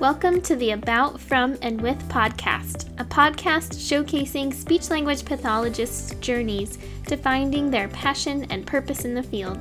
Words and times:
Welcome 0.00 0.40
to 0.42 0.56
the 0.56 0.70
About, 0.70 1.20
From, 1.20 1.58
and 1.60 1.78
With 1.78 1.98
podcast, 2.08 2.88
a 2.98 3.04
podcast 3.04 3.74
showcasing 3.74 4.50
speech 4.54 4.88
language 4.88 5.26
pathologists' 5.26 6.14
journeys 6.20 6.78
to 7.06 7.18
finding 7.18 7.70
their 7.70 7.86
passion 7.88 8.46
and 8.48 8.66
purpose 8.66 9.04
in 9.04 9.12
the 9.12 9.22
field. 9.22 9.58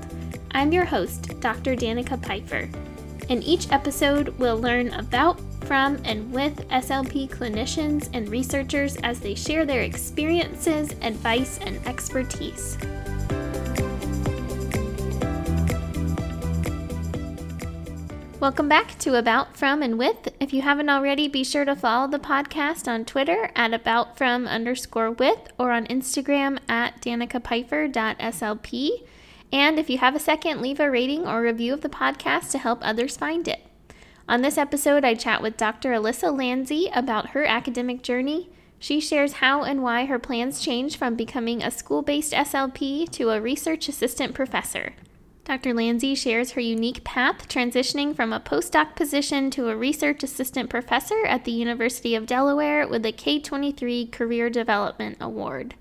I'm 0.52 0.72
your 0.72 0.86
host, 0.86 1.38
Dr. 1.42 1.76
Danica 1.76 2.22
Piper. 2.22 2.70
In 3.28 3.44
each 3.44 3.70
episode, 3.74 4.30
we'll 4.40 4.58
learn 4.58 4.94
about, 4.94 5.42
from, 5.66 5.98
and 6.06 6.32
with 6.32 6.66
SLP 6.70 7.30
clinicians 7.30 8.10
and 8.14 8.30
researchers 8.30 8.96
as 9.04 9.20
they 9.20 9.36
share 9.36 9.66
their 9.66 9.82
experiences, 9.82 10.96
advice, 11.02 11.58
and 11.58 11.86
expertise. 11.86 12.78
Welcome 18.40 18.70
back 18.70 18.98
to 19.00 19.16
About 19.16 19.58
From 19.58 19.84
and 19.84 20.00
With. 20.00 20.30
If 20.40 20.54
you 20.54 20.62
haven't 20.62 20.90
already, 20.90 21.28
be 21.28 21.44
sure 21.44 21.66
to 21.66 21.76
follow 21.76 22.08
the 22.08 22.20
podcast 22.20 22.88
on 22.88 23.04
Twitter 23.04 23.52
at 23.54 23.74
About 23.74 24.18
From 24.18 24.48
underscore 24.48 25.12
With 25.12 25.52
or 25.58 25.74
on 25.74 25.86
Instagram 25.88 26.58
at 26.70 27.02
danicapiper.slp. 27.02 28.92
And 29.52 29.78
if 29.78 29.90
you 29.90 29.98
have 29.98 30.16
a 30.16 30.20
second, 30.20 30.62
leave 30.62 30.80
a 30.80 30.90
rating 30.90 31.28
or 31.28 31.42
review 31.42 31.74
of 31.74 31.82
the 31.82 31.90
podcast 31.90 32.52
to 32.52 32.60
help 32.60 32.80
others 32.82 33.18
find 33.18 33.46
it. 33.46 33.60
On 34.30 34.42
this 34.42 34.58
episode, 34.58 35.04
I 35.04 35.16
chat 35.16 35.42
with 35.42 35.58
Dr. 35.58 35.92
Alyssa 35.92 36.34
Lanzi 36.34 36.90
about 36.96 37.32
her 37.32 37.44
academic 37.44 38.04
journey. 38.04 38.50
She 38.80 39.02
shares 39.02 39.34
how 39.34 39.64
and 39.64 39.84
why 39.84 40.06
her 40.06 40.18
plans 40.18 40.62
changed 40.62 40.96
from 40.96 41.16
becoming 41.16 41.62
a 41.62 41.70
school 41.70 42.02
based 42.02 42.32
SLP 42.32 43.12
to 43.12 43.32
a 43.32 43.42
research 43.42 43.90
assistant 43.90 44.34
professor. 44.34 44.94
Dr. 45.50 45.74
Lanzi 45.74 46.16
shares 46.16 46.52
her 46.52 46.62
unique 46.62 47.04
path 47.04 47.48
transitioning 47.48 48.16
from 48.16 48.32
a 48.32 48.40
postdoc 48.40 48.96
position 48.96 49.50
to 49.50 49.70
a 49.70 49.76
research 49.76 50.22
assistant 50.22 50.70
professor 50.70 51.26
at 51.26 51.44
the 51.44 51.52
University 51.52 52.14
of 52.14 52.28
Delaware 52.28 52.88
with 52.88 53.04
a 53.04 53.12
K23 53.12 54.12
Career 54.12 54.52
Development 54.52 55.18
Award. 55.20 55.74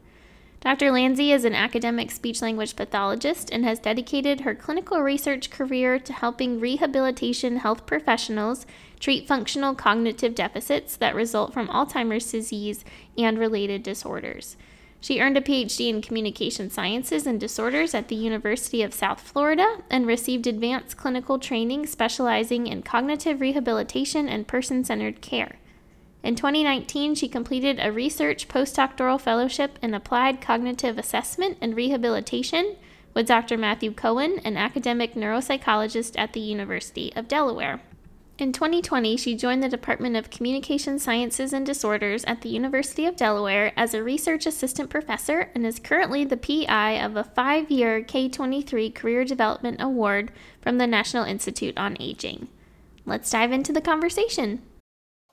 Dr. 0.62 0.90
Lanzi 0.90 1.34
is 1.34 1.44
an 1.44 1.54
academic 1.54 2.10
speech 2.10 2.40
language 2.40 2.76
pathologist 2.76 3.50
and 3.52 3.62
has 3.66 3.78
dedicated 3.78 4.40
her 4.40 4.54
clinical 4.54 5.02
research 5.02 5.50
career 5.50 5.98
to 5.98 6.14
helping 6.14 6.60
rehabilitation 6.60 7.58
health 7.58 7.84
professionals 7.84 8.64
treat 8.98 9.28
functional 9.28 9.74
cognitive 9.74 10.34
deficits 10.34 10.96
that 10.96 11.14
result 11.14 11.52
from 11.52 11.68
Alzheimer's 11.68 12.32
disease 12.32 12.86
and 13.18 13.38
related 13.38 13.82
disorders. 13.82 14.56
She 15.00 15.20
earned 15.20 15.36
a 15.36 15.40
PhD 15.40 15.88
in 15.88 16.02
Communication 16.02 16.70
Sciences 16.70 17.26
and 17.26 17.38
Disorders 17.38 17.94
at 17.94 18.08
the 18.08 18.16
University 18.16 18.82
of 18.82 18.92
South 18.92 19.20
Florida 19.20 19.78
and 19.88 20.06
received 20.06 20.46
advanced 20.46 20.96
clinical 20.96 21.38
training 21.38 21.86
specializing 21.86 22.66
in 22.66 22.82
cognitive 22.82 23.40
rehabilitation 23.40 24.28
and 24.28 24.48
person 24.48 24.82
centered 24.82 25.20
care. 25.20 25.56
In 26.24 26.34
2019, 26.34 27.14
she 27.14 27.28
completed 27.28 27.78
a 27.80 27.92
research 27.92 28.48
postdoctoral 28.48 29.20
fellowship 29.20 29.78
in 29.80 29.94
applied 29.94 30.40
cognitive 30.40 30.98
assessment 30.98 31.58
and 31.60 31.76
rehabilitation 31.76 32.74
with 33.14 33.28
Dr. 33.28 33.56
Matthew 33.56 33.92
Cohen, 33.92 34.40
an 34.44 34.56
academic 34.56 35.14
neuropsychologist 35.14 36.18
at 36.18 36.32
the 36.32 36.40
University 36.40 37.12
of 37.14 37.28
Delaware. 37.28 37.80
In 38.38 38.52
2020, 38.52 39.16
she 39.16 39.34
joined 39.34 39.64
the 39.64 39.68
Department 39.68 40.14
of 40.14 40.30
Communication 40.30 41.00
Sciences 41.00 41.52
and 41.52 41.66
Disorders 41.66 42.22
at 42.24 42.42
the 42.42 42.48
University 42.48 43.04
of 43.04 43.16
Delaware 43.16 43.72
as 43.76 43.94
a 43.94 44.02
research 44.02 44.46
assistant 44.46 44.90
professor 44.90 45.50
and 45.56 45.66
is 45.66 45.80
currently 45.80 46.24
the 46.24 46.36
PI 46.36 47.04
of 47.04 47.16
a 47.16 47.24
five 47.24 47.68
year 47.68 48.00
K23 48.00 48.94
Career 48.94 49.24
Development 49.24 49.80
Award 49.80 50.30
from 50.62 50.78
the 50.78 50.86
National 50.86 51.24
Institute 51.24 51.76
on 51.76 51.96
Aging. 51.98 52.46
Let's 53.04 53.28
dive 53.28 53.50
into 53.50 53.72
the 53.72 53.80
conversation. 53.80 54.62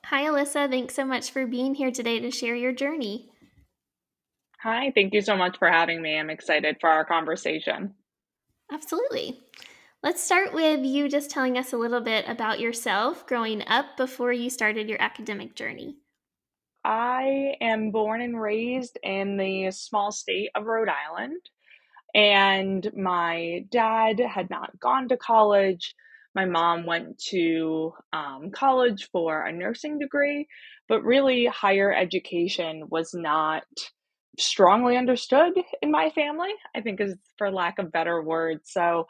Hi, 0.06 0.24
Alyssa. 0.24 0.68
Thanks 0.68 0.96
so 0.96 1.04
much 1.04 1.30
for 1.30 1.46
being 1.46 1.76
here 1.76 1.92
today 1.92 2.18
to 2.18 2.32
share 2.32 2.56
your 2.56 2.72
journey. 2.72 3.30
Hi, 4.62 4.90
thank 4.96 5.14
you 5.14 5.20
so 5.20 5.36
much 5.36 5.58
for 5.58 5.68
having 5.68 6.02
me. 6.02 6.18
I'm 6.18 6.30
excited 6.30 6.78
for 6.80 6.90
our 6.90 7.04
conversation. 7.04 7.94
Absolutely. 8.72 9.38
Let's 10.06 10.22
start 10.22 10.54
with 10.54 10.84
you 10.84 11.08
just 11.08 11.30
telling 11.30 11.58
us 11.58 11.72
a 11.72 11.76
little 11.76 12.00
bit 12.00 12.28
about 12.28 12.60
yourself 12.60 13.26
growing 13.26 13.66
up 13.66 13.96
before 13.96 14.32
you 14.32 14.50
started 14.50 14.88
your 14.88 15.02
academic 15.02 15.56
journey. 15.56 15.96
I 16.84 17.56
am 17.60 17.90
born 17.90 18.20
and 18.20 18.40
raised 18.40 19.00
in 19.02 19.36
the 19.36 19.72
small 19.72 20.12
state 20.12 20.50
of 20.54 20.66
Rhode 20.66 20.88
Island, 20.88 21.40
and 22.14 22.88
my 22.96 23.64
dad 23.68 24.20
had 24.20 24.48
not 24.48 24.78
gone 24.78 25.08
to 25.08 25.16
college. 25.16 25.92
My 26.36 26.44
mom 26.44 26.86
went 26.86 27.18
to 27.30 27.92
um, 28.12 28.52
college 28.52 29.08
for 29.10 29.42
a 29.42 29.50
nursing 29.50 29.98
degree, 29.98 30.46
but 30.88 31.02
really, 31.02 31.46
higher 31.46 31.92
education 31.92 32.84
was 32.90 33.12
not 33.12 33.64
strongly 34.38 34.96
understood 34.96 35.52
in 35.82 35.90
my 35.90 36.10
family, 36.10 36.50
I 36.74 36.80
think 36.80 37.00
is 37.00 37.16
for 37.38 37.50
lack 37.50 37.78
of 37.78 37.90
better 37.90 38.22
words. 38.22 38.70
So 38.70 39.06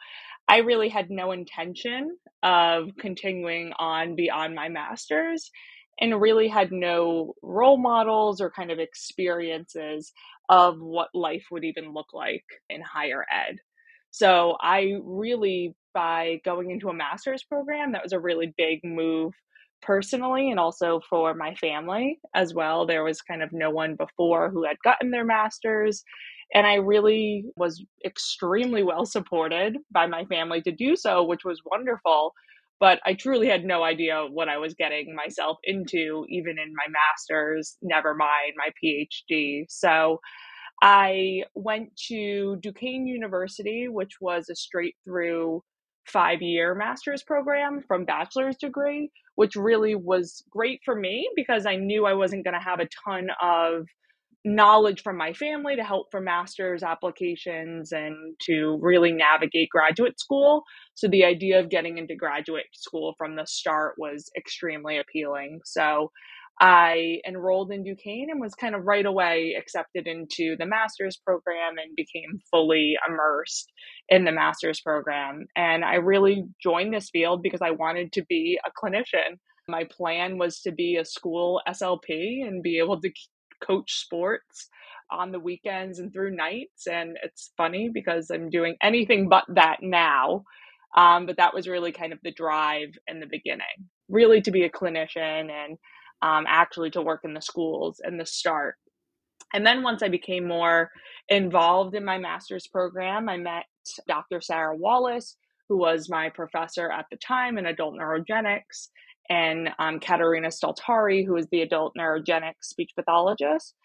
I 0.47 0.57
really 0.57 0.89
had 0.89 1.09
no 1.09 1.31
intention 1.31 2.17
of 2.43 2.89
continuing 2.99 3.73
on 3.77 4.15
beyond 4.15 4.55
my 4.55 4.69
master's 4.69 5.51
and 5.99 6.21
really 6.21 6.47
had 6.47 6.71
no 6.71 7.33
role 7.41 7.77
models 7.77 8.39
or 8.39 8.51
kind 8.51 8.71
of 8.71 8.79
experiences 8.79 10.11
of 10.49 10.79
what 10.79 11.09
life 11.13 11.45
would 11.51 11.63
even 11.63 11.93
look 11.93 12.13
like 12.13 12.45
in 12.69 12.81
higher 12.81 13.25
ed. 13.31 13.57
So 14.11 14.57
I 14.61 14.93
really, 15.03 15.75
by 15.93 16.39
going 16.45 16.71
into 16.71 16.89
a 16.89 16.93
master's 16.93 17.43
program, 17.43 17.91
that 17.91 18.03
was 18.03 18.13
a 18.13 18.19
really 18.19 18.53
big 18.57 18.79
move 18.83 19.33
personally 19.81 20.49
and 20.49 20.59
also 20.59 21.01
for 21.09 21.33
my 21.33 21.53
family 21.55 22.19
as 22.33 22.53
well. 22.53 22.85
There 22.85 23.03
was 23.03 23.21
kind 23.21 23.43
of 23.43 23.49
no 23.51 23.69
one 23.69 23.95
before 23.95 24.49
who 24.49 24.63
had 24.63 24.77
gotten 24.83 25.11
their 25.11 25.25
master's. 25.25 26.03
And 26.53 26.65
I 26.65 26.75
really 26.75 27.45
was 27.55 27.83
extremely 28.05 28.83
well 28.83 29.05
supported 29.05 29.77
by 29.91 30.07
my 30.07 30.25
family 30.25 30.61
to 30.61 30.71
do 30.71 30.95
so, 30.95 31.23
which 31.23 31.43
was 31.43 31.61
wonderful. 31.65 32.33
But 32.79 32.99
I 33.05 33.13
truly 33.13 33.47
had 33.47 33.65
no 33.65 33.83
idea 33.83 34.25
what 34.29 34.49
I 34.49 34.57
was 34.57 34.75
getting 34.75 35.15
myself 35.15 35.57
into, 35.63 36.25
even 36.29 36.59
in 36.59 36.73
my 36.75 36.85
master's, 36.89 37.75
never 37.81 38.13
mind 38.13 38.53
my 38.55 38.69
PhD. 38.83 39.65
So 39.67 40.19
I 40.81 41.43
went 41.55 41.95
to 42.07 42.57
Duquesne 42.61 43.07
University, 43.07 43.87
which 43.87 44.21
was 44.21 44.47
a 44.49 44.55
straight 44.55 44.95
through 45.05 45.63
five 46.05 46.41
year 46.41 46.75
master's 46.75 47.23
program 47.23 47.81
from 47.87 48.05
bachelor's 48.05 48.57
degree, 48.57 49.11
which 49.35 49.55
really 49.55 49.95
was 49.95 50.43
great 50.51 50.81
for 50.85 50.95
me 50.95 51.29
because 51.35 51.65
I 51.65 51.75
knew 51.75 52.05
I 52.05 52.13
wasn't 52.13 52.43
going 52.43 52.53
to 52.53 52.63
have 52.63 52.79
a 52.79 52.87
ton 53.05 53.29
of 53.41 53.87
knowledge 54.45 55.01
from 55.01 55.17
my 55.17 55.33
family 55.33 55.75
to 55.75 55.83
help 55.83 56.07
for 56.11 56.21
master's 56.21 56.83
applications 56.83 57.91
and 57.91 58.35
to 58.41 58.77
really 58.81 59.11
navigate 59.11 59.69
graduate 59.69 60.19
school. 60.19 60.63
So 60.93 61.07
the 61.07 61.25
idea 61.25 61.59
of 61.59 61.69
getting 61.69 61.97
into 61.97 62.15
graduate 62.15 62.67
school 62.73 63.13
from 63.17 63.35
the 63.35 63.45
start 63.45 63.95
was 63.97 64.29
extremely 64.37 64.97
appealing. 64.99 65.59
So 65.65 66.11
I 66.59 67.19
enrolled 67.27 67.71
in 67.71 67.83
Duquesne 67.83 68.29
and 68.31 68.41
was 68.41 68.55
kind 68.55 68.73
of 68.73 68.85
right 68.85 69.05
away 69.05 69.55
accepted 69.57 70.07
into 70.07 70.55
the 70.57 70.65
master's 70.65 71.17
program 71.17 71.77
and 71.77 71.95
became 71.95 72.39
fully 72.49 72.95
immersed 73.07 73.71
in 74.09 74.25
the 74.25 74.31
master's 74.31 74.81
program. 74.81 75.45
And 75.55 75.85
I 75.85 75.95
really 75.95 76.45
joined 76.61 76.93
this 76.93 77.09
field 77.11 77.43
because 77.43 77.61
I 77.61 77.71
wanted 77.71 78.11
to 78.13 78.25
be 78.27 78.59
a 78.65 78.71
clinician. 78.71 79.37
My 79.67 79.83
plan 79.83 80.37
was 80.39 80.61
to 80.61 80.71
be 80.71 80.95
a 80.95 81.05
school 81.05 81.61
SLP 81.67 82.47
and 82.47 82.63
be 82.63 82.79
able 82.79 83.01
to 83.01 83.11
coach 83.65 83.93
sports 83.99 84.69
on 85.11 85.31
the 85.31 85.39
weekends 85.39 85.99
and 85.99 86.11
through 86.11 86.35
nights. 86.35 86.87
And 86.87 87.17
it's 87.23 87.51
funny 87.57 87.89
because 87.93 88.29
I'm 88.29 88.49
doing 88.49 88.75
anything 88.81 89.29
but 89.29 89.45
that 89.49 89.77
now. 89.81 90.43
Um, 90.95 91.25
but 91.25 91.37
that 91.37 91.53
was 91.53 91.67
really 91.67 91.91
kind 91.91 92.13
of 92.13 92.19
the 92.23 92.31
drive 92.31 92.89
in 93.07 93.19
the 93.19 93.27
beginning, 93.29 93.87
really 94.09 94.41
to 94.41 94.51
be 94.51 94.63
a 94.63 94.69
clinician 94.69 95.49
and 95.51 95.77
um, 96.21 96.45
actually 96.47 96.89
to 96.91 97.01
work 97.01 97.21
in 97.23 97.33
the 97.33 97.41
schools 97.41 98.01
and 98.03 98.19
the 98.19 98.25
start. 98.25 98.75
And 99.53 99.65
then 99.65 99.83
once 99.83 100.01
I 100.03 100.09
became 100.09 100.47
more 100.47 100.89
involved 101.29 101.95
in 101.95 102.03
my 102.03 102.17
master's 102.17 102.67
program, 102.67 103.29
I 103.29 103.37
met 103.37 103.65
Dr. 104.07 104.41
Sarah 104.41 104.75
Wallace, 104.75 105.37
who 105.69 105.77
was 105.77 106.09
my 106.09 106.29
professor 106.29 106.91
at 106.91 107.05
the 107.11 107.17
time 107.17 107.57
in 107.57 107.65
adult 107.65 107.95
neurogenics 107.95 108.89
and 109.29 109.69
um, 109.79 109.99
Katerina 109.99 110.49
Staltari, 110.49 111.25
who 111.25 111.35
is 111.35 111.47
the 111.51 111.61
adult 111.61 111.93
neurogenic 111.97 112.53
speech 112.61 112.91
pathologist. 112.95 113.75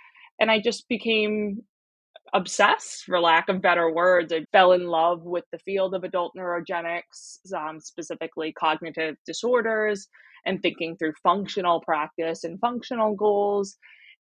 And 0.41 0.51
I 0.51 0.61
just 0.61 0.89
became 0.89 1.63
obsessed, 2.35 3.05
for 3.05 3.21
lack 3.21 3.49
of 3.49 3.61
better 3.61 3.93
words. 3.93 4.33
I 4.33 4.45
fell 4.53 4.73
in 4.73 4.87
love 4.87 5.23
with 5.23 5.45
the 5.53 5.59
field 5.59 5.95
of 5.95 6.05
adult 6.05 6.33
neurogenics, 6.37 7.39
um, 7.55 7.81
specifically 7.81 8.53
cognitive 8.53 9.17
disorders, 9.27 10.09
and 10.47 10.61
thinking 10.63 10.97
through 10.97 11.13
functional 11.23 11.81
practice 11.81 12.45
and 12.45 12.59
functional 12.61 13.15
goals. 13.15 13.77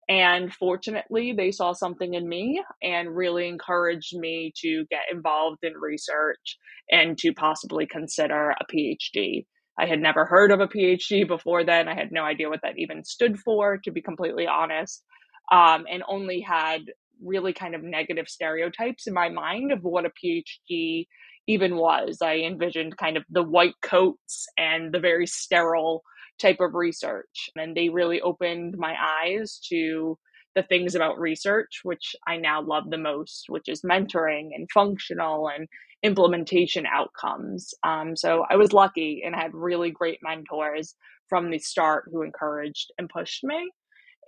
And 0.08 0.52
fortunately, 0.52 1.32
they 1.32 1.52
saw 1.52 1.72
something 1.72 2.14
in 2.14 2.28
me 2.28 2.62
and 2.82 3.14
really 3.14 3.48
encouraged 3.48 4.16
me 4.16 4.52
to 4.56 4.84
get 4.90 5.02
involved 5.10 5.60
in 5.62 5.74
research 5.74 6.58
and 6.90 7.16
to 7.18 7.32
possibly 7.32 7.86
consider 7.86 8.50
a 8.50 8.64
PhD. 8.72 9.46
I 9.78 9.86
had 9.86 10.00
never 10.00 10.24
heard 10.24 10.52
of 10.52 10.60
a 10.60 10.68
PhD 10.68 11.26
before 11.26 11.64
then. 11.64 11.88
I 11.88 11.94
had 11.94 12.12
no 12.12 12.24
idea 12.24 12.48
what 12.48 12.60
that 12.62 12.78
even 12.78 13.04
stood 13.04 13.38
for, 13.38 13.78
to 13.78 13.90
be 13.90 14.02
completely 14.02 14.46
honest, 14.46 15.04
um, 15.50 15.86
and 15.90 16.02
only 16.08 16.40
had 16.40 16.82
really 17.22 17.52
kind 17.52 17.74
of 17.74 17.82
negative 17.82 18.28
stereotypes 18.28 19.06
in 19.06 19.14
my 19.14 19.28
mind 19.28 19.72
of 19.72 19.82
what 19.82 20.04
a 20.04 20.10
PhD 20.10 21.06
even 21.46 21.76
was. 21.76 22.18
I 22.22 22.38
envisioned 22.38 22.96
kind 22.96 23.16
of 23.16 23.24
the 23.30 23.42
white 23.42 23.74
coats 23.82 24.46
and 24.56 24.92
the 24.92 25.00
very 25.00 25.26
sterile 25.26 26.02
type 26.40 26.60
of 26.60 26.74
research. 26.74 27.50
And 27.56 27.76
they 27.76 27.88
really 27.88 28.20
opened 28.20 28.76
my 28.76 28.94
eyes 29.24 29.60
to 29.68 30.18
the 30.54 30.62
things 30.62 30.94
about 30.94 31.18
research, 31.18 31.80
which 31.82 32.14
I 32.26 32.36
now 32.36 32.62
love 32.62 32.90
the 32.90 32.98
most, 32.98 33.46
which 33.48 33.68
is 33.68 33.82
mentoring 33.82 34.50
and 34.54 34.68
functional 34.72 35.48
and 35.48 35.68
implementation 36.02 36.84
outcomes. 36.86 37.72
Um, 37.84 38.16
so 38.16 38.44
I 38.50 38.56
was 38.56 38.72
lucky 38.72 39.22
and 39.24 39.34
had 39.34 39.54
really 39.54 39.90
great 39.90 40.18
mentors 40.22 40.94
from 41.28 41.50
the 41.50 41.58
start 41.58 42.04
who 42.12 42.22
encouraged 42.22 42.92
and 42.98 43.08
pushed 43.08 43.44
me. 43.44 43.70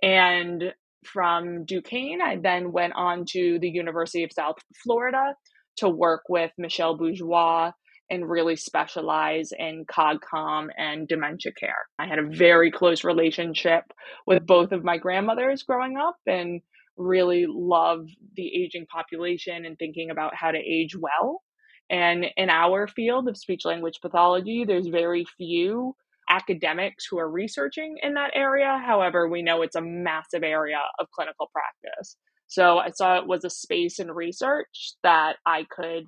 And 0.01 0.73
from 1.03 1.65
Duquesne, 1.65 2.21
I 2.21 2.37
then 2.37 2.71
went 2.71 2.93
on 2.95 3.25
to 3.31 3.59
the 3.59 3.69
University 3.69 4.23
of 4.23 4.31
South 4.31 4.55
Florida 4.83 5.35
to 5.77 5.89
work 5.89 6.23
with 6.29 6.51
Michelle 6.57 6.97
Bourgeois 6.97 7.71
and 8.09 8.29
really 8.29 8.55
specialize 8.55 9.51
in 9.57 9.85
COGCOM 9.85 10.67
and 10.77 11.07
dementia 11.07 11.51
care. 11.51 11.87
I 11.97 12.07
had 12.07 12.19
a 12.19 12.29
very 12.29 12.71
close 12.71 13.03
relationship 13.03 13.83
with 14.27 14.45
both 14.45 14.71
of 14.71 14.83
my 14.83 14.97
grandmothers 14.97 15.63
growing 15.63 15.97
up 15.97 16.17
and 16.27 16.61
really 16.97 17.45
love 17.47 18.05
the 18.35 18.47
aging 18.47 18.85
population 18.85 19.65
and 19.65 19.77
thinking 19.77 20.11
about 20.11 20.35
how 20.35 20.51
to 20.51 20.57
age 20.57 20.95
well. 20.95 21.41
And 21.89 22.25
in 22.37 22.49
our 22.49 22.87
field 22.87 23.27
of 23.27 23.37
speech 23.37 23.65
language 23.65 23.99
pathology, 24.01 24.65
there's 24.65 24.87
very 24.87 25.25
few 25.37 25.95
academics 26.29 27.05
who 27.09 27.19
are 27.19 27.29
researching 27.29 27.97
in 28.01 28.15
that 28.15 28.31
area. 28.33 28.81
However, 28.83 29.27
we 29.27 29.43
know 29.43 29.61
it's 29.61 29.75
a 29.75 29.81
massive 29.81 30.43
area 30.43 30.79
of 30.99 31.11
clinical 31.11 31.51
practice. 31.51 32.17
So 32.47 32.77
I 32.77 32.89
saw 32.89 33.17
it 33.17 33.27
was 33.27 33.43
a 33.43 33.49
space 33.49 33.99
in 33.99 34.11
research 34.11 34.93
that 35.03 35.35
I 35.45 35.65
could 35.69 36.07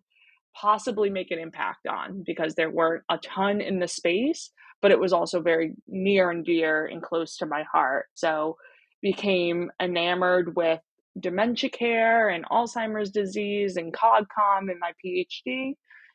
possibly 0.60 1.10
make 1.10 1.32
an 1.32 1.40
impact 1.40 1.88
on 1.88 2.24
because 2.26 2.56
there 2.56 2.72
weren't 2.72 3.04
a 3.10 3.18
ton 3.20 3.62
in 3.62 3.80
the 3.80 3.88
space, 3.88 4.52
but 4.82 4.92
it 4.92 5.00
was 5.00 5.14
also 5.14 5.42
very 5.42 5.74
near 5.88 6.32
and 6.32 6.46
dear 6.46 6.86
and 6.86 7.02
close 7.02 7.38
to 7.38 7.46
my 7.46 7.64
heart. 7.72 8.06
So 8.14 8.58
became 9.02 9.72
enamored 9.82 10.56
with 10.56 10.80
dementia 11.20 11.70
care 11.70 12.30
and 12.30 12.46
Alzheimer's 12.46 13.12
disease 13.12 13.78
and 13.78 13.94
COGCOM 13.94 14.72
in 14.72 14.80
my 14.80 14.92
PhD 15.04 15.74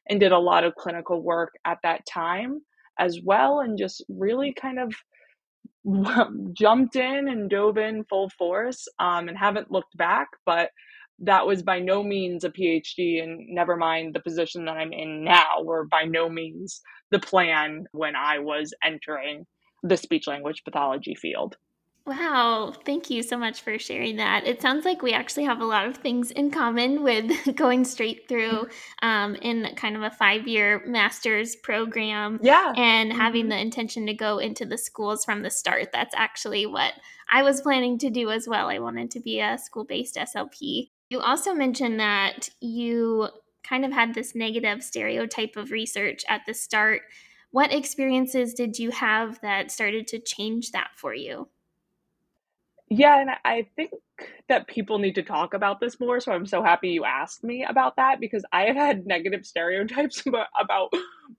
and 0.09 0.21
did 0.21 0.33
a 0.33 0.39
lot 0.39 0.65
of 0.65 0.75
clinical 0.75 1.23
work 1.23 1.53
at 1.65 1.79
that 1.83 2.05
time 2.06 2.61
as 2.99 3.19
well 3.25 3.61
and 3.61 3.79
just 3.79 4.05
really 4.09 4.53
kind 4.53 4.79
of 4.79 4.94
jumped 6.53 6.97
in 6.97 7.29
and 7.29 7.50
dove 7.50 7.79
in 7.79 8.05
full 8.05 8.31
force 8.39 8.87
um, 8.99 9.29
and 9.29 9.37
haven't 9.37 9.71
looked 9.71 9.97
back 9.97 10.29
but 10.47 10.71
that 11.23 11.47
was 11.47 11.63
by 11.63 11.79
no 11.79 12.03
means 12.03 12.45
a 12.45 12.51
phd 12.51 13.23
and 13.23 13.41
never 13.49 13.77
mind 13.77 14.15
the 14.15 14.21
position 14.21 14.65
that 14.65 14.77
i'm 14.77 14.93
in 14.93 15.25
now 15.25 15.63
were 15.63 15.87
by 15.87 16.05
no 16.05 16.29
means 16.29 16.83
the 17.11 17.19
plan 17.19 17.85
when 17.93 18.15
i 18.17 18.39
was 18.39 18.75
entering 18.85 19.47
the 19.83 19.97
speech 19.97 20.27
language 20.27 20.63
pathology 20.65 21.15
field 21.15 21.57
Wow, 22.05 22.73
thank 22.85 23.11
you 23.11 23.23
so 23.23 23.37
much 23.37 23.61
for 23.61 23.79
sharing 23.79 24.17
that. 24.17 24.45
It 24.45 24.61
sounds 24.61 24.85
like 24.85 25.03
we 25.03 25.13
actually 25.13 25.45
have 25.45 25.61
a 25.61 25.65
lot 25.65 25.87
of 25.87 25.97
things 25.99 26.33
in 26.33 26.51
common 26.51 27.05
with 27.05 27.55
going 27.55 27.85
straight 27.85 28.29
through 28.29 28.67
um, 29.03 29.37
in 29.37 29.73
kind 29.77 29.95
of 29.95 30.03
a 30.03 30.11
five 30.11 30.49
year 30.49 30.83
master's 30.85 31.55
program. 31.55 32.41
Yeah. 32.43 32.73
And 32.77 33.13
having 33.13 33.43
mm-hmm. 33.43 33.51
the 33.51 33.61
intention 33.61 34.07
to 34.07 34.15
go 34.15 34.39
into 34.39 34.67
the 34.67 34.79
schools 34.79 35.25
from 35.25 35.43
the 35.43 35.51
start. 35.51 35.91
That's 35.93 36.15
actually 36.17 36.67
what 36.67 36.95
I 37.31 37.45
was 37.45 37.61
planning 37.61 37.99
to 37.99 38.11
do 38.11 38.31
as 38.31 38.49
well. 38.49 38.69
I 38.69 38.81
wanted 38.81 39.13
to 39.13 39.21
be 39.21 39.39
a 39.39 39.57
school 39.57 39.85
based 39.85 40.17
SLP. 40.17 40.91
You 41.12 41.20
also 41.20 41.53
mentioned 41.53 42.00
that 42.00 42.49
you 42.62 43.29
kind 43.62 43.85
of 43.85 43.93
had 43.93 44.14
this 44.14 44.35
negative 44.35 44.82
stereotype 44.82 45.56
of 45.56 45.70
research 45.70 46.25
at 46.26 46.41
the 46.47 46.55
start. 46.55 47.03
What 47.50 47.70
experiences 47.70 48.55
did 48.55 48.79
you 48.79 48.91
have 48.93 49.38
that 49.43 49.70
started 49.70 50.06
to 50.06 50.19
change 50.19 50.70
that 50.70 50.93
for 50.97 51.12
you? 51.12 51.50
Yeah, 52.88 53.20
and 53.20 53.29
I 53.44 53.67
think 53.76 53.91
that 54.49 54.69
people 54.69 54.99
need 54.99 55.17
to 55.17 55.23
talk 55.23 55.53
about 55.53 55.81
this 55.81 56.00
more. 56.00 56.19
So 56.19 56.32
I'm 56.32 56.47
so 56.47 56.62
happy 56.62 56.88
you 56.88 57.05
asked 57.05 57.44
me 57.44 57.62
about 57.62 57.97
that 57.97 58.19
because 58.19 58.47
I 58.50 58.62
have 58.62 58.76
had 58.76 59.06
negative 59.06 59.44
stereotypes 59.44 60.25
about, 60.58 60.94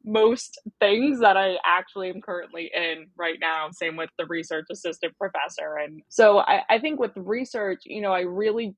most 0.05 0.59
things 0.79 1.19
that 1.19 1.37
I 1.37 1.55
actually 1.65 2.09
am 2.09 2.19
currently 2.19 2.69
in 2.75 3.07
right 3.15 3.37
now. 3.39 3.69
Same 3.71 3.95
with 3.95 4.09
the 4.17 4.25
research 4.25 4.65
assistant 4.71 5.17
professor. 5.17 5.77
And 5.77 6.01
so 6.09 6.39
I, 6.39 6.61
I 6.69 6.79
think 6.79 6.99
with 6.99 7.11
research, 7.15 7.83
you 7.85 8.01
know, 8.01 8.11
I 8.11 8.21
really 8.21 8.75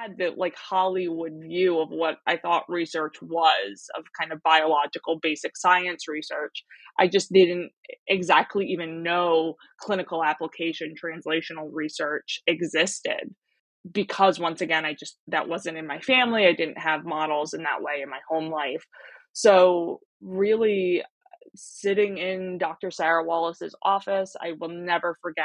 had 0.00 0.18
the 0.18 0.32
like 0.36 0.54
Hollywood 0.56 1.32
view 1.40 1.80
of 1.80 1.88
what 1.90 2.18
I 2.26 2.36
thought 2.36 2.64
research 2.68 3.16
was 3.22 3.86
of 3.96 4.04
kind 4.18 4.32
of 4.32 4.42
biological 4.42 5.18
basic 5.20 5.56
science 5.56 6.08
research. 6.08 6.64
I 6.98 7.08
just 7.08 7.32
didn't 7.32 7.70
exactly 8.08 8.66
even 8.66 9.02
know 9.02 9.54
clinical 9.80 10.24
application 10.24 10.94
translational 11.02 11.70
research 11.72 12.40
existed 12.46 13.34
because 13.90 14.38
once 14.38 14.60
again 14.60 14.84
I 14.84 14.94
just 14.94 15.18
that 15.28 15.48
wasn't 15.48 15.78
in 15.78 15.86
my 15.86 16.00
family. 16.00 16.46
I 16.46 16.52
didn't 16.52 16.78
have 16.78 17.04
models 17.04 17.54
in 17.54 17.62
that 17.62 17.82
way 17.82 18.02
in 18.02 18.10
my 18.10 18.20
home 18.28 18.50
life. 18.50 18.84
So 19.32 20.00
really 20.20 21.02
sitting 21.54 22.18
in 22.18 22.58
Dr. 22.58 22.90
Sarah 22.90 23.24
Wallace's 23.24 23.74
office, 23.82 24.34
I 24.40 24.52
will 24.58 24.68
never 24.68 25.16
forget 25.20 25.44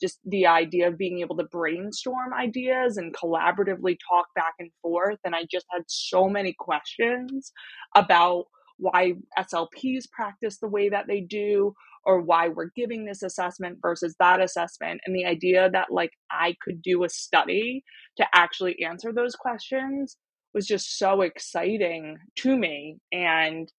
just 0.00 0.18
the 0.24 0.46
idea 0.46 0.88
of 0.88 0.98
being 0.98 1.20
able 1.20 1.36
to 1.36 1.44
brainstorm 1.44 2.34
ideas 2.34 2.96
and 2.96 3.14
collaboratively 3.14 3.96
talk 4.08 4.26
back 4.34 4.54
and 4.58 4.70
forth. 4.82 5.18
And 5.24 5.34
I 5.34 5.44
just 5.50 5.66
had 5.70 5.82
so 5.86 6.28
many 6.28 6.54
questions 6.58 7.52
about 7.94 8.46
why 8.78 9.14
SLPs 9.38 10.10
practice 10.10 10.58
the 10.58 10.68
way 10.68 10.88
that 10.88 11.06
they 11.06 11.20
do, 11.20 11.74
or 12.04 12.20
why 12.20 12.48
we're 12.48 12.70
giving 12.76 13.04
this 13.04 13.22
assessment 13.22 13.78
versus 13.82 14.14
that 14.20 14.40
assessment. 14.40 15.00
And 15.06 15.16
the 15.16 15.24
idea 15.24 15.70
that 15.70 15.90
like 15.90 16.12
I 16.30 16.56
could 16.62 16.82
do 16.82 17.04
a 17.04 17.08
study 17.08 17.84
to 18.16 18.26
actually 18.34 18.82
answer 18.84 19.12
those 19.12 19.34
questions 19.34 20.16
was 20.54 20.66
just 20.66 20.98
so 20.98 21.22
exciting 21.22 22.16
to 22.36 22.56
me. 22.56 22.98
And 23.12 23.70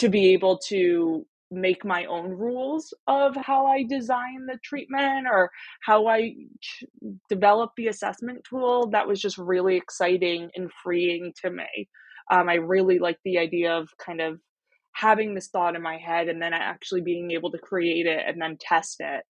to 0.00 0.08
be 0.08 0.32
able 0.32 0.58
to 0.68 1.26
make 1.50 1.84
my 1.84 2.04
own 2.06 2.30
rules 2.30 2.94
of 3.06 3.34
how 3.36 3.66
I 3.66 3.82
design 3.82 4.46
the 4.46 4.58
treatment 4.62 5.26
or 5.30 5.50
how 5.82 6.06
I 6.06 6.34
ch- 6.60 6.84
develop 7.28 7.72
the 7.76 7.88
assessment 7.88 8.42
tool. 8.48 8.88
That 8.90 9.06
was 9.06 9.20
just 9.20 9.36
really 9.36 9.76
exciting 9.76 10.50
and 10.54 10.70
freeing 10.82 11.32
to 11.42 11.50
me. 11.50 11.88
Um, 12.30 12.48
I 12.48 12.54
really 12.54 12.98
like 12.98 13.18
the 13.24 13.38
idea 13.38 13.76
of 13.76 13.88
kind 13.98 14.20
of 14.20 14.38
having 14.92 15.34
this 15.34 15.48
thought 15.48 15.76
in 15.76 15.82
my 15.82 15.98
head 15.98 16.28
and 16.28 16.40
then 16.40 16.52
actually 16.54 17.00
being 17.00 17.32
able 17.32 17.50
to 17.50 17.58
create 17.58 18.06
it 18.06 18.20
and 18.26 18.40
then 18.40 18.56
test 18.60 18.96
it. 19.00 19.24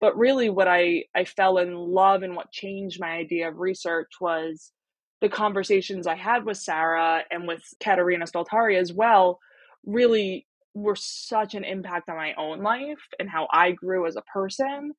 But 0.00 0.16
really, 0.16 0.50
what 0.50 0.68
I, 0.68 1.04
I 1.14 1.24
fell 1.24 1.58
in 1.58 1.74
love 1.74 2.22
and 2.22 2.34
what 2.34 2.52
changed 2.52 3.00
my 3.00 3.10
idea 3.10 3.48
of 3.48 3.58
research 3.58 4.10
was 4.20 4.72
the 5.20 5.28
conversations 5.28 6.06
I 6.06 6.16
had 6.16 6.44
with 6.44 6.58
Sarah 6.58 7.22
and 7.30 7.46
with 7.46 7.62
Katerina 7.82 8.26
Staltari 8.26 8.78
as 8.78 8.92
well 8.92 9.38
really 9.86 10.46
were 10.74 10.96
such 10.96 11.54
an 11.54 11.64
impact 11.64 12.08
on 12.08 12.16
my 12.16 12.34
own 12.34 12.62
life 12.62 12.98
and 13.18 13.30
how 13.30 13.48
I 13.50 13.70
grew 13.70 14.06
as 14.06 14.16
a 14.16 14.22
person 14.22 14.92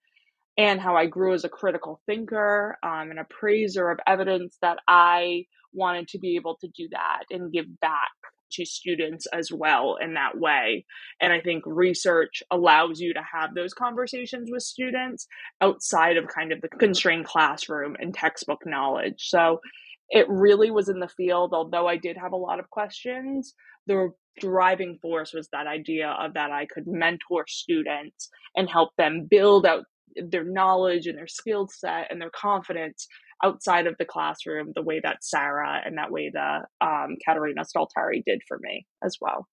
and 0.57 0.81
how 0.81 0.95
I 0.95 1.05
grew 1.05 1.33
as 1.33 1.43
a 1.43 1.49
critical 1.49 2.01
thinker, 2.07 2.77
um, 2.81 3.11
an 3.11 3.19
appraiser 3.19 3.91
of 3.91 3.99
evidence 4.07 4.57
that 4.63 4.79
I 4.87 5.45
wanted 5.73 6.07
to 6.09 6.19
be 6.19 6.35
able 6.35 6.57
to 6.61 6.67
do 6.75 6.87
that 6.91 7.23
and 7.29 7.53
give 7.53 7.67
back 7.79 8.09
to 8.53 8.65
students 8.65 9.27
as 9.27 9.51
well 9.51 9.97
in 10.01 10.15
that 10.15 10.37
way. 10.37 10.85
And 11.21 11.31
I 11.31 11.41
think 11.41 11.63
research 11.65 12.41
allows 12.49 12.99
you 12.99 13.13
to 13.13 13.21
have 13.31 13.53
those 13.53 13.73
conversations 13.73 14.49
with 14.51 14.63
students 14.63 15.27
outside 15.61 16.17
of 16.17 16.27
kind 16.27 16.51
of 16.51 16.61
the 16.61 16.69
constrained 16.69 17.25
classroom 17.25 17.95
and 17.99 18.13
textbook 18.13 18.65
knowledge. 18.65 19.27
So 19.27 19.59
it 20.09 20.25
really 20.29 20.71
was 20.71 20.89
in 20.89 20.99
the 20.99 21.09
field, 21.09 21.53
although 21.53 21.87
I 21.87 21.97
did 21.97 22.17
have 22.17 22.31
a 22.31 22.37
lot 22.37 22.59
of 22.59 22.69
questions. 22.69 23.53
The 23.85 24.11
driving 24.39 24.97
force 25.01 25.33
was 25.33 25.49
that 25.51 25.67
idea 25.67 26.09
of 26.19 26.33
that 26.33 26.51
I 26.51 26.65
could 26.65 26.87
mentor 26.87 27.45
students 27.47 28.29
and 28.55 28.69
help 28.69 28.91
them 28.97 29.27
build 29.29 29.65
out 29.65 29.83
their 30.15 30.43
knowledge 30.43 31.07
and 31.07 31.17
their 31.17 31.27
skill 31.27 31.67
set 31.67 32.07
and 32.09 32.21
their 32.21 32.31
confidence 32.31 33.07
outside 33.43 33.85
of 33.85 33.95
the 33.99 34.05
classroom 34.05 34.71
the 34.75 34.81
way 34.81 34.99
that 35.03 35.23
Sarah 35.23 35.81
and 35.85 35.97
that 35.97 36.11
way 36.11 36.31
the 36.33 36.61
um, 36.81 37.17
Katerina 37.25 37.63
Staltari 37.63 38.23
did 38.25 38.41
for 38.47 38.57
me 38.61 38.85
as 39.03 39.17
well. 39.21 39.47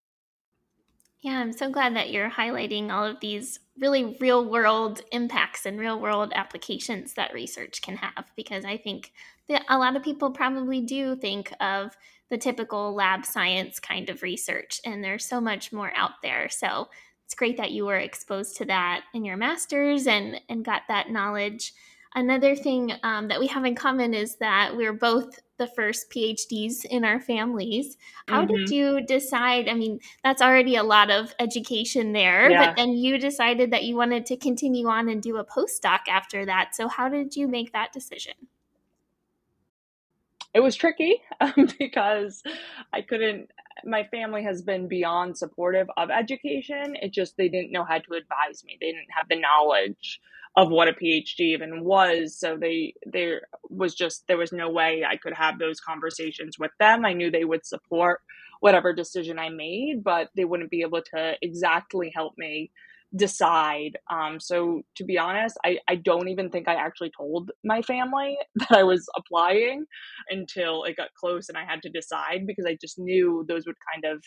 Yeah, 1.24 1.38
I'm 1.38 1.54
so 1.54 1.70
glad 1.70 1.96
that 1.96 2.10
you're 2.10 2.28
highlighting 2.28 2.90
all 2.90 3.06
of 3.06 3.18
these 3.18 3.58
really 3.78 4.14
real 4.20 4.44
world 4.46 5.00
impacts 5.10 5.64
and 5.64 5.80
real 5.80 5.98
world 5.98 6.34
applications 6.34 7.14
that 7.14 7.32
research 7.32 7.80
can 7.80 7.96
have 7.96 8.26
because 8.36 8.66
I 8.66 8.76
think 8.76 9.10
that 9.48 9.64
a 9.70 9.78
lot 9.78 9.96
of 9.96 10.02
people 10.02 10.30
probably 10.32 10.82
do 10.82 11.16
think 11.16 11.50
of 11.60 11.96
the 12.28 12.36
typical 12.36 12.94
lab 12.94 13.24
science 13.24 13.80
kind 13.80 14.10
of 14.10 14.20
research, 14.20 14.82
and 14.84 15.02
there's 15.02 15.24
so 15.24 15.40
much 15.40 15.72
more 15.72 15.90
out 15.96 16.20
there. 16.22 16.50
So 16.50 16.90
it's 17.24 17.34
great 17.34 17.56
that 17.56 17.70
you 17.70 17.86
were 17.86 17.96
exposed 17.96 18.58
to 18.58 18.66
that 18.66 19.04
in 19.14 19.24
your 19.24 19.38
master's 19.38 20.06
and 20.06 20.38
and 20.50 20.62
got 20.62 20.82
that 20.88 21.08
knowledge. 21.08 21.72
Another 22.14 22.54
thing 22.54 22.92
um, 23.02 23.28
that 23.28 23.40
we 23.40 23.46
have 23.46 23.64
in 23.64 23.74
common 23.74 24.12
is 24.12 24.36
that 24.36 24.76
we're 24.76 24.92
both 24.92 25.40
the 25.58 25.66
first 25.68 26.10
PhDs 26.10 26.84
in 26.84 27.04
our 27.04 27.20
families. 27.20 27.96
How 28.28 28.44
mm-hmm. 28.44 28.54
did 28.54 28.70
you 28.70 29.00
decide? 29.06 29.68
I 29.68 29.74
mean, 29.74 30.00
that's 30.22 30.42
already 30.42 30.76
a 30.76 30.82
lot 30.82 31.10
of 31.10 31.34
education 31.38 32.12
there, 32.12 32.50
yeah. 32.50 32.66
but 32.66 32.76
then 32.76 32.92
you 32.92 33.18
decided 33.18 33.70
that 33.72 33.84
you 33.84 33.96
wanted 33.96 34.26
to 34.26 34.36
continue 34.36 34.88
on 34.88 35.08
and 35.08 35.22
do 35.22 35.36
a 35.36 35.44
postdoc 35.44 36.00
after 36.08 36.44
that. 36.46 36.74
So, 36.74 36.88
how 36.88 37.08
did 37.08 37.36
you 37.36 37.48
make 37.48 37.72
that 37.72 37.92
decision? 37.92 38.34
It 40.54 40.60
was 40.60 40.76
tricky 40.76 41.20
um, 41.40 41.68
because 41.78 42.42
I 42.92 43.02
couldn't 43.02 43.50
my 43.84 44.04
family 44.04 44.42
has 44.44 44.62
been 44.62 44.86
beyond 44.86 45.36
supportive 45.36 45.88
of 45.96 46.10
education. 46.10 46.96
It 47.00 47.12
just 47.12 47.36
they 47.36 47.48
didn't 47.48 47.72
know 47.72 47.84
how 47.84 47.98
to 47.98 48.12
advise 48.14 48.64
me. 48.64 48.78
They 48.80 48.92
didn't 48.92 49.10
have 49.16 49.28
the 49.28 49.40
knowledge 49.40 50.20
of 50.56 50.70
what 50.70 50.88
a 50.88 50.92
PhD 50.92 51.40
even 51.40 51.84
was. 51.84 52.38
So 52.38 52.56
they 52.56 52.94
there 53.06 53.42
was 53.70 53.94
just 53.94 54.24
there 54.28 54.38
was 54.38 54.52
no 54.52 54.70
way 54.70 55.04
I 55.04 55.16
could 55.16 55.34
have 55.34 55.58
those 55.58 55.80
conversations 55.80 56.58
with 56.58 56.70
them. 56.78 57.04
I 57.04 57.12
knew 57.12 57.30
they 57.30 57.44
would 57.44 57.66
support 57.66 58.20
whatever 58.60 58.92
decision 58.92 59.38
I 59.38 59.48
made, 59.50 60.04
but 60.04 60.28
they 60.36 60.44
wouldn't 60.44 60.70
be 60.70 60.82
able 60.82 61.02
to 61.14 61.34
exactly 61.42 62.12
help 62.14 62.34
me 62.38 62.70
decide. 63.16 63.96
Um, 64.10 64.40
so 64.40 64.82
to 64.96 65.04
be 65.04 65.18
honest, 65.18 65.56
I, 65.64 65.78
I 65.88 65.96
don't 65.96 66.28
even 66.28 66.50
think 66.50 66.66
I 66.68 66.74
actually 66.74 67.12
told 67.16 67.50
my 67.64 67.82
family 67.82 68.36
that 68.56 68.72
I 68.72 68.82
was 68.82 69.06
applying 69.16 69.84
until 70.30 70.84
it 70.84 70.96
got 70.96 71.14
close 71.18 71.48
and 71.48 71.58
I 71.58 71.64
had 71.64 71.82
to 71.82 71.90
decide 71.90 72.46
because 72.46 72.64
I 72.66 72.76
just 72.80 72.98
knew 72.98 73.44
those 73.48 73.66
would 73.66 73.76
kind 73.92 74.12
of 74.14 74.24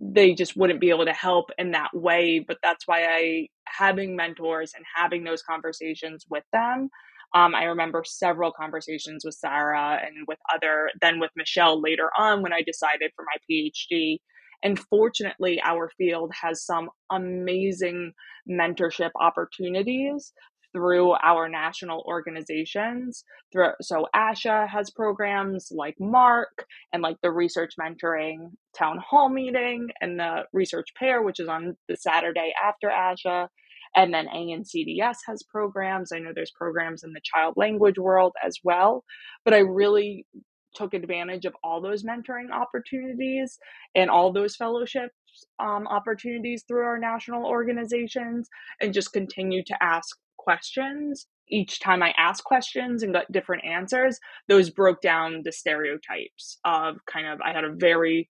they 0.00 0.34
just 0.34 0.56
wouldn't 0.56 0.80
be 0.80 0.90
able 0.90 1.04
to 1.04 1.12
help 1.12 1.50
in 1.58 1.72
that 1.72 1.90
way. 1.94 2.44
But 2.46 2.58
that's 2.62 2.86
why 2.86 3.04
I 3.06 3.48
having 3.66 4.16
mentors 4.16 4.72
and 4.74 4.84
having 4.96 5.24
those 5.24 5.42
conversations 5.42 6.24
with 6.30 6.44
them. 6.52 6.88
Um, 7.34 7.54
I 7.54 7.64
remember 7.64 8.02
several 8.04 8.52
conversations 8.52 9.24
with 9.24 9.34
Sarah 9.34 10.00
and 10.04 10.26
with 10.26 10.38
other, 10.52 10.90
then 11.00 11.20
with 11.20 11.30
Michelle 11.36 11.80
later 11.80 12.10
on 12.18 12.42
when 12.42 12.52
I 12.52 12.62
decided 12.62 13.12
for 13.14 13.24
my 13.24 13.36
PhD 13.48 14.18
and 14.62 14.78
fortunately, 14.78 15.60
our 15.64 15.90
field 15.96 16.32
has 16.40 16.64
some 16.64 16.90
amazing 17.10 18.12
mentorship 18.48 19.10
opportunities 19.18 20.32
through 20.72 21.12
our 21.22 21.48
national 21.48 22.02
organizations. 22.06 23.24
Through, 23.52 23.72
so 23.80 24.06
ASHA 24.14 24.68
has 24.68 24.90
programs 24.90 25.68
like 25.70 25.96
MARC 25.98 26.66
and 26.92 27.02
like 27.02 27.16
the 27.22 27.30
research 27.30 27.74
mentoring 27.80 28.50
town 28.76 28.98
hall 28.98 29.28
meeting 29.28 29.88
and 30.00 30.18
the 30.18 30.42
research 30.52 30.88
pair, 30.96 31.22
which 31.22 31.40
is 31.40 31.48
on 31.48 31.76
the 31.88 31.96
Saturday 31.96 32.52
after 32.62 32.88
ASHA. 32.88 33.48
And 33.96 34.14
then 34.14 34.28
ANCDS 34.28 35.16
has 35.26 35.42
programs. 35.42 36.12
I 36.12 36.20
know 36.20 36.30
there's 36.32 36.52
programs 36.52 37.02
in 37.02 37.12
the 37.12 37.20
child 37.24 37.54
language 37.56 37.98
world 37.98 38.32
as 38.44 38.56
well. 38.62 39.02
But 39.44 39.54
I 39.54 39.58
really 39.58 40.26
took 40.74 40.94
advantage 40.94 41.44
of 41.44 41.54
all 41.64 41.80
those 41.80 42.04
mentoring 42.04 42.52
opportunities 42.52 43.58
and 43.96 44.08
all 44.08 44.32
those 44.32 44.54
fellowships 44.54 45.14
um, 45.58 45.86
opportunities 45.86 46.64
through 46.66 46.84
our 46.84 46.98
national 46.98 47.46
organizations 47.46 48.48
and 48.80 48.94
just 48.94 49.12
continued 49.12 49.66
to 49.66 49.82
ask 49.82 50.16
questions 50.42 51.26
each 51.50 51.80
time 51.80 52.02
I 52.02 52.14
asked 52.16 52.44
questions 52.44 53.02
and 53.02 53.12
got 53.12 53.30
different 53.32 53.64
answers, 53.64 54.18
those 54.48 54.70
broke 54.70 55.00
down 55.00 55.42
the 55.44 55.52
stereotypes 55.52 56.58
of 56.64 56.96
kind 57.06 57.26
of, 57.26 57.40
I 57.40 57.52
had 57.52 57.64
a 57.64 57.74
very 57.74 58.28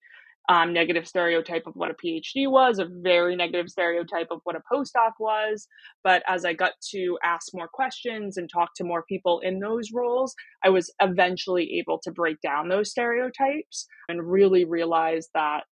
um, 0.48 0.72
negative 0.72 1.06
stereotype 1.06 1.66
of 1.66 1.74
what 1.76 1.92
a 1.92 1.94
PhD 1.94 2.50
was, 2.50 2.78
a 2.78 2.88
very 2.90 3.36
negative 3.36 3.68
stereotype 3.68 4.28
of 4.30 4.40
what 4.44 4.56
a 4.56 4.62
postdoc 4.72 5.12
was. 5.20 5.68
But 6.02 6.22
as 6.26 6.44
I 6.44 6.54
got 6.54 6.72
to 6.90 7.18
ask 7.22 7.48
more 7.54 7.68
questions 7.68 8.36
and 8.36 8.50
talk 8.50 8.70
to 8.76 8.84
more 8.84 9.04
people 9.08 9.40
in 9.40 9.60
those 9.60 9.90
roles, 9.92 10.34
I 10.64 10.70
was 10.70 10.92
eventually 11.00 11.78
able 11.78 12.00
to 12.02 12.10
break 12.10 12.40
down 12.40 12.68
those 12.68 12.90
stereotypes 12.90 13.86
and 14.08 14.28
really 14.28 14.64
realize 14.64 15.28
that 15.34 15.64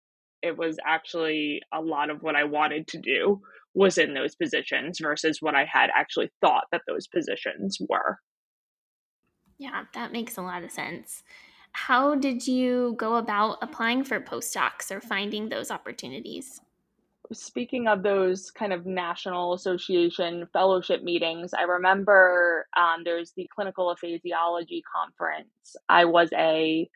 it 0.44 0.58
was 0.58 0.78
actually 0.86 1.62
a 1.74 1.82
lot 1.82 2.12
of 2.12 2.22
what 2.22 2.36
I 2.36 2.44
wanted 2.44 2.88
to 2.90 3.00
do 3.00 3.42
was 3.78 3.98
in 3.98 4.14
those 4.14 4.36
positions 4.36 5.00
versus 5.02 5.38
what 5.40 5.56
I 5.56 5.66
had 5.72 5.90
actually 5.96 6.30
thought 6.42 6.66
that 6.72 6.82
those 6.88 7.08
positions 7.08 7.78
were. 7.88 8.18
Yeah, 9.60 9.84
that 9.94 10.12
makes 10.12 10.38
a 10.38 10.42
lot 10.42 10.64
of 10.64 10.72
sense 10.72 11.24
how 11.78 12.16
did 12.16 12.48
you 12.48 12.96
go 12.98 13.18
about 13.18 13.60
applying 13.62 14.04
for 14.04 14.20
postdocs 14.20 14.90
or 14.90 15.00
finding 15.00 15.48
those 15.48 15.70
opportunities? 15.70 16.60
Speaking 17.32 17.88
of 17.88 18.02
those 18.02 18.50
kind 18.50 18.74
of 18.74 18.88
national 18.88 19.54
association 19.54 20.48
fellowship 20.54 21.04
meetings, 21.04 21.54
I 21.54 21.64
remember 21.64 22.66
um, 22.76 23.04
there's 23.06 23.32
the 23.38 23.48
clinical 23.54 23.94
aphasiology 23.94 24.82
conference. 24.92 25.76
I 25.88 26.06
was 26.06 26.30
a 26.36 26.90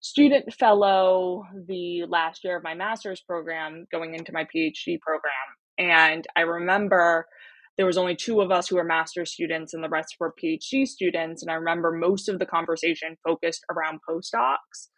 student 0.00 0.52
fellow 0.52 1.44
the 1.66 2.04
last 2.06 2.44
year 2.44 2.58
of 2.58 2.62
my 2.62 2.74
master's 2.74 3.22
program 3.22 3.86
going 3.90 4.14
into 4.14 4.32
my 4.32 4.44
PhD 4.44 5.00
program. 5.00 5.32
And 5.80 6.26
I 6.36 6.42
remember 6.42 7.26
there 7.78 7.86
was 7.86 7.96
only 7.96 8.14
two 8.14 8.42
of 8.42 8.50
us 8.50 8.68
who 8.68 8.76
were 8.76 8.84
master's 8.84 9.32
students 9.32 9.72
and 9.72 9.82
the 9.82 9.88
rest 9.88 10.16
were 10.20 10.34
phd 10.40 10.86
students. 10.86 11.42
And 11.42 11.50
i 11.50 11.54
remember 11.54 11.90
most 11.90 12.28
of 12.28 12.38
the 12.38 12.46
conversation 12.46 13.16
focused 13.24 13.64
around 13.70 14.00
postdocs. 14.08 14.88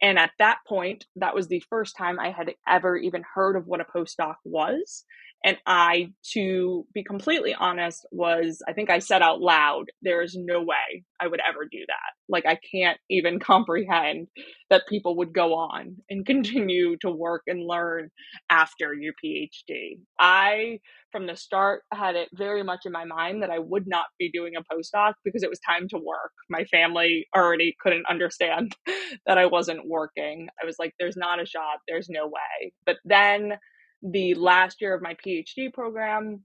And 0.00 0.16
at 0.16 0.30
that 0.38 0.58
point 0.66 1.06
that 1.16 1.34
was 1.34 1.48
the 1.48 1.62
first 1.68 1.96
time 1.98 2.20
i 2.20 2.30
had 2.30 2.54
ever 2.68 2.96
even 2.96 3.24
heard 3.34 3.56
of 3.56 3.66
what 3.66 3.80
a 3.80 3.84
postdoc 3.84 4.36
was 4.44 5.04
and 5.44 5.56
I, 5.66 6.08
to 6.32 6.84
be 6.92 7.04
completely 7.04 7.54
honest, 7.54 8.06
was 8.10 8.60
I 8.68 8.72
think 8.72 8.90
I 8.90 8.98
said 8.98 9.22
out 9.22 9.40
loud, 9.40 9.84
there 10.02 10.22
is 10.22 10.36
no 10.38 10.60
way 10.60 11.04
I 11.20 11.28
would 11.28 11.40
ever 11.48 11.64
do 11.70 11.78
that. 11.86 12.12
Like, 12.28 12.44
I 12.44 12.58
can't 12.72 12.98
even 13.08 13.38
comprehend 13.40 14.28
that 14.70 14.82
people 14.88 15.16
would 15.18 15.32
go 15.32 15.54
on 15.54 15.96
and 16.10 16.26
continue 16.26 16.96
to 17.02 17.10
work 17.10 17.42
and 17.46 17.66
learn 17.66 18.10
after 18.50 18.92
your 18.94 19.14
PhD. 19.24 20.00
I, 20.18 20.80
from 21.12 21.26
the 21.26 21.36
start, 21.36 21.82
had 21.92 22.16
it 22.16 22.28
very 22.34 22.64
much 22.64 22.80
in 22.84 22.92
my 22.92 23.04
mind 23.04 23.42
that 23.42 23.50
I 23.50 23.60
would 23.60 23.86
not 23.86 24.06
be 24.18 24.30
doing 24.30 24.54
a 24.56 24.74
postdoc 24.74 25.14
because 25.24 25.42
it 25.44 25.50
was 25.50 25.60
time 25.60 25.88
to 25.90 25.98
work. 25.98 26.32
My 26.50 26.64
family 26.64 27.26
already 27.34 27.76
couldn't 27.80 28.06
understand 28.10 28.74
that 29.26 29.38
I 29.38 29.46
wasn't 29.46 29.86
working. 29.86 30.48
I 30.60 30.66
was 30.66 30.76
like, 30.80 30.94
there's 30.98 31.16
not 31.16 31.40
a 31.40 31.44
job, 31.44 31.78
there's 31.86 32.08
no 32.10 32.26
way. 32.26 32.72
But 32.84 32.96
then, 33.04 33.52
the 34.02 34.34
last 34.34 34.80
year 34.80 34.94
of 34.94 35.02
my 35.02 35.14
PhD 35.14 35.72
program, 35.72 36.44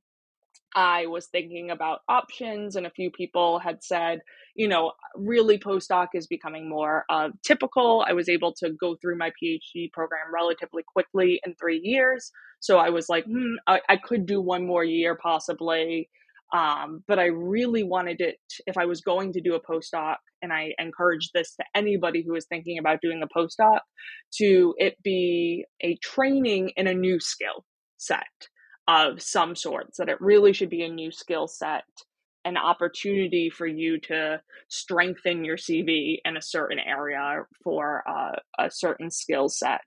I 0.75 1.05
was 1.05 1.27
thinking 1.27 1.71
about 1.71 1.99
options, 2.09 2.75
and 2.75 2.85
a 2.85 2.91
few 2.91 3.11
people 3.11 3.59
had 3.59 3.83
said, 3.83 4.21
you 4.55 4.67
know, 4.67 4.93
really 5.15 5.57
postdoc 5.59 6.07
is 6.13 6.27
becoming 6.27 6.69
more 6.69 7.05
uh, 7.09 7.29
typical. 7.45 8.05
I 8.07 8.13
was 8.13 8.29
able 8.29 8.53
to 8.55 8.71
go 8.71 8.95
through 9.01 9.17
my 9.17 9.31
PhD 9.41 9.91
program 9.91 10.33
relatively 10.33 10.83
quickly 10.83 11.39
in 11.45 11.55
three 11.55 11.79
years. 11.83 12.31
So 12.59 12.77
I 12.77 12.89
was 12.89 13.09
like, 13.09 13.25
hmm, 13.25 13.55
I, 13.67 13.81
I 13.89 13.97
could 13.97 14.25
do 14.25 14.41
one 14.41 14.65
more 14.65 14.83
year 14.83 15.15
possibly. 15.21 16.09
Um, 16.53 17.03
but 17.07 17.17
I 17.17 17.25
really 17.25 17.83
wanted 17.83 18.21
it, 18.21 18.37
if 18.67 18.77
I 18.77 18.85
was 18.85 19.01
going 19.01 19.33
to 19.33 19.41
do 19.41 19.55
a 19.55 19.61
postdoc, 19.61 20.17
and 20.43 20.53
I 20.53 20.73
encourage 20.77 21.31
this 21.33 21.55
to 21.55 21.65
anybody 21.75 22.23
who 22.25 22.35
is 22.35 22.45
thinking 22.45 22.77
about 22.77 23.01
doing 23.01 23.23
a 23.23 23.37
postdoc, 23.37 23.79
to 24.37 24.75
it 24.77 24.95
be 25.03 25.65
a 25.81 25.97
training 26.03 26.71
in 26.77 26.85
a 26.85 26.93
new 26.93 27.19
skill 27.19 27.65
set 27.97 28.27
of 28.87 29.21
some 29.21 29.55
sorts, 29.55 29.97
that 29.97 30.09
it 30.09 30.21
really 30.21 30.53
should 30.53 30.69
be 30.69 30.83
a 30.83 30.89
new 30.89 31.11
skill 31.11 31.47
set, 31.47 31.85
an 32.45 32.57
opportunity 32.57 33.49
for 33.49 33.65
you 33.65 33.99
to 34.01 34.39
strengthen 34.69 35.43
your 35.43 35.57
CV 35.57 36.17
in 36.25 36.37
a 36.37 36.41
certain 36.41 36.79
area 36.79 37.45
for 37.63 38.03
uh, 38.07 38.35
a 38.59 38.69
certain 38.69 39.09
skill 39.09 39.49
set. 39.49 39.81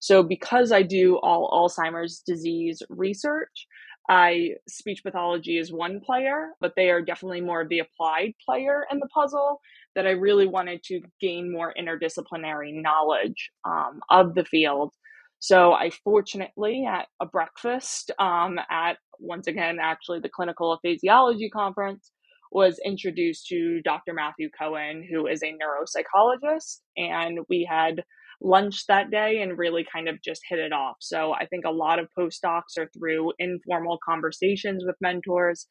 So, 0.00 0.22
because 0.22 0.72
I 0.72 0.82
do 0.82 1.18
all 1.22 1.50
Alzheimer's 1.50 2.22
disease 2.26 2.82
research, 2.88 3.66
I 4.08 4.54
speech 4.68 5.02
pathology 5.02 5.58
is 5.58 5.72
one 5.72 6.00
player, 6.00 6.50
but 6.60 6.72
they 6.76 6.90
are 6.90 7.02
definitely 7.02 7.40
more 7.40 7.60
of 7.60 7.68
the 7.68 7.80
applied 7.80 8.34
player 8.44 8.84
in 8.90 8.98
the 8.98 9.08
puzzle. 9.08 9.60
That 9.94 10.06
I 10.06 10.10
really 10.10 10.46
wanted 10.46 10.82
to 10.84 11.00
gain 11.20 11.50
more 11.50 11.74
interdisciplinary 11.78 12.80
knowledge 12.80 13.50
um, 13.64 14.00
of 14.08 14.34
the 14.34 14.44
field. 14.44 14.92
So 15.40 15.72
I 15.72 15.90
fortunately 16.04 16.86
at 16.86 17.06
a 17.20 17.26
breakfast 17.26 18.10
um, 18.18 18.58
at 18.70 18.98
once 19.18 19.46
again 19.46 19.78
actually 19.80 20.20
the 20.20 20.28
clinical 20.28 20.78
aphasiology 20.78 21.50
conference 21.50 22.12
was 22.52 22.80
introduced 22.84 23.46
to 23.48 23.80
Dr. 23.82 24.12
Matthew 24.12 24.50
Cohen, 24.58 25.06
who 25.08 25.26
is 25.26 25.42
a 25.42 25.54
neuropsychologist, 25.54 26.80
and 26.96 27.40
we 27.48 27.66
had 27.68 28.02
lunch 28.40 28.86
that 28.86 29.10
day 29.10 29.42
and 29.42 29.58
really 29.58 29.86
kind 29.90 30.08
of 30.08 30.20
just 30.22 30.42
hit 30.48 30.58
it 30.58 30.72
off. 30.72 30.96
So 31.00 31.32
I 31.32 31.46
think 31.46 31.64
a 31.64 31.70
lot 31.70 31.98
of 31.98 32.08
postdocs 32.18 32.78
are 32.78 32.90
through 32.96 33.32
informal 33.38 33.98
conversations 34.04 34.84
with 34.84 34.96
mentors 35.00 35.66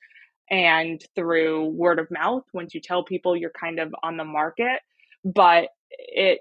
and 0.49 1.01
through 1.15 1.65
word 1.69 1.99
of 1.99 2.09
mouth 2.11 2.43
once 2.53 2.73
you 2.73 2.81
tell 2.81 3.03
people 3.03 3.35
you're 3.35 3.51
kind 3.59 3.79
of 3.79 3.93
on 4.03 4.17
the 4.17 4.25
market. 4.25 4.81
But 5.23 5.69
it 5.91 6.39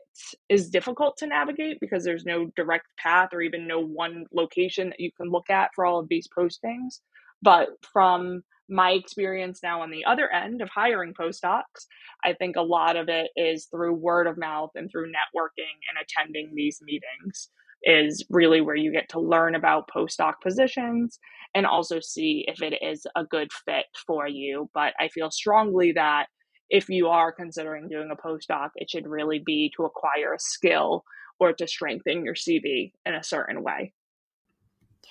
is 0.49 0.70
difficult 0.70 1.16
to 1.18 1.26
navigate 1.26 1.78
because 1.80 2.04
there's 2.04 2.25
no 2.25 2.50
direct 2.56 2.87
path 2.99 3.30
or 3.32 3.40
even 3.40 3.66
no 3.66 3.80
one 3.80 4.25
location 4.32 4.90
that 4.90 5.00
you 5.00 5.11
can 5.16 5.30
look 5.30 5.50
at 5.50 5.70
for 5.75 5.87
all 5.87 5.99
of 5.99 6.08
these 6.08 6.28
postings. 6.37 7.00
But 7.42 7.68
from 7.92 8.42
my 8.68 8.92
experience 8.92 9.60
now 9.62 9.82
on 9.82 9.90
the 9.90 10.04
other 10.04 10.30
end 10.30 10.60
of 10.60 10.68
hiring 10.68 11.14
postdocs, 11.14 11.87
I 12.25 12.34
think 12.34 12.56
a 12.56 12.62
lot 12.62 12.96
of 12.96 13.08
it 13.08 13.30
is 13.37 13.66
through 13.66 13.94
word 13.94 14.26
of 14.26 14.38
mouth 14.38 14.70
and 14.75 14.90
through 14.90 15.06
networking 15.06 15.75
and 15.88 15.98
attending 16.02 16.52
these 16.54 16.80
meetings 16.82 17.48
is 17.84 18.25
really 18.28 18.60
where 18.60 18.75
you 18.75 18.92
get 18.92 19.08
to 19.10 19.20
learn 19.20 19.54
about 19.54 19.88
postdoc 19.88 20.34
positions 20.42 21.18
and 21.54 21.64
also 21.64 22.00
see 22.00 22.44
if 22.48 22.60
it 22.60 22.75
is 22.82 23.06
a 23.16 23.25
good 23.25 23.48
fit 23.64 23.87
for 24.06 24.26
you. 24.26 24.68
But 24.75 24.94
I 24.98 25.08
feel 25.08 25.30
strongly 25.30 25.92
that 25.92 26.26
if 26.70 26.88
you 26.88 27.08
are 27.08 27.32
considering 27.32 27.88
doing 27.88 28.10
a 28.12 28.16
postdoc, 28.16 28.70
it 28.76 28.90
should 28.90 29.06
really 29.06 29.40
be 29.44 29.72
to 29.76 29.84
acquire 29.84 30.34
a 30.34 30.40
skill 30.40 31.04
or 31.40 31.52
to 31.52 31.66
strengthen 31.68 32.25
your 32.25 32.34
CV 32.34 32.92
in 33.06 33.14
a 33.14 33.25
certain 33.25 33.62
way. 33.62 33.92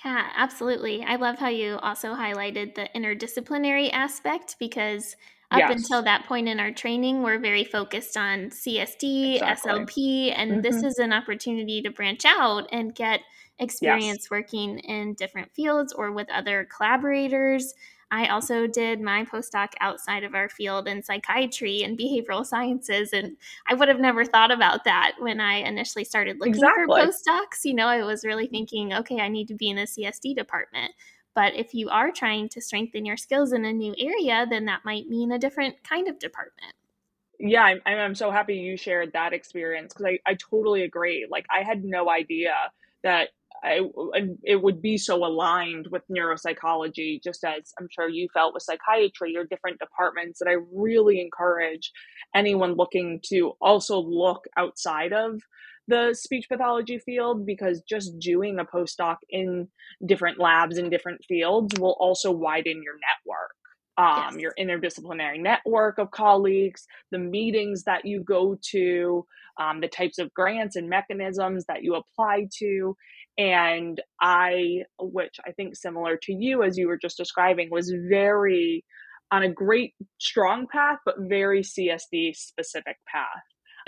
Yeah, 0.04 0.28
absolutely. 0.36 1.02
I 1.02 1.16
love 1.16 1.38
how 1.38 1.48
you 1.48 1.78
also 1.78 2.14
highlighted 2.14 2.74
the 2.74 2.88
interdisciplinary 2.94 3.92
aspect 3.92 4.56
because 4.60 5.16
up 5.50 5.60
yes. 5.60 5.72
until 5.72 6.02
that 6.02 6.26
point 6.26 6.46
in 6.46 6.60
our 6.60 6.70
training, 6.70 7.22
we're 7.22 7.38
very 7.38 7.64
focused 7.64 8.16
on 8.16 8.50
CSD, 8.50 9.36
exactly. 9.36 9.72
SLP, 9.72 10.32
and 10.36 10.50
mm-hmm. 10.50 10.60
this 10.60 10.82
is 10.82 10.98
an 10.98 11.12
opportunity 11.12 11.80
to 11.82 11.90
branch 11.90 12.24
out 12.26 12.68
and 12.70 12.94
get 12.94 13.20
experience 13.58 14.24
yes. 14.24 14.30
working 14.30 14.78
in 14.80 15.14
different 15.14 15.52
fields 15.54 15.92
or 15.92 16.12
with 16.12 16.30
other 16.30 16.68
collaborators 16.76 17.74
I 18.10 18.28
also 18.28 18.66
did 18.66 19.00
my 19.00 19.24
postdoc 19.24 19.68
outside 19.80 20.24
of 20.24 20.34
our 20.34 20.48
field 20.48 20.88
in 20.88 21.02
psychiatry 21.02 21.82
and 21.82 21.98
behavioral 21.98 22.44
sciences. 22.44 23.12
And 23.12 23.36
I 23.68 23.74
would 23.74 23.88
have 23.88 24.00
never 24.00 24.24
thought 24.24 24.50
about 24.50 24.84
that 24.84 25.12
when 25.18 25.40
I 25.40 25.56
initially 25.56 26.04
started 26.04 26.38
looking 26.38 26.54
exactly. 26.54 26.86
for 26.86 27.08
postdocs. 27.08 27.64
You 27.64 27.74
know, 27.74 27.86
I 27.86 28.02
was 28.04 28.24
really 28.24 28.46
thinking, 28.46 28.94
okay, 28.94 29.20
I 29.20 29.28
need 29.28 29.48
to 29.48 29.54
be 29.54 29.68
in 29.68 29.78
a 29.78 29.82
CSD 29.82 30.34
department. 30.34 30.92
But 31.34 31.54
if 31.54 31.74
you 31.74 31.88
are 31.90 32.10
trying 32.10 32.48
to 32.50 32.60
strengthen 32.60 33.04
your 33.04 33.16
skills 33.16 33.52
in 33.52 33.64
a 33.64 33.72
new 33.72 33.94
area, 33.98 34.46
then 34.48 34.64
that 34.64 34.84
might 34.84 35.08
mean 35.08 35.30
a 35.32 35.38
different 35.38 35.82
kind 35.84 36.08
of 36.08 36.18
department. 36.18 36.72
Yeah, 37.38 37.62
I'm, 37.62 37.80
I'm 37.86 38.14
so 38.14 38.30
happy 38.30 38.56
you 38.56 38.76
shared 38.76 39.12
that 39.12 39.32
experience 39.32 39.92
because 39.92 40.06
I, 40.06 40.30
I 40.30 40.34
totally 40.34 40.82
agree. 40.82 41.26
Like, 41.30 41.46
I 41.50 41.62
had 41.62 41.84
no 41.84 42.10
idea 42.10 42.54
that 43.04 43.28
I, 43.64 43.80
it 44.44 44.62
would 44.62 44.80
be 44.80 44.98
so 44.98 45.24
aligned 45.24 45.88
with 45.90 46.02
neuropsychology, 46.10 47.22
just 47.22 47.44
as 47.44 47.72
I'm 47.78 47.88
sure 47.90 48.08
you 48.08 48.28
felt 48.32 48.54
with 48.54 48.62
psychiatry 48.62 49.36
or 49.36 49.44
different 49.44 49.78
departments, 49.78 50.38
that 50.38 50.48
I 50.48 50.56
really 50.72 51.20
encourage 51.20 51.90
anyone 52.34 52.74
looking 52.74 53.20
to 53.30 53.52
also 53.60 53.98
look 54.00 54.44
outside 54.56 55.12
of 55.12 55.40
the 55.88 56.14
speech 56.14 56.46
pathology 56.48 56.98
field 56.98 57.46
because 57.46 57.82
just 57.88 58.18
doing 58.18 58.58
a 58.58 58.64
postdoc 58.64 59.16
in 59.30 59.68
different 60.06 60.38
labs 60.38 60.76
in 60.76 60.90
different 60.90 61.24
fields 61.26 61.74
will 61.80 61.96
also 61.98 62.30
widen 62.30 62.82
your 62.82 62.94
network. 62.94 63.54
Um, 63.96 64.38
yes. 64.38 64.42
your 64.42 64.54
interdisciplinary 64.60 65.42
network 65.42 65.98
of 65.98 66.12
colleagues, 66.12 66.86
the 67.10 67.18
meetings 67.18 67.82
that 67.82 68.04
you 68.04 68.22
go 68.22 68.56
to, 68.70 69.26
um, 69.58 69.80
the 69.80 69.88
types 69.88 70.18
of 70.18 70.32
grants 70.34 70.76
and 70.76 70.88
mechanisms 70.88 71.64
that 71.66 71.82
you 71.82 71.96
apply 71.96 72.46
to. 72.60 72.96
And 73.38 74.00
I, 74.20 74.82
which 74.98 75.36
I 75.46 75.52
think 75.52 75.76
similar 75.76 76.18
to 76.24 76.32
you 76.32 76.64
as 76.64 76.76
you 76.76 76.88
were 76.88 76.98
just 76.98 77.16
describing, 77.16 77.70
was 77.70 77.94
very 78.10 78.84
on 79.30 79.42
a 79.42 79.52
great 79.52 79.94
strong 80.18 80.66
path, 80.66 80.98
but 81.04 81.14
very 81.20 81.62
CSD 81.62 82.34
specific 82.34 82.96
path. 83.06 83.26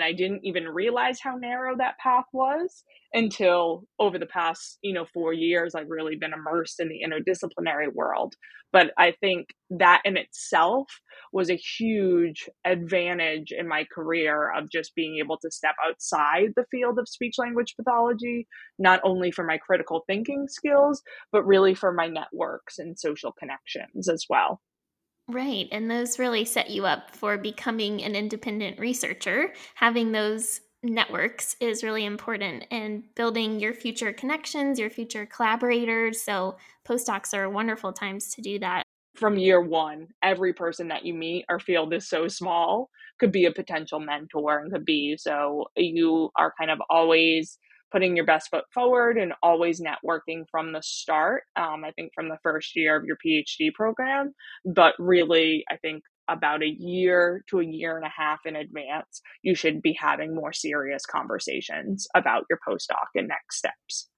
And 0.01 0.07
I 0.07 0.13
didn't 0.15 0.41
even 0.45 0.65
realize 0.65 1.21
how 1.21 1.37
narrow 1.37 1.77
that 1.77 1.99
path 1.99 2.25
was 2.33 2.85
until 3.13 3.85
over 3.99 4.19
the 4.19 4.25
past, 4.25 4.79
you 4.81 4.95
know, 4.95 5.05
four 5.13 5.35
years, 5.35 5.75
I've 5.75 5.91
really 5.91 6.17
been 6.17 6.33
immersed 6.33 6.81
in 6.81 6.89
the 6.89 7.03
interdisciplinary 7.07 7.93
world. 7.93 8.35
But 8.73 8.93
I 8.97 9.13
think 9.21 9.49
that 9.69 10.01
in 10.07 10.17
itself 10.17 10.87
was 11.35 11.51
a 11.51 11.61
huge 11.79 12.49
advantage 12.65 13.53
in 13.53 13.69
my 13.69 13.85
career 13.95 14.51
of 14.57 14.71
just 14.71 14.95
being 14.95 15.19
able 15.23 15.37
to 15.43 15.51
step 15.51 15.75
outside 15.87 16.55
the 16.57 16.65
field 16.71 16.99
of 16.99 17.07
speech 17.07 17.35
language 17.37 17.75
pathology, 17.77 18.47
not 18.79 19.01
only 19.05 19.31
for 19.31 19.45
my 19.45 19.59
critical 19.59 20.05
thinking 20.07 20.47
skills, 20.49 21.03
but 21.31 21.45
really 21.45 21.75
for 21.75 21.93
my 21.93 22.07
networks 22.09 22.79
and 22.79 22.99
social 22.99 23.33
connections 23.39 24.09
as 24.09 24.25
well. 24.31 24.63
Right. 25.31 25.69
And 25.71 25.89
those 25.89 26.19
really 26.19 26.45
set 26.45 26.71
you 26.71 26.87
up 26.87 27.15
for 27.15 27.39
becoming 27.39 28.03
an 28.03 28.17
independent 28.17 28.81
researcher. 28.81 29.53
Having 29.77 30.11
those 30.13 30.61
networks 30.83 31.55
is 31.61 31.85
really 31.85 32.05
important 32.05 32.65
and 32.71 33.05
building 33.15 33.61
your 33.61 33.73
future 33.73 34.13
connections, 34.13 34.79
your 34.79 34.91
future 34.91 35.27
collaborators. 35.27 36.21
So, 36.21 36.57
postdocs 36.85 37.33
are 37.33 37.49
wonderful 37.49 37.93
times 37.93 38.31
to 38.35 38.43
do 38.43 38.59
that. 38.59 38.83
From 39.15 39.39
year 39.39 39.61
one, 39.61 40.09
every 40.23 40.53
person 40.53 40.89
that 40.89 41.05
you 41.05 41.15
meet, 41.15 41.45
our 41.49 41.61
field 41.61 41.93
is 41.95 42.09
so 42.09 42.27
small, 42.27 42.91
could 43.19 43.31
be 43.31 43.45
a 43.45 43.53
potential 43.53 44.01
mentor 44.01 44.59
and 44.59 44.73
could 44.73 44.85
be. 44.85 45.17
So, 45.17 45.67
you 45.77 46.31
are 46.37 46.55
kind 46.59 46.73
of 46.73 46.81
always 46.91 47.59
putting 47.93 48.17
your 48.17 48.27
best 48.27 48.51
foot 48.51 48.65
forward 48.73 49.19
and 49.19 49.33
always 49.43 49.81
networking 49.81 50.45
from 50.51 50.73
the 50.73 50.83
start. 50.83 51.43
Um, 51.57 51.85
I 51.85 51.93
think 51.93 52.13
from 52.15 52.29
the 52.29 52.39
first 52.43 52.77
year 52.77 52.97
of 52.97 53.05
your 53.05 53.17
PhD 53.25 53.73
program, 53.75 54.33
but 54.65 54.95
really, 54.99 55.65
I 55.71 55.77
think 55.77 56.03
about 56.29 56.63
a 56.63 56.69
year 56.79 57.45
to 57.51 57.61
a 57.61 57.65
year 57.65 57.97
and 57.97 58.07
a 58.07 58.13
half 58.17 58.41
in 58.47 58.57
advance, 58.57 59.21
you 59.43 59.55
should 59.55 59.83
be 59.83 59.97
having 60.01 60.35
more 60.35 60.53
serious 60.53 61.05
conversations 61.05 62.07
about 62.15 62.45
your 62.49 62.59
postdoc 62.67 63.07
and 63.15 63.29
next 63.29 63.59
steps. 63.59 64.09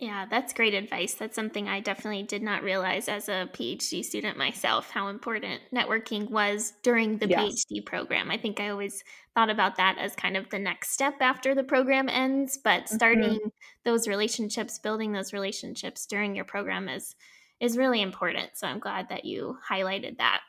Yeah, 0.00 0.26
that's 0.28 0.52
great 0.52 0.74
advice. 0.74 1.14
That's 1.14 1.36
something 1.36 1.68
I 1.68 1.78
definitely 1.78 2.24
did 2.24 2.42
not 2.42 2.64
realize 2.64 3.08
as 3.08 3.28
a 3.28 3.48
PhD 3.52 4.04
student 4.04 4.36
myself 4.36 4.90
how 4.90 5.06
important 5.06 5.62
networking 5.72 6.30
was 6.30 6.72
during 6.82 7.18
the 7.18 7.28
yes. 7.28 7.64
PhD 7.70 7.86
program. 7.86 8.30
I 8.30 8.36
think 8.36 8.58
I 8.58 8.70
always 8.70 9.04
thought 9.34 9.50
about 9.50 9.76
that 9.76 9.98
as 9.98 10.14
kind 10.14 10.36
of 10.36 10.48
the 10.50 10.58
next 10.58 10.90
step 10.90 11.14
after 11.20 11.54
the 11.54 11.64
program 11.64 12.08
ends, 12.08 12.58
but 12.62 12.88
starting 12.88 13.38
mm-hmm. 13.38 13.48
those 13.84 14.06
relationships, 14.06 14.78
building 14.78 15.12
those 15.12 15.32
relationships 15.32 16.06
during 16.06 16.34
your 16.34 16.44
program 16.44 16.88
is 16.88 17.14
is 17.60 17.78
really 17.78 18.02
important. 18.02 18.50
So 18.54 18.66
I'm 18.66 18.78
glad 18.78 19.08
that 19.08 19.24
you 19.24 19.58
highlighted 19.68 20.18
that. 20.18 20.40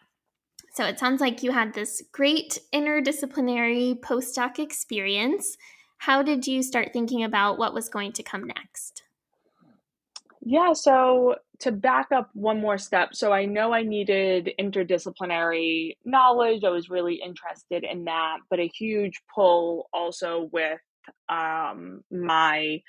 So 0.74 0.84
it 0.86 1.00
sounds 1.00 1.22
like 1.22 1.44
you 1.44 1.52
had 1.52 1.74
this 1.74 2.04
great 2.12 2.60
interdisciplinary 2.74 4.00
postdoc 4.00 4.60
experience. 4.60 5.56
How 6.00 6.22
did 6.22 6.46
you 6.48 6.62
start 6.62 6.90
thinking 6.92 7.24
about 7.24 7.58
what 7.58 7.74
was 7.74 7.88
going 7.90 8.12
to 8.14 8.24
come 8.24 8.46
next? 8.46 9.04
Yeah, 10.42 10.74
so 10.74 11.36
to 11.60 11.72
back 11.72 12.08
up 12.12 12.30
one 12.34 12.60
more 12.60 12.78
step, 12.78 13.10
so 13.14 13.32
I 13.32 13.46
know 13.46 13.74
I 13.74 13.84
needed 13.84 14.52
interdisciplinary 14.60 15.98
knowledge. 16.06 16.64
I 16.64 16.70
was 16.70 16.90
really 16.90 17.16
interested 17.16 17.84
in 17.84 18.06
that, 18.06 18.38
but 18.50 18.60
a 18.60 18.68
huge 18.68 19.22
pull 19.34 19.90
also 19.94 20.50
with 20.52 20.80
um, 21.30 22.02
my 22.12 22.82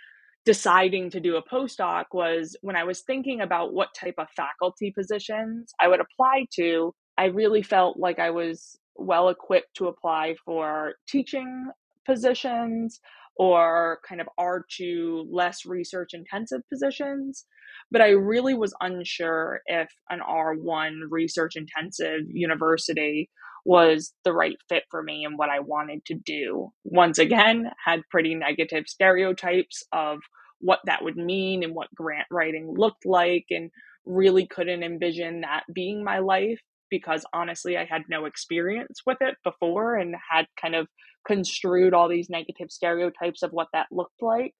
deciding 0.45 1.11
to 1.11 1.21
do 1.21 1.37
a 1.37 1.43
postdoc 1.43 2.05
was 2.13 2.57
when 2.63 2.77
I 2.77 2.85
was 2.85 3.03
thinking 3.03 3.41
about 3.41 3.75
what 3.75 3.95
type 3.95 4.15
of 4.19 4.29
faculty 4.37 4.93
positions 4.93 5.75
I 5.81 5.89
would 5.89 6.01
apply 6.01 6.47
to, 6.55 6.95
I 7.19 7.27
really 7.27 7.63
felt 7.63 7.99
like 7.99 8.19
I 8.19 8.31
was 8.31 8.79
well 8.95 9.29
equipped 9.29 9.75
to 9.75 9.89
apply 9.89 10.37
for 10.45 10.95
teaching 11.09 11.69
positions 12.07 13.01
or 13.37 14.01
kind 14.09 14.21
of 14.21 14.29
R2 14.39 15.27
less 15.31 15.65
research 15.67 16.11
intensive 16.15 16.63
positions. 16.73 17.45
But 17.91 18.01
I 18.01 18.11
really 18.11 18.55
was 18.55 18.75
unsure 18.81 19.61
if 19.67 19.91
an 20.11 20.21
R1 20.21 21.01
research 21.11 21.55
intensive 21.57 22.23
university 22.29 23.31
was 23.65 24.15
the 24.25 24.33
right 24.33 24.57
fit 24.69 24.85
for 24.91 25.03
me 25.03 25.25
and 25.25 25.37
what 25.37 25.51
I 25.51 25.61
wanted 25.61 26.05
to 26.07 26.15
do. 26.15 26.73
Once 26.85 27.19
again, 27.19 27.71
had 27.85 28.03
pretty 28.11 28.35
negative 28.35 28.85
stereotypes 28.87 29.83
of 29.93 30.21
what 30.61 30.81
that 30.87 31.03
would 31.03 31.17
mean 31.17 31.63
and 31.63 31.75
what 31.75 31.95
grant 31.95 32.27
writing 32.31 32.73
looked 32.77 33.05
like, 33.05 33.45
and 33.51 33.71
really 34.07 34.47
couldn't 34.47 34.85
envision 34.85 35.41
that 35.43 35.65
being 35.73 36.03
my 36.03 36.21
life 36.21 36.61
because 36.91 37.27
honestly, 37.33 37.77
I 37.77 37.85
had 37.85 38.03
no 38.09 38.25
experience 38.25 39.01
with 39.05 39.19
it 39.21 39.35
before 39.45 39.97
and 39.97 40.15
had 40.31 40.47
kind 40.61 40.77
of 40.77 40.87
construed 41.27 41.95
all 41.95 42.09
these 42.09 42.31
negative 42.31 42.71
stereotypes 42.71 43.43
of 43.43 43.51
what 43.51 43.69
that 43.73 43.87
looked 43.91 44.23
like. 44.23 44.55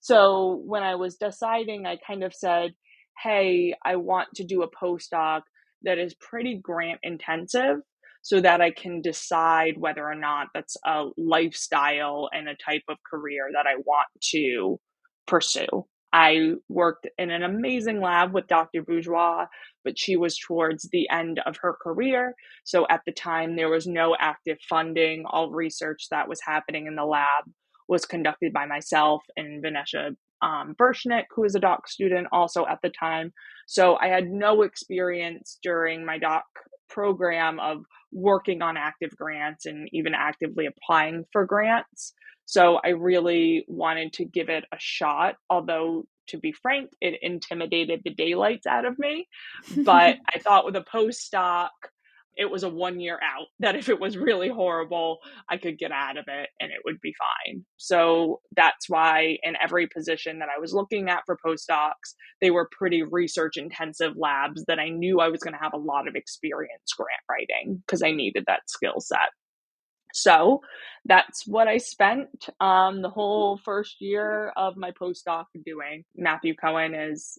So 0.00 0.60
when 0.64 0.82
I 0.82 0.96
was 0.96 1.16
deciding, 1.16 1.86
I 1.86 1.96
kind 2.04 2.24
of 2.24 2.34
said, 2.34 2.72
hey, 3.22 3.74
I 3.84 3.96
want 3.96 4.28
to 4.36 4.44
do 4.44 4.62
a 4.62 4.70
postdoc 4.70 5.42
that 5.82 5.98
is 5.98 6.14
pretty 6.14 6.60
grant 6.62 7.00
intensive 7.02 7.78
so 8.22 8.40
that 8.40 8.60
I 8.60 8.70
can 8.70 9.00
decide 9.00 9.74
whether 9.76 10.04
or 10.04 10.14
not 10.14 10.48
that's 10.54 10.76
a 10.86 11.06
lifestyle 11.16 12.28
and 12.32 12.48
a 12.48 12.56
type 12.56 12.82
of 12.88 12.96
career 13.08 13.48
that 13.54 13.66
I 13.66 13.76
want 13.84 14.08
to 14.30 14.78
pursue. 15.26 15.86
I 16.12 16.54
worked 16.68 17.08
in 17.18 17.30
an 17.30 17.42
amazing 17.42 18.00
lab 18.00 18.34
with 18.34 18.46
Dr. 18.46 18.82
Bourgeois, 18.82 19.46
but 19.84 19.98
she 19.98 20.16
was 20.16 20.36
towards 20.38 20.88
the 20.92 21.08
end 21.10 21.40
of 21.46 21.56
her 21.62 21.76
career. 21.82 22.34
So 22.64 22.86
at 22.90 23.00
the 23.06 23.12
time, 23.12 23.56
there 23.56 23.70
was 23.70 23.86
no 23.86 24.14
active 24.18 24.58
funding. 24.68 25.24
All 25.26 25.50
research 25.50 26.08
that 26.10 26.28
was 26.28 26.40
happening 26.44 26.86
in 26.86 26.96
the 26.96 27.04
lab 27.04 27.44
was 27.88 28.04
conducted 28.04 28.52
by 28.52 28.66
myself 28.66 29.22
and 29.36 29.62
Vanessa 29.62 30.10
um, 30.42 30.74
Burshnic, 30.76 31.26
who 31.34 31.42
was 31.42 31.54
a 31.54 31.60
doc 31.60 31.88
student 31.88 32.26
also 32.32 32.66
at 32.66 32.78
the 32.82 32.90
time. 32.90 33.32
So 33.66 33.96
I 33.96 34.08
had 34.08 34.28
no 34.28 34.62
experience 34.62 35.58
during 35.62 36.04
my 36.04 36.18
doc 36.18 36.44
program 36.88 37.58
of 37.60 37.84
working 38.12 38.62
on 38.62 38.76
active 38.76 39.10
grants 39.16 39.66
and 39.66 39.88
even 39.92 40.14
actively 40.14 40.66
applying 40.66 41.24
for 41.32 41.46
grants. 41.46 42.14
So 42.44 42.78
I 42.84 42.90
really 42.90 43.64
wanted 43.68 44.12
to 44.14 44.24
give 44.24 44.48
it 44.48 44.64
a 44.72 44.76
shot, 44.78 45.36
although 45.48 46.04
to 46.28 46.38
be 46.38 46.52
frank, 46.52 46.90
it 47.00 47.18
intimidated 47.22 48.02
the 48.04 48.14
daylights 48.14 48.66
out 48.66 48.84
of 48.84 48.98
me. 48.98 49.26
But 49.76 50.18
I 50.34 50.38
thought 50.38 50.64
with 50.64 50.76
a 50.76 50.84
postdoc, 50.94 51.70
it 52.36 52.50
was 52.50 52.62
a 52.62 52.68
one 52.68 53.00
year 53.00 53.18
out 53.22 53.46
that 53.60 53.76
if 53.76 53.88
it 53.88 54.00
was 54.00 54.16
really 54.16 54.48
horrible, 54.48 55.18
I 55.48 55.56
could 55.56 55.78
get 55.78 55.92
out 55.92 56.16
of 56.16 56.24
it 56.28 56.50
and 56.60 56.70
it 56.70 56.80
would 56.84 57.00
be 57.00 57.14
fine. 57.18 57.64
So 57.76 58.40
that's 58.56 58.88
why 58.88 59.38
in 59.42 59.56
every 59.62 59.86
position 59.86 60.38
that 60.38 60.48
I 60.54 60.60
was 60.60 60.72
looking 60.72 61.08
at 61.08 61.22
for 61.26 61.38
postdocs, 61.44 62.14
they 62.40 62.50
were 62.50 62.68
pretty 62.72 63.02
research 63.02 63.56
intensive 63.56 64.14
labs 64.16 64.64
that 64.66 64.78
I 64.78 64.88
knew 64.88 65.20
I 65.20 65.28
was 65.28 65.40
going 65.40 65.54
to 65.54 65.62
have 65.62 65.74
a 65.74 65.78
lot 65.78 66.08
of 66.08 66.14
experience 66.14 66.92
grant 66.96 67.10
writing 67.28 67.82
because 67.86 68.02
I 68.02 68.12
needed 68.12 68.44
that 68.46 68.68
skill 68.68 69.00
set. 69.00 69.30
So 70.14 70.60
that's 71.06 71.46
what 71.46 71.68
I 71.68 71.78
spent 71.78 72.48
um, 72.60 73.02
the 73.02 73.08
whole 73.08 73.58
first 73.64 73.96
year 74.00 74.52
of 74.56 74.76
my 74.76 74.90
postdoc 74.90 75.46
doing. 75.64 76.04
Matthew 76.16 76.54
Cohen 76.54 76.94
is 76.94 77.38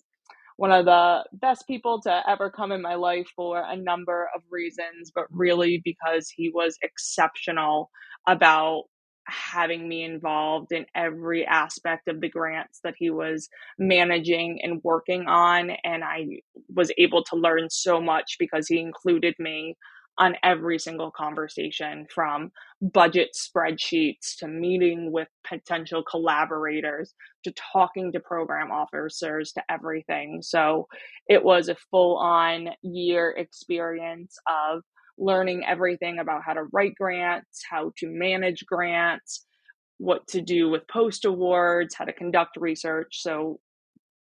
one 0.58 0.72
of 0.72 0.86
the 0.86 1.24
best 1.34 1.66
people 1.68 2.02
to 2.02 2.30
ever 2.30 2.50
come 2.50 2.72
in 2.72 2.82
my 2.82 2.96
life 2.96 3.28
for 3.36 3.64
a 3.66 3.76
number 3.76 4.30
of 4.36 4.42
reasons, 4.52 5.12
but 5.14 5.26
really 5.30 5.82
because 5.84 6.30
he 6.30 6.52
was 6.54 6.78
exceptional 6.82 7.90
about 8.28 8.84
having 9.26 9.88
me 9.88 10.04
involved 10.04 10.72
in 10.72 10.86
every 10.96 11.46
aspect 11.46 12.08
of 12.08 12.20
the 12.20 12.30
grants 12.30 12.80
that 12.84 12.94
he 12.98 13.10
was 13.10 13.48
managing 13.80 14.60
and 14.62 14.82
working 14.84 15.28
on. 15.28 15.72
And 15.84 16.04
I 16.04 16.26
was 16.76 16.92
able 16.98 17.24
to 17.26 17.36
learn 17.36 17.70
so 17.70 18.02
much 18.02 18.36
because 18.38 18.68
he 18.68 18.80
included 18.80 19.36
me 19.40 19.76
on 20.18 20.36
every 20.44 20.78
single 20.78 21.12
conversation 21.12 22.06
from 22.14 22.52
budget 22.82 23.30
spreadsheets 23.36 24.38
to 24.38 24.48
meeting 24.48 25.12
with 25.12 25.28
potential 25.48 26.04
collaborators 26.04 27.14
to 27.44 27.54
talking 27.74 28.12
to 28.12 28.20
program 28.20 28.72
officers 28.72 29.52
to 29.54 29.64
everything. 29.70 30.42
So 30.42 30.88
it 31.28 31.44
was 31.44 31.68
a 31.68 31.76
full 31.90 32.18
on 32.18 32.70
year 32.82 33.32
experience 33.36 34.38
of 34.48 34.82
learning 35.18 35.64
everything 35.68 36.20
about 36.20 36.42
how 36.46 36.54
to 36.54 36.66
write 36.72 36.96
grants, 36.96 37.64
how 37.70 37.92
to 37.98 38.08
manage 38.08 38.66
grants, 38.66 39.46
what 39.98 40.28
to 40.28 40.42
do 40.42 40.70
with 40.70 40.88
post 40.88 41.26
awards, 41.26 41.96
how 41.96 42.06
to 42.06 42.14
conduct 42.14 42.58
research. 42.58 43.22
So 43.22 43.60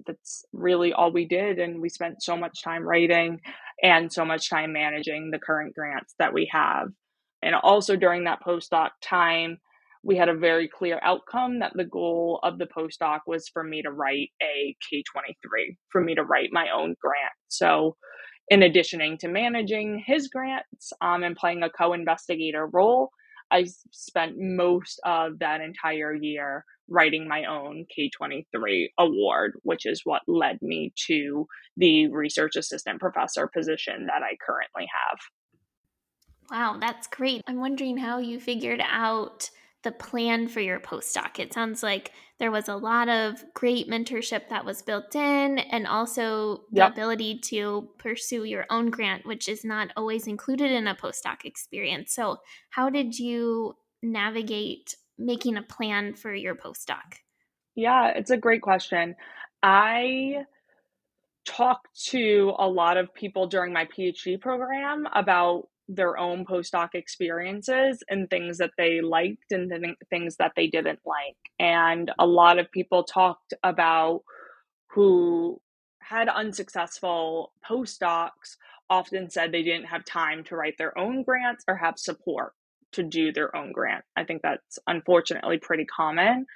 that's 0.07 0.45
really 0.53 0.93
all 0.93 1.13
we 1.13 1.27
did. 1.27 1.59
And 1.59 1.81
we 1.81 1.89
spent 1.89 2.23
so 2.23 2.37
much 2.37 2.63
time 2.63 2.83
writing 2.83 3.41
and 3.83 4.13
so 4.13 4.25
much 4.25 4.49
time 4.49 4.73
managing 4.73 5.31
the 5.31 5.39
current 5.39 5.75
grants 5.75 6.15
that 6.19 6.33
we 6.33 6.49
have. 6.53 6.89
And 7.43 7.55
also 7.55 7.97
during 7.97 8.25
that 8.25 8.43
postdoc 8.47 8.91
time, 9.03 9.59
we 10.05 10.17
had 10.17 10.29
a 10.29 10.37
very 10.37 10.69
clear 10.69 10.99
outcome 11.03 11.61
that 11.61 11.73
the 11.75 11.85
goal 11.85 12.41
of 12.43 12.59
the 12.59 12.67
postdoc 12.67 13.21
was 13.27 13.49
for 13.49 13.63
me 13.63 13.83
to 13.83 13.91
write 13.91 14.31
a 14.43 14.77
K23, 14.93 15.77
for 15.91 16.01
me 16.01 16.15
to 16.15 16.25
write 16.25 16.51
my 16.53 16.69
own 16.75 16.95
grant. 17.01 17.33
So, 17.49 17.97
in 18.49 18.65
additioning 18.65 19.19
to 19.19 19.29
managing 19.29 20.03
his 20.05 20.29
grants 20.29 20.93
um, 21.01 21.23
and 21.23 21.37
playing 21.37 21.63
a 21.63 21.71
co 21.71 21.93
investigator 21.93 22.67
role, 22.67 23.11
I 23.51 23.67
spent 23.93 24.35
most 24.37 25.01
of 25.05 25.39
that 25.39 25.61
entire 25.61 26.15
year 26.15 26.65
writing 26.93 27.27
my 27.27 27.45
own 27.45 27.87
K23 27.97 28.89
award, 28.99 29.55
which 29.63 29.87
is 29.87 30.03
what 30.05 30.23
led 30.27 30.61
me 30.61 30.93
to 31.07 31.47
the 31.77 32.09
research 32.09 32.57
assistant 32.57 33.01
professor 33.01 33.49
position 33.49 34.07
that 34.07 34.23
I 34.23 34.37
currently 34.45 34.87
have. 34.93 35.19
Wow, 36.51 36.77
that's 36.79 37.07
great. 37.07 37.43
I'm 37.47 37.61
wondering 37.61 37.97
how 37.97 38.19
you 38.19 38.39
figured 38.39 38.83
out 38.85 39.51
the 39.83 39.93
plan 39.93 40.49
for 40.49 40.61
your 40.61 40.79
postdoc. 40.79 41.39
It 41.39 41.53
sounds 41.53 41.83
like 41.83 42.13
there 42.39 42.51
was 42.51 42.69
a 42.69 42.77
lot 42.77 43.09
of 43.09 43.43
great 43.55 43.89
mentorship 43.89 44.49
that 44.49 44.65
was 44.65 44.83
built 44.83 45.15
in 45.15 45.59
and 45.59 45.87
also 45.87 46.63
the 46.71 46.81
yep. 46.81 46.93
ability 46.93 47.41
to 47.47 47.89
pursue 47.99 48.45
your 48.45 48.67
own 48.71 48.91
grant, 48.91 49.27
which 49.27 49.49
is 49.49 49.65
not 49.65 49.89
always 49.97 50.27
included 50.27 50.71
in 50.71 50.87
a 50.87 50.95
postdoc 50.95 51.45
experience. 51.45 52.15
So, 52.15 52.39
how 52.71 52.91
did 52.91 53.19
you 53.19 53.77
navigate 54.03 54.97
making 55.19 55.57
a 55.57 55.63
plan 55.63 56.15
for 56.15 56.35
your 56.35 56.55
postdoc? 56.55 57.19
Yeah, 57.75 58.09
it's 58.09 58.31
a 58.31 58.37
great 58.37 58.63
question. 58.63 59.15
I 59.63 60.45
talked 61.45 61.89
to 62.07 62.53
a 62.59 62.69
lot 62.69 62.97
of 62.97 63.13
people 63.15 63.47
during 63.47 63.73
my 63.73 63.87
PhD 63.87 64.41
program 64.41 65.07
about 65.15 65.69
their 65.89 66.17
own 66.17 66.45
postdoc 66.45 66.91
experiences 66.95 68.03
and 68.09 68.31
things 68.31 68.59
that 68.59 68.71
they 68.79 69.01
liked 69.01 69.51
and 69.51 69.71
th- 69.71 69.97
things 70.11 70.37
that 70.37 70.53
they 70.57 70.67
didn't 70.67 71.01
like. 71.05 71.37
And 71.59 72.11
a 72.19 72.27
lot 72.27 72.59
of 72.59 72.71
people 72.71 73.03
talked 73.03 73.55
about 73.63 74.23
who 74.91 75.61
had 76.01 76.29
unsuccessful 76.29 77.53
postdocs 77.69 78.57
often 78.91 79.31
said 79.31 79.51
they 79.51 79.63
didn't 79.63 79.87
have 79.87 80.05
time 80.05 80.45
to 80.45 80.57
write 80.57 80.77
their 80.79 80.97
own 80.99 81.23
grants 81.23 81.65
or 81.67 81.77
have 81.77 81.99
support 81.99 82.53
to 82.93 83.03
do 83.03 83.33
their 83.33 83.55
own 83.57 83.73
grant. 83.73 84.05
I 84.17 84.25
think 84.25 84.43
that's 84.43 84.79
unfortunately 84.87 85.59
pretty 85.59 85.85
common. 85.85 86.47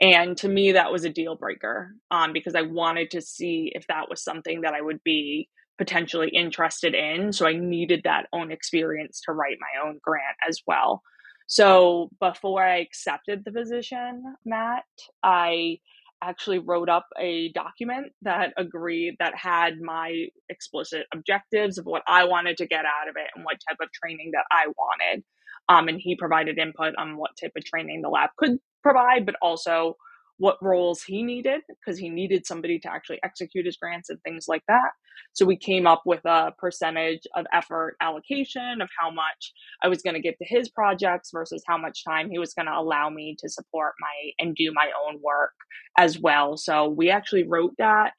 And 0.00 0.36
to 0.38 0.48
me, 0.48 0.72
that 0.72 0.90
was 0.90 1.04
a 1.04 1.10
deal 1.10 1.36
breaker 1.36 1.94
um, 2.10 2.32
because 2.32 2.54
I 2.54 2.62
wanted 2.62 3.10
to 3.12 3.20
see 3.20 3.70
if 3.74 3.86
that 3.86 4.10
was 4.10 4.22
something 4.22 4.62
that 4.62 4.74
I 4.74 4.80
would 4.80 5.02
be 5.04 5.48
potentially 5.78 6.28
interested 6.28 6.94
in. 6.94 7.32
So 7.32 7.46
I 7.46 7.54
needed 7.54 8.02
that 8.04 8.26
own 8.32 8.50
experience 8.50 9.20
to 9.26 9.32
write 9.32 9.58
my 9.60 9.88
own 9.88 10.00
grant 10.02 10.36
as 10.48 10.60
well. 10.66 11.02
So 11.46 12.10
before 12.20 12.64
I 12.64 12.78
accepted 12.78 13.44
the 13.44 13.52
position, 13.52 14.22
Matt, 14.44 14.84
I 15.22 15.78
actually 16.22 16.58
wrote 16.58 16.88
up 16.88 17.06
a 17.18 17.50
document 17.52 18.12
that 18.22 18.52
agreed 18.56 19.16
that 19.18 19.36
had 19.36 19.80
my 19.80 20.26
explicit 20.48 21.06
objectives 21.12 21.78
of 21.78 21.84
what 21.84 22.02
I 22.06 22.24
wanted 22.24 22.56
to 22.58 22.66
get 22.66 22.84
out 22.84 23.08
of 23.08 23.16
it 23.16 23.28
and 23.34 23.44
what 23.44 23.58
type 23.68 23.78
of 23.82 23.88
training 23.92 24.30
that 24.32 24.44
I 24.50 24.68
wanted. 24.68 25.24
Um, 25.68 25.88
and 25.88 26.00
he 26.00 26.16
provided 26.16 26.58
input 26.58 26.94
on 26.98 27.16
what 27.16 27.30
type 27.40 27.52
of 27.56 27.64
training 27.64 28.02
the 28.02 28.08
lab 28.08 28.30
could 28.36 28.58
provide, 28.82 29.26
but 29.26 29.36
also 29.40 29.96
what 30.38 30.58
roles 30.60 31.02
he 31.02 31.22
needed 31.22 31.60
because 31.68 31.98
he 31.98 32.08
needed 32.08 32.44
somebody 32.46 32.78
to 32.80 32.90
actually 32.90 33.20
execute 33.22 33.64
his 33.64 33.76
grants 33.76 34.10
and 34.10 34.20
things 34.22 34.46
like 34.48 34.64
that. 34.66 34.90
So 35.34 35.46
we 35.46 35.56
came 35.56 35.86
up 35.86 36.02
with 36.04 36.24
a 36.24 36.52
percentage 36.58 37.22
of 37.36 37.46
effort 37.52 37.96
allocation 38.00 38.80
of 38.80 38.88
how 38.98 39.10
much 39.10 39.52
I 39.82 39.88
was 39.88 40.02
going 40.02 40.14
to 40.14 40.20
give 40.20 40.36
to 40.38 40.44
his 40.44 40.68
projects 40.68 41.30
versus 41.32 41.62
how 41.66 41.78
much 41.78 42.04
time 42.04 42.28
he 42.30 42.38
was 42.38 42.54
going 42.54 42.66
to 42.66 42.76
allow 42.76 43.08
me 43.08 43.36
to 43.38 43.48
support 43.48 43.94
my 44.00 44.32
and 44.38 44.56
do 44.56 44.72
my 44.74 44.90
own 45.06 45.20
work 45.22 45.52
as 45.96 46.18
well. 46.18 46.56
So 46.56 46.88
we 46.88 47.10
actually 47.10 47.46
wrote 47.46 47.74
that 47.78 48.12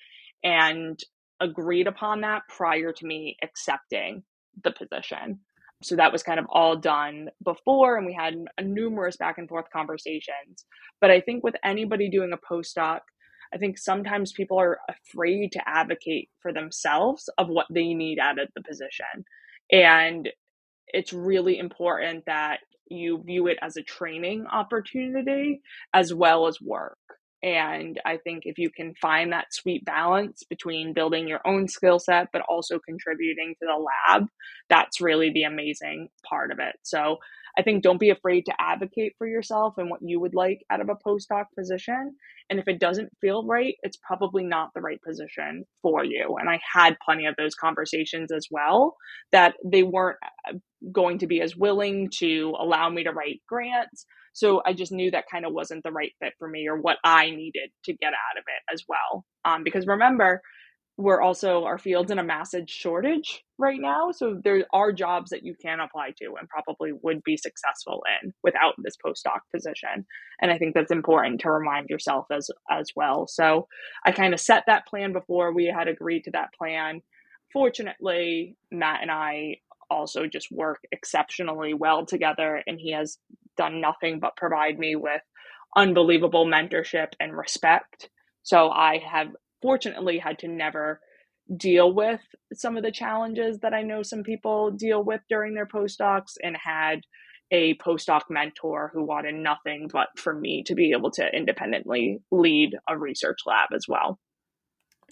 and 0.43 0.99
agreed 1.41 1.87
upon 1.87 2.21
that 2.21 2.43
prior 2.47 2.93
to 2.93 3.05
me 3.05 3.37
accepting 3.43 4.23
the 4.63 4.71
position 4.71 5.39
so 5.83 5.95
that 5.95 6.11
was 6.11 6.23
kind 6.23 6.39
of 6.39 6.45
all 6.49 6.75
done 6.75 7.29
before 7.43 7.97
and 7.97 8.05
we 8.05 8.13
had 8.13 8.35
numerous 8.61 9.17
back 9.17 9.37
and 9.37 9.49
forth 9.49 9.65
conversations. 9.71 10.65
But 11.01 11.11
i 11.11 11.21
think 11.21 11.43
with 11.43 11.55
anybody 11.63 12.09
doing 12.09 12.33
a 12.33 12.53
postdoc 12.53 12.99
i 13.53 13.57
think 13.57 13.77
sometimes 13.77 14.31
people 14.31 14.59
are 14.59 14.79
afraid 14.89 15.51
to 15.53 15.61
advocate 15.67 16.29
for 16.41 16.53
themselves 16.53 17.29
of 17.37 17.49
what 17.49 17.67
they 17.69 17.93
need 17.93 18.19
out 18.19 18.39
of 18.39 18.49
the 18.55 18.63
position. 18.63 19.25
And 19.71 20.29
it's 20.87 21.13
really 21.13 21.57
important 21.59 22.25
that 22.25 22.59
you 22.89 23.23
view 23.25 23.47
it 23.47 23.57
as 23.61 23.77
a 23.77 23.83
training 23.83 24.45
opportunity 24.51 25.61
as 25.93 26.13
well 26.13 26.47
as 26.47 26.61
work 26.61 26.97
and 27.43 27.99
I 28.05 28.17
think 28.17 28.43
if 28.45 28.57
you 28.57 28.69
can 28.69 28.93
find 29.01 29.33
that 29.33 29.53
sweet 29.53 29.83
balance 29.83 30.43
between 30.49 30.93
building 30.93 31.27
your 31.27 31.41
own 31.45 31.67
skill 31.67 31.99
set, 31.99 32.29
but 32.31 32.41
also 32.47 32.79
contributing 32.79 33.53
to 33.59 33.67
the 33.67 33.75
lab, 33.75 34.27
that's 34.69 35.01
really 35.01 35.29
the 35.29 35.43
amazing 35.43 36.07
part 36.27 36.51
of 36.51 36.59
it. 36.59 36.75
So 36.83 37.17
I 37.57 37.61
think 37.61 37.83
don't 37.83 37.99
be 37.99 38.09
afraid 38.09 38.45
to 38.45 38.53
advocate 38.59 39.13
for 39.17 39.27
yourself 39.27 39.73
and 39.77 39.89
what 39.89 39.99
you 40.01 40.21
would 40.21 40.33
like 40.33 40.59
out 40.71 40.79
of 40.79 40.89
a 40.89 40.95
postdoc 40.95 41.45
position. 41.57 42.15
And 42.49 42.59
if 42.59 42.67
it 42.67 42.79
doesn't 42.79 43.11
feel 43.19 43.45
right, 43.45 43.75
it's 43.83 43.97
probably 43.97 44.45
not 44.45 44.69
the 44.73 44.81
right 44.81 45.01
position 45.05 45.65
for 45.81 46.03
you. 46.03 46.37
And 46.39 46.49
I 46.49 46.61
had 46.73 46.95
plenty 47.03 47.25
of 47.25 47.35
those 47.37 47.55
conversations 47.55 48.31
as 48.31 48.47
well 48.49 48.95
that 49.33 49.55
they 49.65 49.83
weren't 49.83 50.17
uh, 50.47 50.53
going 50.91 51.19
to 51.19 51.27
be 51.27 51.41
as 51.41 51.55
willing 51.55 52.09
to 52.19 52.55
allow 52.57 52.89
me 52.89 53.03
to 53.03 53.11
write 53.11 53.41
grants. 53.47 54.05
So 54.33 54.61
I 54.65 54.73
just 54.73 54.91
knew 54.91 55.11
that 55.11 55.29
kind 55.31 55.45
of 55.45 55.53
wasn't 55.53 55.83
the 55.83 55.91
right 55.91 56.11
fit 56.19 56.33
for 56.39 56.47
me 56.47 56.67
or 56.67 56.77
what 56.77 56.97
I 57.03 57.29
needed 57.29 57.71
to 57.85 57.93
get 57.93 58.13
out 58.13 58.37
of 58.37 58.43
it 58.47 58.73
as 58.73 58.83
well. 58.87 59.25
Um, 59.45 59.63
because 59.63 59.87
remember, 59.87 60.41
we're 60.97 61.21
also 61.21 61.63
our 61.63 61.79
fields 61.79 62.11
in 62.11 62.19
a 62.19 62.23
massive 62.23 62.69
shortage 62.69 63.43
right 63.57 63.79
now 63.79 64.11
so 64.11 64.39
there 64.43 64.65
are 64.73 64.91
jobs 64.91 65.31
that 65.31 65.43
you 65.43 65.55
can 65.59 65.79
apply 65.79 66.11
to 66.11 66.35
and 66.39 66.47
probably 66.49 66.91
would 67.01 67.23
be 67.23 67.35
successful 67.35 68.03
in 68.21 68.31
without 68.43 68.75
this 68.83 68.95
postdoc 69.03 69.39
position 69.51 70.05
and 70.41 70.51
i 70.51 70.57
think 70.57 70.75
that's 70.75 70.91
important 70.91 71.41
to 71.41 71.49
remind 71.49 71.89
yourself 71.89 72.25
as 72.31 72.49
as 72.69 72.87
well 72.95 73.25
so 73.27 73.67
i 74.05 74.11
kind 74.11 74.33
of 74.33 74.39
set 74.39 74.63
that 74.67 74.85
plan 74.85 75.13
before 75.13 75.51
we 75.51 75.65
had 75.65 75.87
agreed 75.87 76.23
to 76.23 76.31
that 76.31 76.53
plan 76.53 77.01
fortunately 77.51 78.55
matt 78.71 79.01
and 79.01 79.09
i 79.09 79.55
also 79.89 80.27
just 80.27 80.51
work 80.51 80.79
exceptionally 80.91 81.73
well 81.73 82.05
together 82.05 82.61
and 82.67 82.79
he 82.79 82.91
has 82.91 83.17
done 83.57 83.81
nothing 83.81 84.19
but 84.19 84.35
provide 84.35 84.77
me 84.77 84.95
with 84.95 85.21
unbelievable 85.75 86.45
mentorship 86.45 87.09
and 87.19 87.35
respect 87.35 88.09
so 88.43 88.69
I 88.69 88.99
have 88.99 89.29
fortunately 89.61 90.19
had 90.19 90.39
to 90.39 90.47
never 90.47 90.99
deal 91.57 91.93
with 91.93 92.21
some 92.53 92.77
of 92.77 92.83
the 92.83 92.91
challenges 92.91 93.59
that 93.59 93.73
I 93.73 93.81
know 93.81 94.03
some 94.03 94.23
people 94.23 94.71
deal 94.71 95.03
with 95.03 95.21
during 95.29 95.55
their 95.55 95.65
postdocs 95.65 96.33
and 96.41 96.55
had 96.61 97.01
a 97.51 97.75
postdoc 97.75 98.21
mentor 98.29 98.91
who 98.93 99.05
wanted 99.05 99.35
nothing 99.35 99.89
but 99.91 100.07
for 100.17 100.33
me 100.33 100.63
to 100.65 100.75
be 100.75 100.91
able 100.91 101.11
to 101.11 101.35
independently 101.35 102.19
lead 102.31 102.75
a 102.89 102.97
research 102.97 103.39
lab 103.45 103.69
as 103.75 103.85
well. 103.87 104.19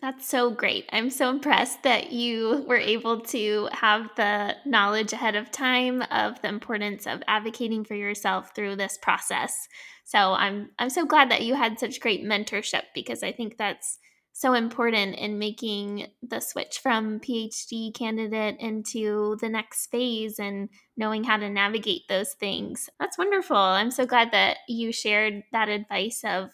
That's 0.01 0.27
so 0.27 0.49
great. 0.49 0.89
I'm 0.91 1.11
so 1.11 1.29
impressed 1.29 1.83
that 1.83 2.11
you 2.11 2.65
were 2.67 2.77
able 2.77 3.19
to 3.21 3.69
have 3.71 4.09
the 4.15 4.55
knowledge 4.65 5.13
ahead 5.13 5.35
of 5.35 5.51
time 5.51 6.01
of 6.09 6.41
the 6.41 6.47
importance 6.47 7.05
of 7.05 7.21
advocating 7.27 7.85
for 7.85 7.93
yourself 7.93 8.55
through 8.55 8.77
this 8.77 8.97
process. 8.97 9.67
So 10.03 10.33
I'm 10.33 10.71
I'm 10.79 10.89
so 10.89 11.05
glad 11.05 11.29
that 11.29 11.43
you 11.43 11.53
had 11.53 11.79
such 11.79 11.99
great 11.99 12.23
mentorship 12.23 12.81
because 12.95 13.21
I 13.21 13.31
think 13.31 13.57
that's 13.57 13.99
so 14.33 14.53
important 14.53 15.17
in 15.17 15.37
making 15.37 16.07
the 16.23 16.39
switch 16.39 16.79
from 16.79 17.19
PhD 17.19 17.93
candidate 17.93 18.55
into 18.59 19.37
the 19.39 19.49
next 19.49 19.91
phase 19.91 20.39
and 20.39 20.69
knowing 20.97 21.25
how 21.25 21.37
to 21.37 21.47
navigate 21.47 22.07
those 22.09 22.33
things. 22.33 22.89
That's 22.99 23.19
wonderful. 23.19 23.55
I'm 23.55 23.91
so 23.91 24.07
glad 24.07 24.31
that 24.31 24.57
you 24.67 24.91
shared 24.91 25.43
that 25.51 25.69
advice 25.69 26.23
of 26.25 26.49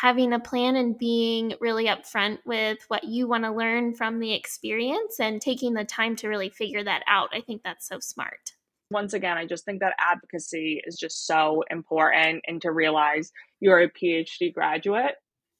having 0.00 0.32
a 0.32 0.40
plan 0.40 0.76
and 0.76 0.98
being 0.98 1.54
really 1.60 1.86
upfront 1.86 2.38
with 2.44 2.78
what 2.88 3.04
you 3.04 3.26
want 3.26 3.44
to 3.44 3.52
learn 3.52 3.94
from 3.94 4.18
the 4.18 4.34
experience 4.34 5.18
and 5.18 5.40
taking 5.40 5.72
the 5.72 5.84
time 5.84 6.14
to 6.14 6.28
really 6.28 6.50
figure 6.50 6.84
that 6.84 7.02
out. 7.08 7.30
I 7.32 7.40
think 7.40 7.62
that's 7.64 7.88
so 7.88 7.98
smart. 8.00 8.52
Once 8.90 9.14
again, 9.14 9.38
I 9.38 9.46
just 9.46 9.64
think 9.64 9.80
that 9.80 9.96
advocacy 9.98 10.82
is 10.86 10.96
just 10.96 11.26
so 11.26 11.64
important 11.70 12.42
and 12.46 12.60
to 12.62 12.70
realize 12.70 13.32
you're 13.60 13.80
a 13.80 13.90
PhD 13.90 14.52
graduate 14.52 15.14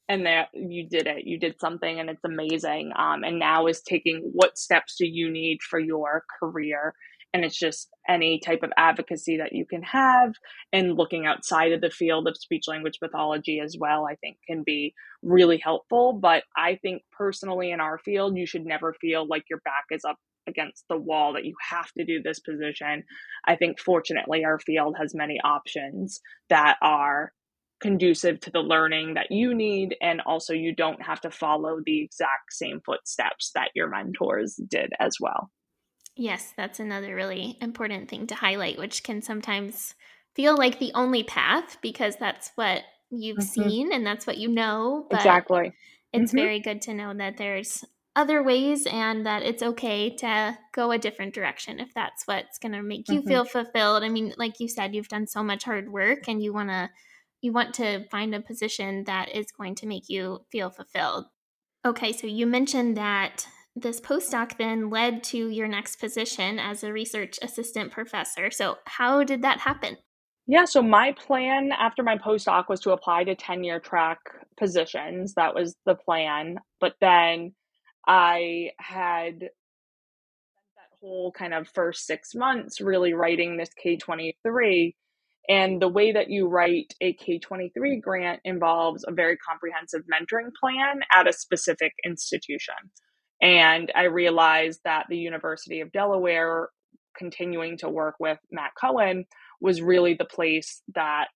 and 0.07 0.25
that 0.25 0.47
you 0.53 0.87
did 0.87 1.05
it 1.07 1.25
you 1.25 1.37
did 1.37 1.59
something 1.59 1.99
and 1.99 2.09
it's 2.09 2.23
amazing 2.23 2.91
um, 2.95 3.23
and 3.23 3.39
now 3.39 3.67
is 3.67 3.81
taking 3.81 4.21
what 4.33 4.57
steps 4.57 4.95
do 4.97 5.05
you 5.05 5.29
need 5.29 5.61
for 5.61 5.79
your 5.79 6.23
career 6.39 6.93
and 7.33 7.43
it's 7.43 7.57
just 7.57 7.89
any 8.07 8.39
type 8.39 8.63
of 8.63 8.71
advocacy 8.77 9.37
that 9.37 9.53
you 9.53 9.65
can 9.65 9.83
have 9.83 10.33
and 10.71 10.95
looking 10.95 11.25
outside 11.25 11.71
of 11.71 11.81
the 11.81 11.89
field 11.89 12.27
of 12.27 12.37
speech 12.37 12.65
language 12.67 12.99
pathology 13.01 13.59
as 13.59 13.75
well 13.79 14.07
i 14.09 14.15
think 14.15 14.37
can 14.47 14.63
be 14.65 14.93
really 15.23 15.57
helpful. 15.57 16.13
But 16.13 16.43
i 16.55 16.77
think 16.81 17.01
personally 17.17 17.71
in 17.71 17.79
our 17.79 17.97
field 17.97 18.37
you 18.37 18.45
should 18.45 18.65
never 18.65 18.93
feel 18.99 19.27
like 19.27 19.43
your 19.49 19.61
back 19.65 19.85
is 19.91 20.05
up 20.05 20.17
against 20.47 20.85
the 20.89 20.97
wall 20.97 21.33
that 21.33 21.45
you 21.45 21.53
have 21.69 21.91
to 21.97 22.05
do 22.05 22.21
this 22.23 22.39
position. 22.39 23.03
I 23.45 23.55
think 23.55 23.79
fortunately 23.79 24.45
our 24.45 24.59
field 24.59 24.95
has 24.97 25.13
many 25.13 25.39
options 25.43 26.21
that 26.49 26.77
are 26.81 27.33
conducive 27.79 28.39
to 28.39 28.51
the 28.51 28.59
learning 28.59 29.13
that 29.13 29.31
you 29.31 29.53
need 29.53 29.95
and 30.01 30.21
also 30.21 30.53
you 30.53 30.73
don't 30.73 31.01
have 31.01 31.21
to 31.21 31.29
follow 31.29 31.79
the 31.85 32.01
exact 32.01 32.51
same 32.51 32.81
footsteps 32.83 33.51
that 33.53 33.69
your 33.75 33.87
mentors 33.87 34.59
did 34.67 34.91
as 34.99 35.17
well 35.19 35.51
yes 36.17 36.53
that's 36.57 36.79
another 36.79 37.15
really 37.15 37.57
important 37.61 38.09
thing 38.09 38.27
to 38.27 38.35
highlight 38.35 38.77
which 38.77 39.03
can 39.03 39.21
sometimes 39.21 39.95
feel 40.35 40.55
like 40.55 40.79
the 40.79 40.91
only 40.93 41.23
path 41.23 41.77
because 41.81 42.15
that's 42.17 42.51
what 42.55 42.81
you've 43.09 43.37
mm-hmm. 43.37 43.69
seen 43.69 43.93
and 43.93 44.05
that's 44.05 44.27
what 44.27 44.37
you 44.37 44.47
know 44.47 45.07
exactly 45.11 45.73
it's 46.13 46.31
mm-hmm. 46.31 46.39
very 46.39 46.59
good 46.59 46.81
to 46.81 46.93
know 46.93 47.13
that 47.13 47.37
there's 47.37 47.83
other 48.15 48.41
ways 48.41 48.87
and 48.87 49.27
that 49.27 49.43
it's 49.43 49.61
okay 49.61 50.09
to 50.15 50.57
go 50.73 50.91
a 50.91 50.97
different 50.97 51.33
direction 51.33 51.79
if 51.79 51.93
that's 51.93 52.25
what's 52.25 52.57
going 52.57 52.71
to 52.71 52.81
make 52.81 53.07
you 53.09 53.19
mm-hmm. 53.19 53.27
feel 53.27 53.45
fulfilled 53.45 54.03
i 54.03 54.09
mean 54.09 54.33
like 54.37 54.59
you 54.59 54.67
said 54.67 54.93
you've 54.95 55.07
done 55.07 55.27
so 55.27 55.43
much 55.43 55.63
hard 55.63 55.91
work 55.91 56.27
and 56.27 56.41
you 56.41 56.51
want 56.51 56.69
to 56.69 56.89
you 57.41 57.51
want 57.51 57.73
to 57.75 58.07
find 58.09 58.33
a 58.33 58.41
position 58.41 59.03
that 59.05 59.29
is 59.35 59.51
going 59.51 59.75
to 59.75 59.87
make 59.87 60.09
you 60.09 60.45
feel 60.51 60.69
fulfilled. 60.69 61.25
Okay, 61.85 62.11
so 62.11 62.27
you 62.27 62.45
mentioned 62.45 62.97
that 62.97 63.47
this 63.81 64.01
postdoc 64.01 64.57
then 64.57 64.89
led 64.89 65.23
to 65.25 65.49
your 65.49 65.67
next 65.67 65.97
position 65.97 66.59
as 66.59 66.83
a 66.83 66.91
research 66.91 67.37
assistant 67.41 67.91
professor. 67.91 68.49
So, 68.49 68.77
how 68.85 69.23
did 69.23 69.43
that 69.43 69.59
happen? 69.59 69.97
Yeah, 70.47 70.65
so 70.65 70.81
my 70.81 71.13
plan 71.13 71.71
after 71.77 72.03
my 72.03 72.17
postdoc 72.17 72.69
was 72.69 72.79
to 72.81 72.91
apply 72.91 73.25
to 73.25 73.35
tenure 73.35 73.79
track 73.79 74.19
positions. 74.57 75.33
That 75.35 75.53
was 75.53 75.75
the 75.85 75.95
plan. 75.95 76.57
But 76.79 76.93
then 77.01 77.53
I 78.07 78.71
had 78.79 79.41
that 79.41 79.49
whole 81.01 81.33
kind 81.33 81.53
of 81.53 81.67
first 81.67 82.05
six 82.05 82.33
months 82.33 82.79
really 82.79 83.13
writing 83.13 83.57
this 83.57 83.69
K23 83.85 84.93
and 85.49 85.81
the 85.81 85.87
way 85.87 86.11
that 86.11 86.29
you 86.29 86.47
write 86.47 86.93
a 86.99 87.13
K23 87.13 88.01
grant 88.01 88.41
involves 88.43 89.05
a 89.07 89.13
very 89.13 89.37
comprehensive 89.37 90.01
mentoring 90.11 90.51
plan 90.59 91.01
at 91.13 91.27
a 91.27 91.33
specific 91.33 91.93
institution. 92.05 92.75
And 93.41 93.91
I 93.95 94.03
realized 94.03 94.81
that 94.83 95.05
the 95.09 95.17
University 95.17 95.81
of 95.81 95.91
Delaware, 95.91 96.69
continuing 97.17 97.77
to 97.79 97.89
work 97.89 98.15
with 98.19 98.39
Matt 98.51 98.71
Cohen, 98.79 99.25
was 99.61 99.81
really 99.81 100.13
the 100.13 100.25
place 100.25 100.81
that 100.95 101.27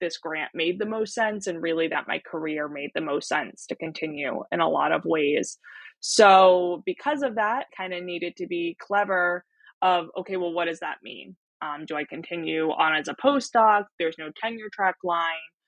this 0.00 0.18
grant 0.18 0.50
made 0.54 0.78
the 0.78 0.86
most 0.86 1.14
sense 1.14 1.46
and 1.46 1.62
really 1.62 1.88
that 1.88 2.06
my 2.06 2.20
career 2.20 2.68
made 2.68 2.90
the 2.94 3.00
most 3.00 3.28
sense 3.28 3.66
to 3.66 3.76
continue 3.76 4.42
in 4.52 4.60
a 4.60 4.68
lot 4.68 4.92
of 4.92 5.04
ways. 5.04 5.58
So, 6.00 6.82
because 6.86 7.22
of 7.22 7.34
that, 7.36 7.66
kind 7.76 7.92
of 7.92 8.04
needed 8.04 8.36
to 8.36 8.46
be 8.46 8.76
clever 8.80 9.44
of 9.82 10.06
okay, 10.16 10.36
well, 10.36 10.52
what 10.52 10.66
does 10.66 10.80
that 10.80 10.98
mean? 11.02 11.36
Um, 11.60 11.86
do 11.86 11.96
I 11.96 12.04
continue 12.04 12.70
on 12.70 12.94
as 12.94 13.08
a 13.08 13.14
postdoc? 13.14 13.84
There's 13.98 14.18
no 14.18 14.30
tenure 14.40 14.68
track 14.72 14.96
line. 15.02 15.24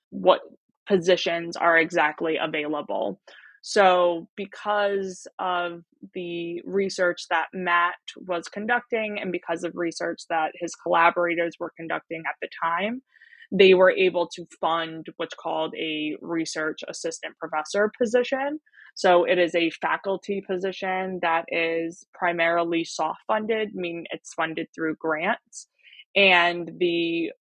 What 0.09 0.39
positions 0.87 1.57
are 1.57 1.77
exactly 1.77 2.37
available? 2.41 3.19
So, 3.61 4.27
because 4.35 5.27
of 5.37 5.83
the 6.13 6.61
research 6.65 7.27
that 7.29 7.47
Matt 7.53 7.95
was 8.15 8.47
conducting 8.47 9.19
and 9.19 9.31
because 9.31 9.63
of 9.63 9.73
research 9.75 10.21
that 10.29 10.51
his 10.59 10.73
collaborators 10.75 11.57
were 11.59 11.71
conducting 11.77 12.23
at 12.27 12.35
the 12.41 12.49
time, 12.63 13.03
they 13.51 13.73
were 13.73 13.91
able 13.91 14.27
to 14.27 14.47
fund 14.59 15.07
what's 15.17 15.35
called 15.35 15.75
a 15.75 16.15
research 16.21 16.79
assistant 16.87 17.37
professor 17.37 17.91
position. 17.97 18.59
So 18.95 19.25
it 19.25 19.37
is 19.37 19.53
a 19.55 19.69
faculty 19.69 20.41
position 20.41 21.19
that 21.21 21.45
is 21.49 22.05
primarily 22.13 22.83
soft 22.83 23.21
funded, 23.27 23.75
meaning 23.75 24.05
it's 24.11 24.33
funded 24.33 24.67
through 24.73 24.95
grants. 24.95 25.67
And 26.15 26.71
the 26.77 27.31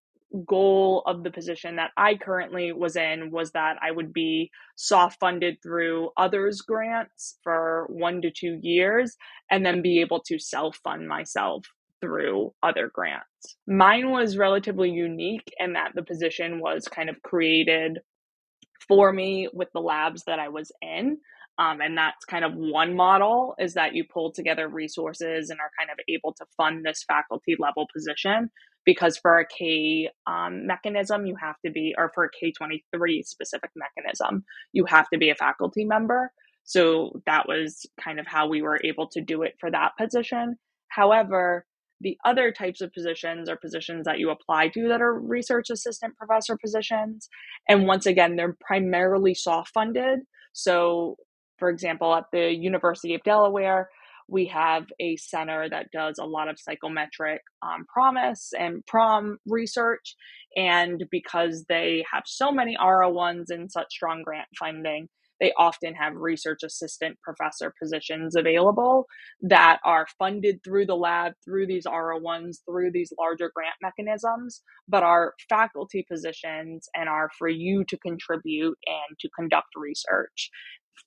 goal 0.46 1.02
of 1.06 1.22
the 1.22 1.30
position 1.30 1.76
that 1.76 1.90
I 1.96 2.14
currently 2.16 2.72
was 2.72 2.96
in 2.96 3.30
was 3.30 3.52
that 3.52 3.76
I 3.82 3.90
would 3.90 4.12
be 4.12 4.50
soft 4.76 5.18
funded 5.20 5.58
through 5.62 6.10
others 6.16 6.60
grants 6.60 7.38
for 7.42 7.86
one 7.90 8.22
to 8.22 8.30
two 8.30 8.58
years 8.62 9.16
and 9.50 9.64
then 9.64 9.82
be 9.82 10.00
able 10.00 10.20
to 10.26 10.38
self 10.38 10.78
fund 10.84 11.08
myself 11.08 11.66
through 12.00 12.52
other 12.62 12.90
grants. 12.92 13.56
Mine 13.66 14.10
was 14.10 14.36
relatively 14.38 14.90
unique 14.90 15.52
in 15.58 15.74
that 15.74 15.92
the 15.94 16.02
position 16.02 16.60
was 16.60 16.88
kind 16.88 17.10
of 17.10 17.20
created 17.22 17.98
for 18.88 19.12
me 19.12 19.48
with 19.52 19.68
the 19.72 19.80
labs 19.80 20.24
that 20.24 20.38
I 20.38 20.48
was 20.48 20.72
in. 20.82 21.18
Um, 21.60 21.80
and 21.82 21.96
that's 21.98 22.24
kind 22.24 22.44
of 22.44 22.54
one 22.54 22.96
model 22.96 23.54
is 23.58 23.74
that 23.74 23.94
you 23.94 24.04
pull 24.04 24.32
together 24.32 24.66
resources 24.66 25.50
and 25.50 25.60
are 25.60 25.70
kind 25.78 25.90
of 25.92 25.98
able 26.08 26.32
to 26.34 26.46
fund 26.56 26.86
this 26.86 27.04
faculty 27.06 27.54
level 27.58 27.86
position 27.94 28.50
because 28.86 29.18
for 29.18 29.38
a 29.38 29.46
K 29.46 30.08
um, 30.26 30.66
mechanism, 30.66 31.26
you 31.26 31.36
have 31.40 31.56
to 31.66 31.70
be, 31.70 31.94
or 31.98 32.10
for 32.14 32.24
a 32.24 32.30
K23 32.30 33.26
specific 33.26 33.70
mechanism, 33.76 34.44
you 34.72 34.86
have 34.86 35.08
to 35.12 35.18
be 35.18 35.28
a 35.30 35.34
faculty 35.34 35.84
member. 35.84 36.32
So 36.64 37.20
that 37.26 37.46
was 37.46 37.84
kind 38.02 38.18
of 38.20 38.26
how 38.26 38.48
we 38.48 38.62
were 38.62 38.80
able 38.84 39.08
to 39.10 39.20
do 39.20 39.42
it 39.42 39.54
for 39.60 39.70
that 39.70 39.92
position. 39.98 40.56
However, 40.88 41.66
The 42.00 42.16
other 42.24 42.50
types 42.50 42.80
of 42.80 42.92
positions 42.94 43.48
are 43.50 43.56
positions 43.56 44.06
that 44.06 44.18
you 44.18 44.30
apply 44.30 44.68
to 44.68 44.88
that 44.88 45.02
are 45.02 45.20
research 45.20 45.68
assistant 45.70 46.16
professor 46.16 46.56
positions. 46.56 47.28
And 47.68 47.86
once 47.86 48.06
again, 48.06 48.36
they're 48.36 48.56
primarily 48.60 49.34
soft 49.34 49.72
funded. 49.74 50.20
So, 50.54 51.16
for 51.60 51.70
example, 51.70 52.12
at 52.16 52.24
the 52.32 52.52
University 52.52 53.14
of 53.14 53.22
Delaware, 53.22 53.88
we 54.30 54.46
have 54.46 54.86
a 55.00 55.16
center 55.16 55.68
that 55.68 55.90
does 55.92 56.18
a 56.18 56.24
lot 56.24 56.48
of 56.48 56.58
psychometric 56.58 57.42
um, 57.62 57.84
PROMIS 57.92 58.52
and 58.58 58.84
prom 58.86 59.38
research. 59.46 60.16
And 60.56 61.04
because 61.10 61.64
they 61.68 62.04
have 62.12 62.22
so 62.26 62.50
many 62.50 62.76
R01s 62.76 63.50
and 63.50 63.70
such 63.70 63.86
strong 63.90 64.22
grant 64.24 64.48
funding, 64.58 65.08
they 65.40 65.52
often 65.58 65.94
have 65.94 66.14
research 66.16 66.60
assistant 66.62 67.18
professor 67.22 67.72
positions 67.82 68.36
available 68.36 69.06
that 69.40 69.78
are 69.84 70.06
funded 70.18 70.62
through 70.62 70.86
the 70.86 70.96
lab, 70.96 71.32
through 71.44 71.66
these 71.66 71.86
R01s, 71.86 72.58
through 72.68 72.92
these 72.92 73.12
larger 73.18 73.50
grant 73.54 73.74
mechanisms, 73.82 74.62
but 74.86 75.02
are 75.02 75.32
faculty 75.48 76.04
positions 76.10 76.88
and 76.94 77.08
are 77.08 77.30
for 77.38 77.48
you 77.48 77.84
to 77.88 77.96
contribute 77.98 78.76
and 78.86 79.18
to 79.18 79.30
conduct 79.34 79.68
research 79.76 80.50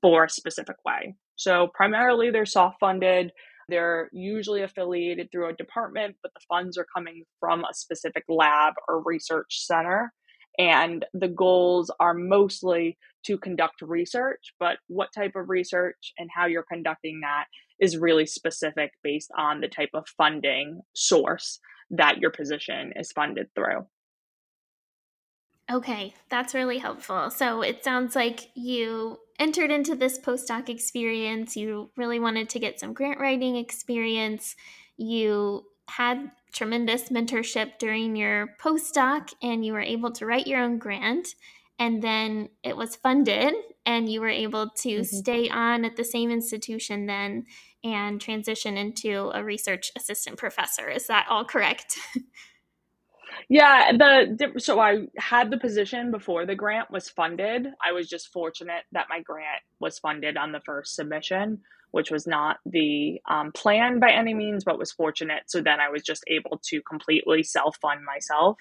for 0.01 0.25
a 0.25 0.29
specific 0.29 0.77
way. 0.85 1.15
So, 1.35 1.69
primarily, 1.73 2.29
they're 2.29 2.45
soft 2.45 2.77
funded. 2.79 3.31
They're 3.69 4.09
usually 4.11 4.61
affiliated 4.61 5.29
through 5.31 5.49
a 5.49 5.53
department, 5.53 6.17
but 6.21 6.33
the 6.33 6.41
funds 6.49 6.77
are 6.77 6.85
coming 6.95 7.23
from 7.39 7.61
a 7.61 7.73
specific 7.73 8.23
lab 8.27 8.73
or 8.87 9.01
research 9.03 9.65
center. 9.65 10.13
And 10.59 11.05
the 11.13 11.29
goals 11.29 11.91
are 11.99 12.13
mostly 12.13 12.97
to 13.25 13.37
conduct 13.37 13.81
research, 13.81 14.53
but 14.59 14.77
what 14.87 15.09
type 15.15 15.31
of 15.35 15.49
research 15.49 16.13
and 16.17 16.29
how 16.35 16.45
you're 16.45 16.65
conducting 16.69 17.21
that 17.21 17.45
is 17.79 17.97
really 17.97 18.25
specific 18.25 18.91
based 19.03 19.31
on 19.37 19.61
the 19.61 19.67
type 19.67 19.89
of 19.93 20.07
funding 20.17 20.81
source 20.93 21.59
that 21.89 22.19
your 22.19 22.31
position 22.31 22.93
is 22.95 23.11
funded 23.11 23.47
through. 23.55 23.87
Okay, 25.71 26.13
that's 26.29 26.53
really 26.53 26.77
helpful. 26.77 27.29
So 27.29 27.61
it 27.61 27.83
sounds 27.83 28.15
like 28.15 28.49
you 28.53 29.17
entered 29.39 29.71
into 29.71 29.95
this 29.95 30.19
postdoc 30.19 30.69
experience, 30.69 31.55
you 31.55 31.91
really 31.97 32.19
wanted 32.19 32.49
to 32.49 32.59
get 32.59 32.79
some 32.79 32.93
grant 32.93 33.19
writing 33.19 33.55
experience, 33.55 34.55
you 34.97 35.65
had 35.89 36.31
tremendous 36.53 37.09
mentorship 37.09 37.77
during 37.79 38.15
your 38.15 38.55
postdoc, 38.61 39.33
and 39.41 39.65
you 39.65 39.73
were 39.73 39.81
able 39.81 40.11
to 40.11 40.25
write 40.25 40.47
your 40.47 40.61
own 40.61 40.77
grant. 40.77 41.29
And 41.79 42.01
then 42.01 42.49
it 42.63 42.77
was 42.77 42.95
funded, 42.95 43.53
and 43.85 44.09
you 44.09 44.21
were 44.21 44.29
able 44.29 44.69
to 44.69 44.89
mm-hmm. 44.89 45.03
stay 45.03 45.49
on 45.49 45.83
at 45.83 45.95
the 45.95 46.03
same 46.03 46.29
institution 46.29 47.07
then 47.07 47.45
and 47.83 48.21
transition 48.21 48.77
into 48.77 49.31
a 49.33 49.43
research 49.43 49.91
assistant 49.97 50.37
professor. 50.37 50.89
Is 50.89 51.07
that 51.07 51.25
all 51.29 51.43
correct? 51.43 51.97
Yeah, 53.49 53.91
the 53.93 54.53
so 54.59 54.79
I 54.79 55.07
had 55.17 55.51
the 55.51 55.57
position 55.57 56.11
before 56.11 56.45
the 56.45 56.55
grant 56.55 56.91
was 56.91 57.09
funded. 57.09 57.67
I 57.85 57.91
was 57.91 58.09
just 58.09 58.31
fortunate 58.31 58.83
that 58.93 59.07
my 59.09 59.21
grant 59.21 59.61
was 59.79 59.99
funded 59.99 60.37
on 60.37 60.51
the 60.51 60.61
first 60.65 60.95
submission, 60.95 61.59
which 61.91 62.09
was 62.09 62.25
not 62.25 62.57
the 62.65 63.21
um, 63.29 63.51
plan 63.51 63.99
by 63.99 64.11
any 64.11 64.33
means, 64.33 64.63
but 64.63 64.79
was 64.79 64.91
fortunate. 64.91 65.43
So 65.47 65.61
then 65.61 65.79
I 65.79 65.89
was 65.89 66.03
just 66.03 66.23
able 66.27 66.59
to 66.65 66.81
completely 66.81 67.43
self 67.43 67.77
fund 67.81 68.01
myself. 68.05 68.57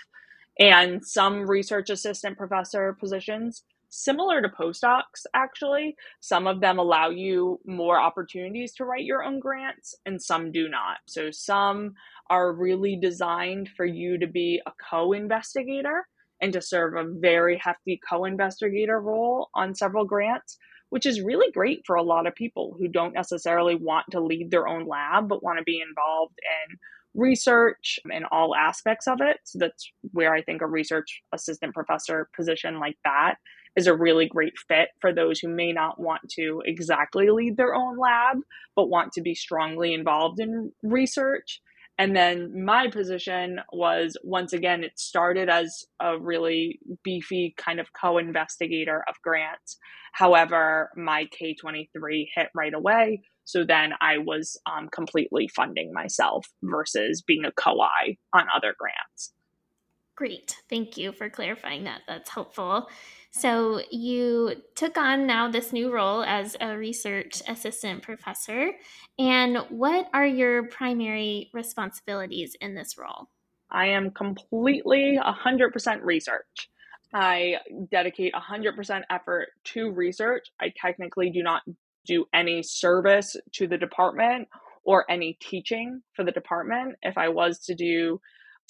And 0.59 1.05
some 1.05 1.49
research 1.49 1.89
assistant 1.89 2.37
professor 2.37 2.95
positions, 3.01 3.65
similar 3.93 4.41
to 4.41 4.49
postdocs, 4.49 5.27
actually, 5.35 5.95
some 6.21 6.47
of 6.47 6.61
them 6.61 6.79
allow 6.79 7.11
you 7.11 7.61
more 7.67 8.01
opportunities 8.01 8.73
to 8.75 8.85
write 8.85 9.05
your 9.05 9.23
own 9.23 9.39
grants, 9.39 9.95
and 10.07 10.21
some 10.21 10.51
do 10.51 10.69
not. 10.69 10.99
So 11.07 11.31
some 11.31 11.95
are 12.31 12.55
really 12.55 12.97
designed 12.97 13.69
for 13.77 13.85
you 13.85 14.19
to 14.19 14.27
be 14.27 14.61
a 14.67 14.73
co 14.91 15.13
investigator 15.13 16.07
and 16.41 16.53
to 16.55 16.63
serve 16.63 16.97
a 16.97 17.09
very 17.21 17.59
hefty 17.59 18.01
co 18.09 18.25
investigator 18.25 18.99
role 18.99 19.51
on 19.55 19.75
several 19.75 20.07
grants, 20.07 20.57
which 20.89 21.05
is 21.05 21.21
really 21.21 21.53
great 21.53 21.83
for 21.87 21.97
a 21.97 22.03
lot 22.03 22.27
of 22.27 22.35
people 22.35 22.75
who 22.79 22.89
don't 22.89 23.15
necessarily 23.15 23.75
want 23.75 24.07
to 24.11 24.21
lead 24.21 24.51
their 24.51 24.67
own 24.67 24.87
lab 24.87 25.29
but 25.29 25.43
want 25.43 25.59
to 25.59 25.65
be 25.65 25.83
involved 25.87 26.39
in 26.71 26.79
research 27.15 28.01
and 28.11 28.25
all 28.33 28.55
aspects 28.55 29.07
of 29.07 29.21
it. 29.21 29.37
So 29.45 29.59
that's 29.59 29.93
where 30.13 30.33
I 30.33 30.41
think 30.41 30.63
a 30.63 30.67
research 30.67 31.21
assistant 31.35 31.75
professor 31.75 32.31
position 32.35 32.81
like 32.81 32.97
that 33.05 33.35
is 33.77 33.87
a 33.87 33.97
really 33.97 34.27
great 34.27 34.55
fit 34.69 34.89
for 35.01 35.15
those 35.15 35.41
who 35.41 35.49
may 35.49 35.73
not 35.73 36.01
want 36.01 36.23
to 36.31 36.63
exactly 36.67 37.31
lead 37.31 37.57
their 37.57 37.75
own 37.75 37.99
lab, 37.99 38.39
but 38.77 38.89
want 38.89 39.13
to 39.13 39.23
be 39.23 39.35
strongly 39.35 39.95
involved 39.95 40.41
in 40.41 40.73
research 40.83 41.61
and 41.99 42.17
then 42.17 42.65
my 42.65 42.89
position 42.89 43.61
was 43.73 44.17
once 44.25 44.53
again, 44.53 44.83
it 44.83 44.99
started 44.99 45.49
as 45.49 45.85
a 46.01 46.19
really 46.19 46.81
beefy 47.05 47.55
kind 47.57 47.81
of 47.81 47.93
co 47.93 48.19
investigator 48.19 49.05
of 49.09 49.15
grants. 49.23 49.79
However, 50.13 50.91
my 50.97 51.27
K 51.27 51.55
23 51.55 52.33
hit 52.35 52.49
right 52.55 52.75
away. 52.75 53.23
So 53.45 53.65
then 53.65 53.93
I 54.01 54.19
was 54.19 54.59
um, 54.67 54.89
completely 54.89 55.49
funding 55.49 55.93
myself 55.93 56.47
versus 56.63 57.23
being 57.23 57.45
a 57.45 57.53
co 57.53 57.81
I 57.81 58.17
on 58.33 58.47
other 58.55 58.75
grants. 58.79 59.33
Great. 60.17 60.57
Thank 60.69 60.97
you 60.97 61.13
for 61.13 61.29
clarifying 61.29 61.85
that. 61.85 62.03
That's 62.07 62.31
helpful. 62.31 62.89
So, 63.35 63.81
you 63.91 64.57
took 64.75 64.99
on 64.99 65.27
now 65.27 65.51
this 65.51 65.73
new 65.73 65.91
role 65.91 66.23
as 66.23 66.55
a 66.61 66.77
research 66.77 67.43
assistant 67.49 68.03
professor. 68.03 68.73
And 69.19 69.57
what 69.71 70.09
are 70.13 70.27
your 70.27 70.69
primary 70.69 71.51
responsibilities 71.55 72.55
in 72.61 72.75
this 72.75 72.99
role? 72.99 73.31
I 73.71 73.87
am 73.87 74.11
completely 74.11 75.19
100% 75.19 76.03
research. 76.03 76.69
I 77.15 77.57
dedicate 77.91 78.35
100% 78.35 79.03
effort 79.11 79.49
to 79.65 79.91
research. 79.91 80.49
I 80.61 80.73
technically 80.79 81.31
do 81.31 81.43
not 81.43 81.63
do 82.07 82.27
any 82.35 82.63
service 82.63 83.35
to 83.53 83.67
the 83.67 83.79
department 83.79 84.49
or 84.85 85.11
any 85.11 85.39
teaching 85.41 86.03
for 86.15 86.23
the 86.23 86.33
department. 86.33 86.97
If 87.03 87.17
I 87.17 87.29
was 87.29 87.61
to 87.61 87.75
do 87.75 88.21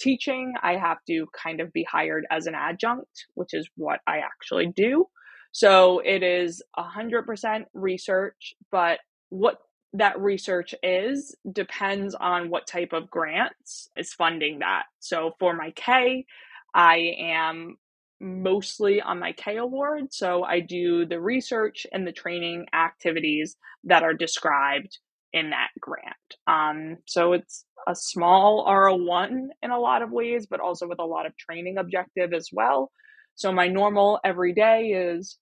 teaching, 0.03 0.53
I 0.61 0.75
have 0.75 0.97
to 1.07 1.27
kind 1.41 1.61
of 1.61 1.71
be 1.71 1.85
hired 1.89 2.25
as 2.29 2.45
an 2.45 2.55
adjunct, 2.55 3.25
which 3.35 3.53
is 3.53 3.67
what 3.75 4.01
I 4.05 4.19
actually 4.19 4.67
do. 4.67 5.07
So 5.53 5.99
it 5.99 6.23
is 6.23 6.61
100% 6.77 7.65
research, 7.73 8.53
but 8.71 8.99
what 9.29 9.59
that 9.93 10.19
research 10.19 10.73
is 10.81 11.35
depends 11.51 12.15
on 12.15 12.49
what 12.49 12.67
type 12.67 12.93
of 12.93 13.09
grants 13.09 13.87
is 13.95 14.13
funding 14.13 14.59
that. 14.59 14.83
So 14.99 15.35
for 15.39 15.55
my 15.55 15.71
K, 15.75 16.25
I 16.73 17.13
am 17.19 17.77
mostly 18.19 19.01
on 19.01 19.19
my 19.19 19.33
K 19.33 19.57
award. 19.57 20.11
So 20.11 20.43
I 20.43 20.59
do 20.59 21.05
the 21.05 21.21
research 21.21 21.85
and 21.91 22.07
the 22.07 22.11
training 22.11 22.65
activities 22.73 23.55
that 23.83 24.03
are 24.03 24.13
described 24.13 24.97
in 25.33 25.51
that 25.51 25.69
grant. 25.79 26.15
Um, 26.47 26.97
so 27.05 27.33
it's 27.33 27.65
a 27.87 27.95
small 27.95 28.65
R01 28.67 29.47
in 29.61 29.71
a 29.71 29.79
lot 29.79 30.01
of 30.01 30.11
ways, 30.11 30.47
but 30.49 30.59
also 30.59 30.87
with 30.87 30.99
a 30.99 31.05
lot 31.05 31.25
of 31.25 31.37
training 31.37 31.77
objective 31.77 32.33
as 32.33 32.49
well. 32.51 32.91
So 33.35 33.51
my 33.51 33.67
normal 33.67 34.19
every 34.23 34.53
day 34.53 34.89
is 34.89 35.37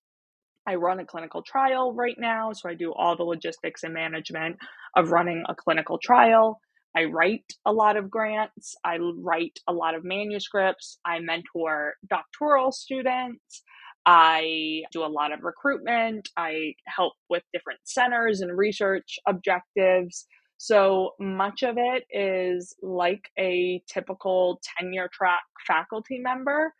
I 0.67 0.75
run 0.75 0.99
a 0.99 1.05
clinical 1.05 1.41
trial 1.41 1.93
right 1.93 2.15
now. 2.17 2.53
So 2.53 2.69
I 2.69 2.75
do 2.75 2.93
all 2.93 3.15
the 3.15 3.23
logistics 3.23 3.83
and 3.83 3.93
management 3.93 4.57
of 4.95 5.11
running 5.11 5.43
a 5.49 5.55
clinical 5.55 5.97
trial. 5.97 6.59
I 6.95 7.05
write 7.05 7.45
a 7.65 7.71
lot 7.71 7.97
of 7.97 8.09
grants. 8.09 8.75
I 8.83 8.97
write 8.99 9.59
a 9.67 9.73
lot 9.73 9.95
of 9.95 10.03
manuscripts. 10.03 10.99
I 11.05 11.19
mentor 11.19 11.93
doctoral 12.09 12.71
students. 12.71 13.63
I 14.05 14.83
do 14.91 15.03
a 15.03 15.07
lot 15.07 15.31
of 15.31 15.43
recruitment. 15.43 16.29
I 16.35 16.73
help 16.87 17.13
with 17.29 17.43
different 17.53 17.79
centers 17.83 18.41
and 18.41 18.57
research 18.57 19.19
objectives. 19.27 20.27
So 20.63 21.15
much 21.19 21.63
of 21.63 21.77
it 21.79 22.05
is 22.11 22.75
like 22.83 23.31
a 23.35 23.81
typical 23.91 24.61
tenure 24.77 25.09
track 25.11 25.41
faculty 25.65 26.19
member, 26.19 26.75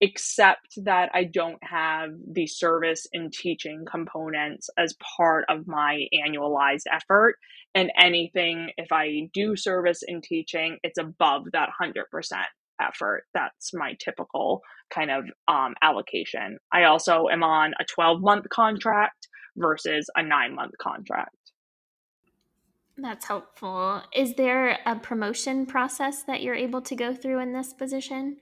except 0.00 0.70
that 0.78 1.10
I 1.14 1.30
don't 1.32 1.62
have 1.62 2.10
the 2.28 2.48
service 2.48 3.06
and 3.12 3.32
teaching 3.32 3.84
components 3.88 4.68
as 4.76 4.96
part 5.16 5.44
of 5.48 5.68
my 5.68 6.06
annualized 6.12 6.86
effort. 6.92 7.36
And 7.72 7.92
anything, 7.96 8.72
if 8.76 8.90
I 8.90 9.28
do 9.32 9.54
service 9.54 10.00
and 10.04 10.24
teaching, 10.24 10.78
it's 10.82 10.98
above 10.98 11.44
that 11.52 11.68
100% 11.80 12.02
effort. 12.82 13.26
That's 13.32 13.72
my 13.72 13.94
typical 14.04 14.60
kind 14.92 15.12
of 15.12 15.26
um, 15.46 15.74
allocation. 15.82 16.58
I 16.72 16.82
also 16.82 17.26
am 17.30 17.44
on 17.44 17.74
a 17.78 17.84
12 17.84 18.22
month 18.22 18.48
contract 18.48 19.28
versus 19.56 20.10
a 20.16 20.22
nine 20.24 20.56
month 20.56 20.72
contract. 20.82 21.36
That's 22.96 23.26
helpful. 23.26 24.02
Is 24.14 24.34
there 24.34 24.78
a 24.84 24.96
promotion 24.96 25.66
process 25.66 26.22
that 26.24 26.42
you're 26.42 26.54
able 26.54 26.82
to 26.82 26.94
go 26.94 27.14
through 27.14 27.40
in 27.40 27.52
this 27.52 27.72
position? 27.72 28.36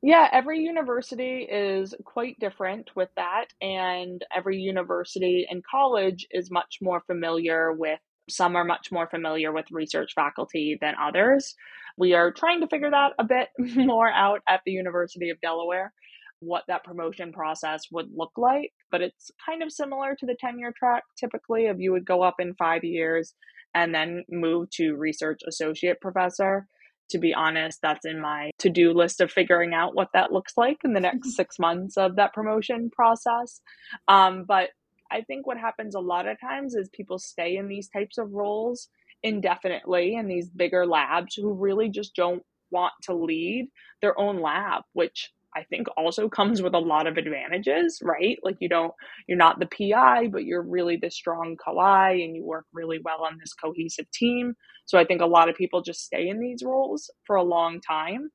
Yeah, 0.00 0.28
every 0.30 0.60
university 0.60 1.42
is 1.42 1.92
quite 2.04 2.38
different 2.38 2.94
with 2.94 3.08
that, 3.16 3.46
and 3.60 4.24
every 4.34 4.58
university 4.58 5.44
and 5.50 5.64
college 5.64 6.26
is 6.30 6.52
much 6.52 6.78
more 6.80 7.00
familiar 7.06 7.72
with 7.72 7.98
Some 8.30 8.56
are 8.56 8.64
much 8.64 8.92
more 8.92 9.08
familiar 9.08 9.52
with 9.52 9.70
research 9.72 10.12
faculty 10.14 10.78
than 10.80 10.94
others. 11.02 11.56
We 11.96 12.12
are 12.14 12.30
trying 12.30 12.60
to 12.60 12.68
figure 12.68 12.90
that 12.90 13.14
a 13.18 13.24
bit 13.24 13.48
more 13.58 14.10
out 14.10 14.42
at 14.46 14.60
the 14.64 14.72
University 14.72 15.30
of 15.30 15.40
Delaware, 15.40 15.92
what 16.40 16.64
that 16.68 16.84
promotion 16.84 17.32
process 17.32 17.90
would 17.90 18.10
look 18.14 18.32
like. 18.36 18.72
But 18.90 19.02
it's 19.02 19.30
kind 19.44 19.62
of 19.62 19.72
similar 19.72 20.16
to 20.18 20.26
the 20.26 20.36
tenure 20.38 20.72
track 20.76 21.04
typically 21.18 21.66
of 21.66 21.80
you 21.80 21.92
would 21.92 22.06
go 22.06 22.22
up 22.22 22.36
in 22.38 22.54
five 22.54 22.84
years 22.84 23.34
and 23.74 23.94
then 23.94 24.24
move 24.30 24.70
to 24.70 24.94
research 24.94 25.40
associate 25.46 26.00
professor. 26.00 26.66
To 27.10 27.18
be 27.18 27.32
honest, 27.32 27.78
that's 27.82 28.04
in 28.04 28.20
my 28.20 28.50
to 28.58 28.68
do 28.68 28.92
list 28.92 29.22
of 29.22 29.30
figuring 29.30 29.72
out 29.72 29.94
what 29.94 30.08
that 30.12 30.32
looks 30.32 30.54
like 30.56 30.78
in 30.84 30.92
the 30.92 31.00
next 31.08 31.34
six 31.34 31.58
months 31.58 31.96
of 31.96 32.16
that 32.16 32.34
promotion 32.34 32.90
process. 32.90 33.60
Um, 34.08 34.44
but 34.46 34.70
I 35.10 35.22
think 35.22 35.46
what 35.46 35.58
happens 35.58 35.94
a 35.94 36.00
lot 36.00 36.28
of 36.28 36.38
times 36.40 36.74
is 36.74 36.90
people 36.90 37.18
stay 37.18 37.56
in 37.56 37.68
these 37.68 37.88
types 37.88 38.18
of 38.18 38.32
roles 38.32 38.88
indefinitely 39.22 40.14
in 40.14 40.28
these 40.28 40.48
bigger 40.48 40.86
labs 40.86 41.34
who 41.34 41.52
really 41.52 41.88
just 41.88 42.14
don't 42.14 42.42
want 42.70 42.92
to 43.04 43.14
lead 43.14 43.68
their 44.02 44.18
own 44.18 44.40
lab, 44.40 44.82
which 44.92 45.30
I 45.56 45.64
think 45.64 45.86
also 45.96 46.28
comes 46.28 46.62
with 46.62 46.74
a 46.74 46.78
lot 46.78 47.06
of 47.06 47.16
advantages, 47.16 47.98
right? 48.02 48.38
Like 48.42 48.56
you 48.60 48.68
don't, 48.68 48.92
you're 49.26 49.38
not 49.38 49.58
the 49.58 49.66
PI, 49.66 50.28
but 50.28 50.44
you're 50.44 50.62
really 50.62 50.98
the 51.00 51.10
strong 51.10 51.56
co-I 51.64 52.12
and 52.12 52.36
you 52.36 52.44
work 52.44 52.66
really 52.72 52.98
well 53.04 53.24
on 53.24 53.38
this 53.38 53.54
cohesive 53.54 54.10
team. 54.12 54.54
So 54.86 54.98
I 54.98 55.04
think 55.04 55.20
a 55.20 55.26
lot 55.26 55.48
of 55.48 55.56
people 55.56 55.82
just 55.82 56.04
stay 56.04 56.28
in 56.28 56.38
these 56.40 56.62
roles 56.64 57.10
for 57.26 57.36
a 57.36 57.42
long 57.42 57.80
time. 57.80 58.30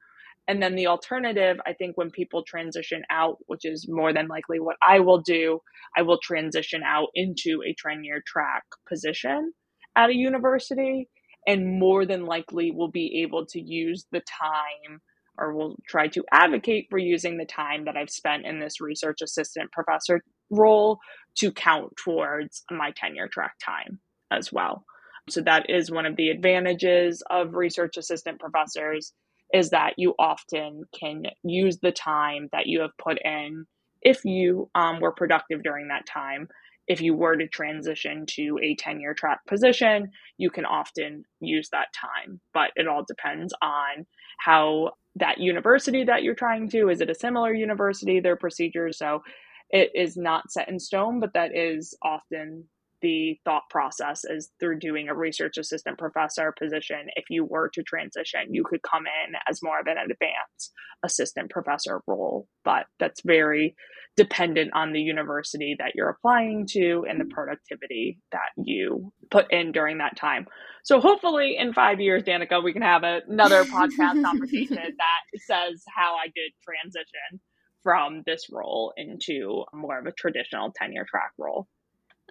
And 0.48 0.62
then 0.62 0.76
the 0.76 0.88
alternative, 0.88 1.58
I 1.66 1.74
think 1.74 1.96
when 1.96 2.12
people 2.12 2.44
transition 2.44 3.04
out, 3.10 3.38
which 3.48 3.64
is 3.64 3.88
more 3.90 4.12
than 4.12 4.28
likely 4.28 4.60
what 4.60 4.76
I 4.86 5.00
will 5.00 5.22
do, 5.22 5.60
I 5.96 6.02
will 6.02 6.20
transition 6.22 6.82
out 6.84 7.08
into 7.16 7.62
a 7.66 7.76
tenure 7.82 8.22
track 8.28 8.64
position 8.90 9.54
at 9.96 10.10
a 10.10 10.16
university 10.16 11.08
and 11.48 11.80
more 11.80 12.06
than 12.06 12.26
likely 12.26 12.72
will 12.72 12.92
be 12.92 13.22
able 13.24 13.46
to 13.48 13.62
use 13.62 14.06
the 14.12 14.22
time 14.22 15.00
or 15.38 15.54
will 15.54 15.76
try 15.88 16.08
to 16.08 16.24
advocate 16.32 16.88
for 16.90 16.98
using 16.98 17.38
the 17.38 17.46
time 17.46 17.86
that 17.86 17.98
I've 17.98 18.10
spent 18.10 18.46
in 18.46 18.60
this 18.60 18.80
research 18.82 19.22
assistant 19.22 19.72
professor 19.72 20.22
role 20.50 21.00
to 21.38 21.52
count 21.52 21.94
towards 21.98 22.64
my 22.70 22.92
tenure 22.92 23.28
track 23.28 23.54
time 23.64 24.00
as 24.32 24.52
well. 24.52 24.86
So 25.30 25.42
that 25.42 25.70
is 25.70 25.90
one 25.90 26.06
of 26.06 26.16
the 26.16 26.30
advantages 26.30 27.24
of 27.30 27.56
research 27.56 27.98
assistant 27.98 28.40
professors 28.40 29.14
is 29.54 29.70
that 29.70 29.94
you 29.98 30.16
often 30.20 30.84
can 31.00 31.24
use 31.44 31.78
the 31.80 31.92
time 31.92 32.50
that 32.52 32.66
you 32.66 32.82
have 32.82 32.98
put 32.98 33.20
in 33.24 33.66
if 34.02 34.26
you 34.26 34.70
um, 34.76 35.00
were 35.00 35.14
productive 35.14 35.64
during 35.64 35.88
that 35.88 36.06
time. 36.06 36.48
If 36.88 37.00
you 37.00 37.16
were 37.16 37.38
to 37.38 37.48
transition 37.48 38.26
to 38.32 38.60
a 38.62 38.76
tenure 38.76 39.14
track 39.14 39.40
position, 39.48 40.10
you 40.38 40.50
can 40.50 40.66
often 40.66 41.24
use 41.40 41.70
that 41.72 41.88
time, 41.94 42.42
but 42.54 42.72
it 42.76 42.88
all 42.88 43.06
depends 43.08 43.54
on 43.62 44.06
how 44.40 44.92
that 45.16 45.40
university 45.40 46.04
that 46.04 46.24
you're 46.24 46.36
trying 46.36 46.70
to 46.70 46.90
is 46.90 47.02
it 47.02 47.10
a 47.10 47.16
similar 47.16 47.54
university, 47.54 48.20
their 48.20 48.36
procedures. 48.36 48.98
So 48.98 49.24
it 49.70 49.92
is 49.96 50.18
not 50.18 50.52
set 50.52 50.70
in 50.70 50.80
stone, 50.80 51.20
but 51.20 51.34
that 51.34 51.56
is 51.56 51.96
often 52.02 52.66
the 53.04 53.38
thought 53.46 53.64
process 53.70 54.24
is 54.24 54.50
through 54.60 54.80
doing 54.80 55.10
a 55.10 55.16
research 55.16 55.58
assistant 55.60 56.00
professor 56.00 56.54
position. 56.58 57.10
If 57.18 57.26
you 57.30 57.46
were 57.46 57.70
to 57.76 57.84
transition, 57.84 58.48
you 58.52 58.64
could 58.64 58.82
come 58.82 59.04
in 59.06 59.36
as 59.48 59.62
more 59.62 59.80
of 59.80 59.88
an 59.88 59.98
advanced 59.98 60.72
assistant 61.06 61.52
professor 61.52 62.02
role, 62.08 62.48
but 62.66 62.86
that's 63.00 63.22
very 63.26 63.76
dependent 64.16 64.72
on 64.74 64.94
the 64.94 65.02
university 65.02 65.76
that 65.80 65.94
you're 65.96 66.10
applying 66.10 66.66
to 66.72 67.06
and 67.10 67.20
the 67.20 67.26
productivity 67.26 68.20
that 68.32 68.52
you 68.58 69.12
put 69.30 69.52
in 69.52 69.74
during 69.74 69.98
that 70.00 70.16
time. 70.16 70.48
So 70.84 71.02
hopefully 71.02 71.58
in 71.60 71.74
five 71.74 72.00
years, 72.00 72.24
Danica, 72.24 72.64
we 72.64 72.74
can 72.74 72.84
have 72.84 73.04
another 73.04 73.66
podcast 73.66 74.24
conversation 74.24 74.78
that 74.78 75.40
says 75.40 75.84
how 75.96 76.16
I 76.16 76.28
did 76.28 76.54
transition 76.64 77.42
from 77.84 78.24
this 78.26 78.46
role 78.50 78.94
into 78.96 79.66
more 79.74 80.00
of 80.00 80.06
a 80.06 80.14
traditional 80.14 80.72
tenure 80.76 81.06
track 81.10 81.32
role. 81.38 81.68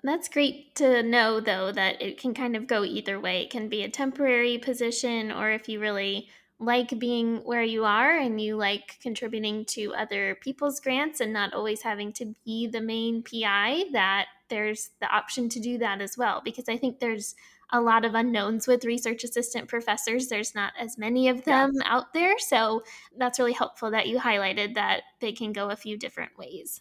That's 0.04 0.28
great 0.28 0.74
to 0.76 1.02
know, 1.02 1.38
though, 1.38 1.70
that 1.70 2.02
it 2.02 2.18
can 2.18 2.34
kind 2.34 2.56
of 2.56 2.66
go 2.66 2.82
either 2.82 3.20
way. 3.20 3.42
It 3.42 3.50
can 3.50 3.68
be 3.68 3.82
a 3.82 3.88
temporary 3.88 4.58
position, 4.58 5.30
or 5.30 5.50
if 5.50 5.68
you 5.68 5.78
really 5.78 6.28
like 6.58 6.98
being 6.98 7.38
where 7.38 7.62
you 7.62 7.84
are 7.84 8.16
and 8.16 8.40
you 8.40 8.56
like 8.56 8.98
contributing 9.00 9.64
to 9.64 9.94
other 9.94 10.36
people's 10.40 10.80
grants 10.80 11.20
and 11.20 11.32
not 11.32 11.54
always 11.54 11.82
having 11.82 12.12
to 12.14 12.34
be 12.44 12.66
the 12.66 12.80
main 12.80 13.22
PI, 13.22 13.84
that 13.92 14.26
there's 14.48 14.90
the 15.00 15.06
option 15.06 15.48
to 15.48 15.60
do 15.60 15.78
that 15.78 16.00
as 16.00 16.16
well. 16.18 16.40
Because 16.44 16.68
I 16.68 16.76
think 16.76 16.98
there's 16.98 17.34
a 17.72 17.80
lot 17.80 18.04
of 18.04 18.14
unknowns 18.14 18.66
with 18.66 18.84
research 18.84 19.24
assistant 19.24 19.68
professors. 19.68 20.28
There's 20.28 20.54
not 20.54 20.72
as 20.78 20.98
many 20.98 21.28
of 21.28 21.44
them 21.44 21.70
yes. 21.74 21.82
out 21.86 22.12
there. 22.12 22.38
So 22.38 22.82
that's 23.16 23.38
really 23.38 23.54
helpful 23.54 23.90
that 23.92 24.08
you 24.08 24.18
highlighted 24.18 24.74
that 24.74 25.02
they 25.20 25.32
can 25.32 25.52
go 25.52 25.70
a 25.70 25.76
few 25.76 25.96
different 25.96 26.36
ways. 26.36 26.80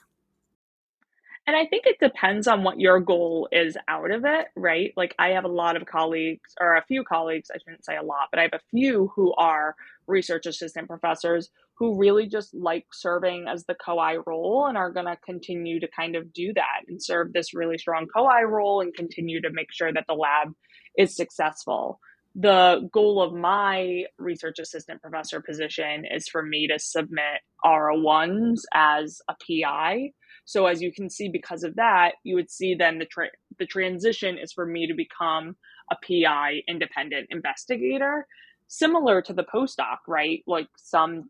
And 1.47 1.55
I 1.55 1.65
think 1.65 1.85
it 1.87 1.97
depends 1.99 2.47
on 2.47 2.63
what 2.63 2.79
your 2.79 2.99
goal 2.99 3.49
is 3.51 3.75
out 3.87 4.11
of 4.11 4.25
it, 4.25 4.47
right? 4.55 4.93
Like 4.95 5.15
I 5.17 5.29
have 5.29 5.43
a 5.43 5.49
lot 5.49 5.75
of 5.75 5.87
colleagues, 5.87 6.53
or 6.61 6.75
a 6.75 6.85
few 6.85 7.03
colleagues, 7.03 7.49
I 7.53 7.57
shouldn't 7.57 7.83
say 7.83 7.97
a 7.97 8.03
lot, 8.03 8.27
but 8.31 8.39
I 8.39 8.43
have 8.43 8.53
a 8.53 8.69
few 8.69 9.11
who 9.15 9.33
are 9.33 9.75
research 10.07 10.45
assistant 10.45 10.87
professors 10.87 11.49
who 11.75 11.97
really 11.97 12.27
just 12.27 12.53
like 12.53 12.85
serving 12.93 13.47
as 13.47 13.65
the 13.65 13.73
co-I 13.73 14.17
role 14.27 14.67
and 14.67 14.77
are 14.77 14.91
going 14.91 15.07
to 15.07 15.17
continue 15.25 15.79
to 15.79 15.87
kind 15.87 16.15
of 16.15 16.31
do 16.31 16.53
that 16.53 16.81
and 16.87 17.01
serve 17.01 17.33
this 17.33 17.55
really 17.55 17.79
strong 17.79 18.05
co-I 18.15 18.43
role 18.43 18.81
and 18.81 18.93
continue 18.93 19.41
to 19.41 19.49
make 19.51 19.71
sure 19.71 19.91
that 19.91 20.05
the 20.07 20.13
lab 20.13 20.53
is 20.95 21.15
successful. 21.15 21.99
The 22.35 22.87
goal 22.93 23.19
of 23.19 23.33
my 23.33 24.03
research 24.19 24.59
assistant 24.59 25.01
professor 25.01 25.41
position 25.41 26.05
is 26.05 26.27
for 26.27 26.43
me 26.43 26.67
to 26.67 26.77
submit 26.77 27.41
R1s 27.65 28.61
as 28.73 29.19
a 29.27 29.33
PI 29.33 30.11
so 30.51 30.65
as 30.65 30.81
you 30.81 30.91
can 30.91 31.09
see, 31.09 31.29
because 31.29 31.63
of 31.63 31.75
that, 31.77 32.15
you 32.25 32.35
would 32.35 32.51
see 32.51 32.75
then 32.75 32.99
the 32.99 33.05
tra- 33.05 33.31
the 33.57 33.65
transition 33.65 34.37
is 34.37 34.51
for 34.51 34.65
me 34.65 34.85
to 34.85 34.93
become 34.93 35.55
a 35.89 35.95
PI 36.05 36.61
independent 36.67 37.27
investigator, 37.29 38.27
similar 38.67 39.21
to 39.21 39.31
the 39.31 39.45
postdoc, 39.45 39.99
right? 40.09 40.43
Like 40.45 40.67
some 40.75 41.29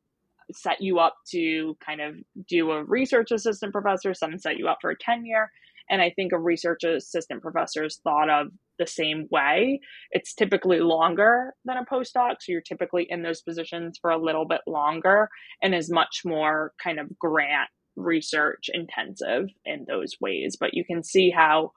set 0.52 0.82
you 0.82 0.98
up 0.98 1.14
to 1.34 1.78
kind 1.86 2.02
of 2.02 2.16
do 2.48 2.72
a 2.72 2.84
research 2.84 3.30
assistant 3.32 3.72
professor, 3.72 4.16
some 4.16 4.40
set 4.40 4.58
you 4.58 4.68
up 4.68 4.80
for 4.82 4.90
a 4.90 4.98
tenure. 4.98 5.52
And 5.92 6.02
I 6.02 6.10
think 6.10 6.32
a 6.32 6.40
research 6.40 6.84
assistant 6.84 7.44
professor 7.44 7.86
is 7.86 8.00
thought 8.04 8.30
of 8.30 8.48
the 8.80 8.88
same 8.88 9.28
way. 9.30 9.82
It's 10.10 10.34
typically 10.34 10.80
longer 10.80 11.54
than 11.66 11.78
a 11.78 11.86
postdoc. 11.86 12.38
So 12.40 12.54
you're 12.54 12.62
typically 12.62 13.06
in 13.08 13.22
those 13.22 13.42
positions 13.42 14.00
for 14.02 14.10
a 14.10 14.22
little 14.22 14.46
bit 14.46 14.62
longer 14.66 15.30
and 15.62 15.76
is 15.76 15.92
much 15.92 16.22
more 16.26 16.74
kind 16.84 17.00
of 17.00 17.08
grant 17.20 17.70
research 17.96 18.70
intensive 18.74 19.48
in 19.66 19.86
those 19.88 20.16
ways. 20.20 20.58
But 20.60 20.74
you 20.74 20.86
can 20.86 21.04
see 21.04 21.30
how, 21.30 21.72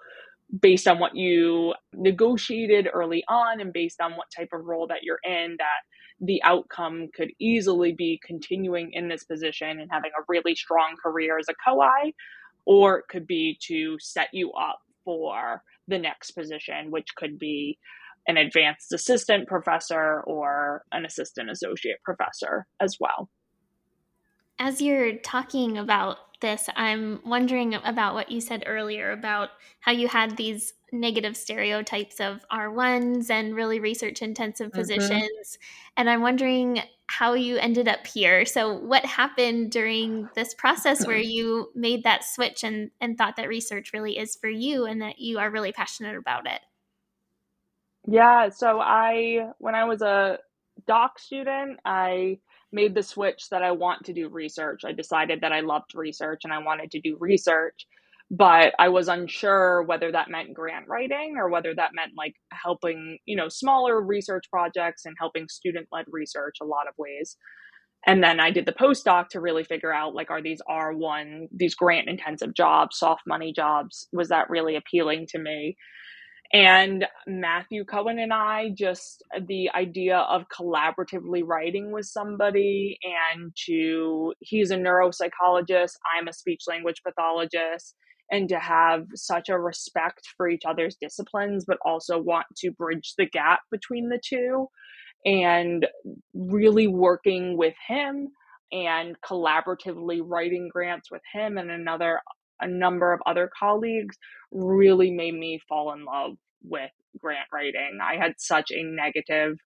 based 0.60 0.86
on 0.86 0.98
what 0.98 1.16
you 1.16 1.74
negotiated 1.92 2.88
early 2.92 3.24
on 3.28 3.60
and 3.60 3.72
based 3.72 4.00
on 4.00 4.12
what 4.12 4.26
type 4.36 4.50
of 4.52 4.64
role 4.64 4.86
that 4.88 5.02
you're 5.02 5.20
in, 5.24 5.56
that 5.58 5.82
the 6.20 6.42
outcome 6.44 7.08
could 7.14 7.30
easily 7.40 7.92
be 7.92 8.20
continuing 8.24 8.90
in 8.92 9.08
this 9.08 9.24
position 9.24 9.80
and 9.80 9.90
having 9.90 10.12
a 10.18 10.24
really 10.28 10.54
strong 10.54 10.94
career 11.02 11.38
as 11.38 11.46
a 11.48 11.54
co-I, 11.68 12.12
or 12.66 12.98
it 12.98 13.04
could 13.10 13.26
be 13.26 13.58
to 13.66 13.96
set 14.00 14.28
you 14.32 14.52
up 14.52 14.78
for 15.04 15.62
the 15.88 15.98
next 15.98 16.30
position, 16.30 16.90
which 16.90 17.08
could 17.16 17.38
be 17.38 17.78
an 18.26 18.36
advanced 18.36 18.92
assistant 18.92 19.46
professor 19.48 20.22
or 20.22 20.84
an 20.92 21.04
assistant 21.04 21.50
associate 21.50 21.98
professor 22.04 22.66
as 22.80 22.96
well. 22.98 23.28
As 24.64 24.80
you're 24.80 25.16
talking 25.16 25.76
about 25.76 26.40
this, 26.40 26.70
I'm 26.74 27.20
wondering 27.22 27.74
about 27.74 28.14
what 28.14 28.30
you 28.30 28.40
said 28.40 28.64
earlier 28.66 29.12
about 29.12 29.50
how 29.80 29.92
you 29.92 30.08
had 30.08 30.38
these 30.38 30.72
negative 30.90 31.36
stereotypes 31.36 32.18
of 32.18 32.46
R1s 32.50 33.28
and 33.28 33.54
really 33.54 33.78
research 33.78 34.22
intensive 34.22 34.68
mm-hmm. 34.68 34.78
positions. 34.78 35.58
And 35.98 36.08
I'm 36.08 36.22
wondering 36.22 36.80
how 37.08 37.34
you 37.34 37.58
ended 37.58 37.88
up 37.88 38.06
here. 38.06 38.46
So, 38.46 38.72
what 38.72 39.04
happened 39.04 39.70
during 39.70 40.30
this 40.34 40.54
process 40.54 41.06
where 41.06 41.18
you 41.36 41.70
made 41.74 42.04
that 42.04 42.24
switch 42.24 42.64
and, 42.64 42.90
and 43.02 43.18
thought 43.18 43.36
that 43.36 43.48
research 43.48 43.92
really 43.92 44.16
is 44.16 44.34
for 44.34 44.48
you 44.48 44.86
and 44.86 45.02
that 45.02 45.18
you 45.18 45.38
are 45.40 45.50
really 45.50 45.72
passionate 45.72 46.16
about 46.16 46.46
it? 46.46 46.62
Yeah. 48.06 48.48
So, 48.48 48.80
I, 48.80 49.50
when 49.58 49.74
I 49.74 49.84
was 49.84 50.00
a 50.00 50.38
doc 50.86 51.18
student, 51.18 51.80
I 51.84 52.38
made 52.74 52.94
the 52.94 53.02
switch 53.02 53.48
that 53.50 53.62
I 53.62 53.70
want 53.70 54.04
to 54.06 54.12
do 54.12 54.28
research. 54.28 54.82
I 54.84 54.92
decided 54.92 55.40
that 55.40 55.52
I 55.52 55.60
loved 55.60 55.94
research 55.94 56.42
and 56.44 56.52
I 56.52 56.58
wanted 56.58 56.90
to 56.90 57.00
do 57.00 57.16
research, 57.20 57.86
but 58.30 58.74
I 58.78 58.88
was 58.88 59.08
unsure 59.08 59.82
whether 59.84 60.12
that 60.12 60.30
meant 60.30 60.54
grant 60.54 60.88
writing 60.88 61.36
or 61.38 61.48
whether 61.48 61.74
that 61.74 61.90
meant 61.94 62.12
like 62.16 62.34
helping, 62.52 63.18
you 63.24 63.36
know, 63.36 63.48
smaller 63.48 64.00
research 64.00 64.44
projects 64.50 65.04
and 65.06 65.16
helping 65.18 65.48
student 65.48 65.86
led 65.92 66.06
research 66.10 66.56
a 66.60 66.66
lot 66.66 66.88
of 66.88 66.94
ways. 66.98 67.36
And 68.06 68.22
then 68.22 68.38
I 68.40 68.50
did 68.50 68.66
the 68.66 68.72
postdoc 68.72 69.28
to 69.30 69.40
really 69.40 69.64
figure 69.64 69.92
out 69.92 70.14
like, 70.14 70.30
are 70.30 70.42
these 70.42 70.60
R1, 70.68 71.48
these 71.56 71.74
grant 71.74 72.08
intensive 72.08 72.54
jobs, 72.54 72.98
soft 72.98 73.22
money 73.26 73.52
jobs, 73.54 74.08
was 74.12 74.28
that 74.28 74.50
really 74.50 74.76
appealing 74.76 75.26
to 75.30 75.38
me? 75.38 75.76
And 76.55 77.05
Matthew 77.26 77.84
Cohen 77.84 78.20
and 78.20 78.32
I 78.32 78.70
just 78.78 79.24
the 79.48 79.70
idea 79.74 80.18
of 80.18 80.44
collaboratively 80.57 81.42
writing 81.44 81.90
with 81.90 82.07
somebody 82.07 82.96
and 83.34 83.50
to 83.66 84.32
he's 84.38 84.70
a 84.70 84.76
neuropsychologist, 84.76 85.94
I'm 86.16 86.28
a 86.28 86.32
speech 86.32 86.62
language 86.68 87.02
pathologist, 87.05 87.96
and 88.30 88.48
to 88.50 88.61
have 88.61 89.05
such 89.16 89.48
a 89.48 89.59
respect 89.59 90.20
for 90.36 90.48
each 90.48 90.62
other's 90.64 90.96
disciplines, 91.00 91.64
but 91.66 91.78
also 91.84 92.20
want 92.20 92.46
to 92.59 92.70
bridge 92.70 93.14
the 93.18 93.26
gap 93.26 93.59
between 93.72 94.09
the 94.09 94.20
two. 94.24 94.68
And 95.26 95.88
really 96.34 96.86
working 96.86 97.57
with 97.57 97.74
him 97.88 98.28
and 98.70 99.16
collaboratively 99.28 100.20
writing 100.22 100.68
grants 100.72 101.11
with 101.11 101.22
him 101.32 101.59
and 101.59 101.72
another 101.72 102.20
a 102.61 102.68
number 102.68 103.12
of 103.12 103.20
other 103.26 103.50
colleagues 103.59 104.16
really 104.52 105.11
made 105.11 105.34
me 105.34 105.61
fall 105.68 105.92
in 105.92 106.05
love 106.05 106.36
with 106.64 106.90
grant 107.18 107.48
writing. 107.52 107.98
I 108.02 108.16
had 108.16 108.34
such 108.38 108.70
a 108.70 108.82
negative 108.82 109.56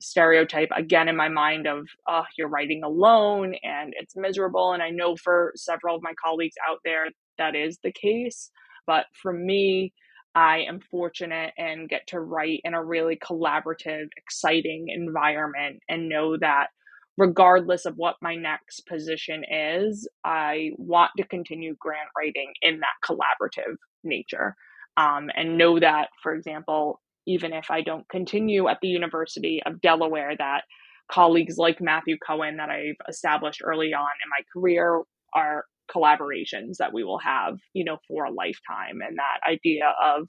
stereotype 0.00 0.68
again 0.76 1.08
in 1.08 1.16
my 1.16 1.28
mind 1.28 1.66
of 1.66 1.86
oh 2.08 2.24
you're 2.36 2.48
writing 2.48 2.82
alone 2.84 3.54
and 3.62 3.94
it's 3.96 4.16
miserable 4.16 4.72
and 4.72 4.82
I 4.82 4.90
know 4.90 5.16
for 5.16 5.52
several 5.56 5.96
of 5.96 6.02
my 6.02 6.12
colleagues 6.22 6.56
out 6.68 6.78
there 6.84 7.06
that 7.38 7.54
is 7.54 7.78
the 7.82 7.92
case 7.92 8.50
but 8.86 9.06
for 9.22 9.32
me 9.32 9.92
I 10.34 10.58
am 10.68 10.80
fortunate 10.90 11.52
and 11.56 11.88
get 11.88 12.06
to 12.08 12.20
write 12.20 12.60
in 12.64 12.74
a 12.74 12.84
really 12.84 13.16
collaborative 13.16 14.08
exciting 14.16 14.86
environment 14.88 15.80
and 15.88 16.08
know 16.08 16.36
that 16.38 16.68
regardless 17.16 17.86
of 17.86 17.94
what 17.96 18.16
my 18.20 18.34
next 18.34 18.80
position 18.88 19.44
is, 19.48 20.08
I 20.24 20.70
want 20.76 21.12
to 21.16 21.26
continue 21.26 21.76
grant 21.78 22.08
writing 22.18 22.52
in 22.62 22.80
that 22.80 23.08
collaborative 23.08 23.76
nature. 24.02 24.56
Um, 24.96 25.28
and 25.34 25.58
know 25.58 25.80
that, 25.80 26.08
for 26.22 26.34
example, 26.34 27.00
even 27.26 27.52
if 27.52 27.70
I 27.70 27.80
don't 27.80 28.08
continue 28.08 28.68
at 28.68 28.78
the 28.82 28.88
University 28.88 29.60
of 29.66 29.80
Delaware, 29.80 30.34
that 30.38 30.62
colleagues 31.10 31.56
like 31.58 31.80
Matthew 31.80 32.16
Cohen 32.26 32.56
that 32.58 32.70
I've 32.70 32.96
established 33.08 33.60
early 33.64 33.92
on 33.92 34.02
in 34.02 34.30
my 34.30 34.44
career 34.52 35.02
are 35.34 35.64
collaborations 35.94 36.76
that 36.78 36.92
we 36.92 37.04
will 37.04 37.18
have, 37.18 37.54
you 37.74 37.84
know, 37.84 37.98
for 38.08 38.24
a 38.24 38.32
lifetime. 38.32 39.00
And 39.06 39.18
that 39.18 39.50
idea 39.50 39.92
of 40.02 40.28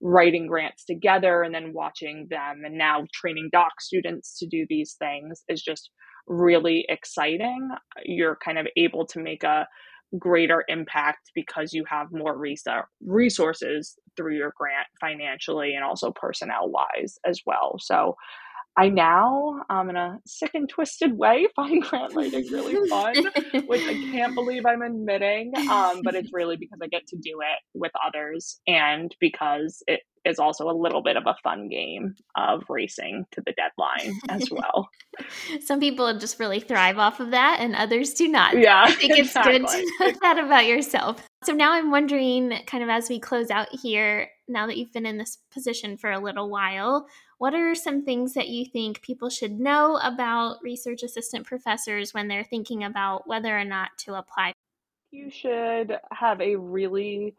writing 0.00 0.46
grants 0.46 0.84
together 0.84 1.42
and 1.42 1.54
then 1.54 1.72
watching 1.72 2.26
them 2.30 2.62
and 2.64 2.76
now 2.76 3.04
training 3.14 3.48
doc 3.52 3.80
students 3.80 4.38
to 4.38 4.46
do 4.46 4.66
these 4.68 4.94
things 4.98 5.42
is 5.48 5.62
just 5.62 5.90
really 6.26 6.84
exciting. 6.88 7.68
You're 8.04 8.38
kind 8.44 8.58
of 8.58 8.66
able 8.76 9.06
to 9.08 9.20
make 9.20 9.42
a 9.42 9.66
greater 10.18 10.64
impact 10.68 11.30
because 11.34 11.72
you 11.72 11.84
have 11.88 12.12
more 12.12 12.36
resources 13.00 13.98
through 14.16 14.36
your 14.36 14.52
grant 14.56 14.86
financially 15.00 15.74
and 15.74 15.84
also 15.84 16.10
personnel 16.12 16.70
wise 16.70 17.18
as 17.24 17.42
well. 17.44 17.76
So 17.78 18.16
I 18.78 18.90
now, 18.90 19.62
um, 19.70 19.88
in 19.88 19.96
a 19.96 20.18
sick 20.26 20.50
and 20.54 20.68
twisted 20.68 21.16
way, 21.16 21.46
find 21.56 21.82
grant 21.82 22.14
writing 22.14 22.46
really 22.52 22.88
fun, 22.88 23.14
which 23.66 23.82
I 23.82 23.94
can't 24.10 24.34
believe 24.34 24.66
I'm 24.66 24.82
admitting. 24.82 25.52
Um, 25.70 26.02
but 26.02 26.14
it's 26.14 26.32
really 26.32 26.56
because 26.56 26.78
I 26.82 26.88
get 26.88 27.06
to 27.08 27.16
do 27.16 27.40
it 27.40 27.62
with 27.74 27.92
others 28.06 28.60
and 28.66 29.14
because 29.18 29.82
it 29.86 30.00
is 30.26 30.38
also 30.38 30.68
a 30.68 30.74
little 30.74 31.02
bit 31.02 31.16
of 31.16 31.22
a 31.26 31.36
fun 31.42 31.68
game 31.68 32.14
of 32.36 32.64
racing 32.68 33.24
to 33.32 33.42
the 33.46 33.52
deadline 33.52 34.18
as 34.28 34.48
well. 34.50 34.88
Some 35.64 35.80
people 35.80 36.18
just 36.18 36.38
really 36.38 36.60
thrive 36.60 36.98
off 36.98 37.20
of 37.20 37.30
that 37.30 37.58
and 37.60 37.74
others 37.76 38.12
do 38.12 38.28
not. 38.28 38.58
Yeah. 38.58 38.84
I 38.86 38.92
think 38.92 39.16
exactly. 39.16 39.56
it's 39.56 39.72
good 39.72 39.86
to 39.98 40.12
know 40.12 40.18
that 40.22 40.38
about 40.44 40.66
yourself. 40.66 41.24
So 41.44 41.52
now 41.52 41.72
I'm 41.72 41.90
wondering, 41.90 42.52
kind 42.66 42.82
of 42.82 42.90
as 42.90 43.08
we 43.08 43.20
close 43.20 43.50
out 43.50 43.68
here, 43.70 44.28
now 44.48 44.66
that 44.66 44.76
you've 44.76 44.92
been 44.92 45.06
in 45.06 45.18
this 45.18 45.38
position 45.52 45.96
for 45.96 46.10
a 46.10 46.20
little 46.20 46.50
while, 46.50 47.06
what 47.38 47.54
are 47.54 47.74
some 47.74 48.02
things 48.02 48.34
that 48.34 48.48
you 48.48 48.64
think 48.64 49.02
people 49.02 49.28
should 49.28 49.60
know 49.60 49.98
about 50.02 50.56
research 50.62 51.02
assistant 51.02 51.46
professors 51.46 52.14
when 52.14 52.28
they're 52.28 52.44
thinking 52.44 52.84
about 52.84 53.26
whether 53.28 53.56
or 53.56 53.64
not 53.64 53.90
to 53.98 54.14
apply? 54.14 54.52
You 55.10 55.30
should 55.30 55.98
have 56.12 56.40
a 56.40 56.56
really 56.56 57.34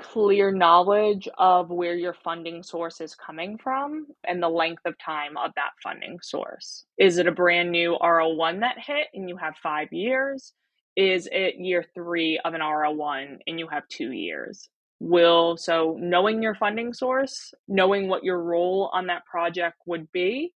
clear 0.00 0.50
knowledge 0.50 1.28
of 1.38 1.70
where 1.70 1.94
your 1.94 2.14
funding 2.14 2.62
source 2.62 3.00
is 3.00 3.14
coming 3.14 3.56
from 3.58 4.06
and 4.24 4.42
the 4.42 4.48
length 4.48 4.82
of 4.86 4.98
time 4.98 5.36
of 5.36 5.52
that 5.54 5.70
funding 5.82 6.18
source. 6.20 6.84
Is 6.98 7.18
it 7.18 7.28
a 7.28 7.32
brand 7.32 7.70
new 7.70 7.96
R01 8.00 8.60
that 8.60 8.78
hit 8.78 9.08
and 9.14 9.28
you 9.28 9.36
have 9.36 9.54
five 9.62 9.92
years? 9.92 10.52
Is 10.96 11.28
it 11.30 11.56
year 11.56 11.84
three 11.94 12.40
of 12.44 12.54
an 12.54 12.60
R01 12.60 13.38
and 13.46 13.58
you 13.58 13.68
have 13.68 13.86
two 13.88 14.12
years? 14.12 14.68
Will 15.00 15.56
so 15.56 15.96
knowing 16.00 16.42
your 16.42 16.54
funding 16.54 16.92
source, 16.92 17.52
knowing 17.68 18.08
what 18.08 18.24
your 18.24 18.40
role 18.40 18.90
on 18.92 19.06
that 19.08 19.26
project 19.26 19.76
would 19.86 20.10
be, 20.12 20.52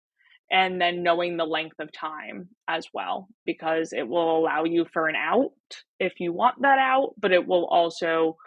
and 0.51 0.79
then 0.79 1.03
knowing 1.03 1.35
the 1.35 1.45
length 1.45 1.79
of 1.79 1.91
time 1.91 2.49
as 2.67 2.87
well, 2.93 3.27
because 3.45 3.91
it 3.93 4.07
will 4.07 4.37
allow 4.37 4.63
you 4.63 4.85
for 4.93 5.07
an 5.07 5.15
out 5.15 5.51
if 5.99 6.19
you 6.19 6.31
want 6.31 6.61
that 6.61 6.79
out, 6.79 7.13
but 7.19 7.31
it 7.31 7.45
will 7.47 7.65
also 7.65 8.37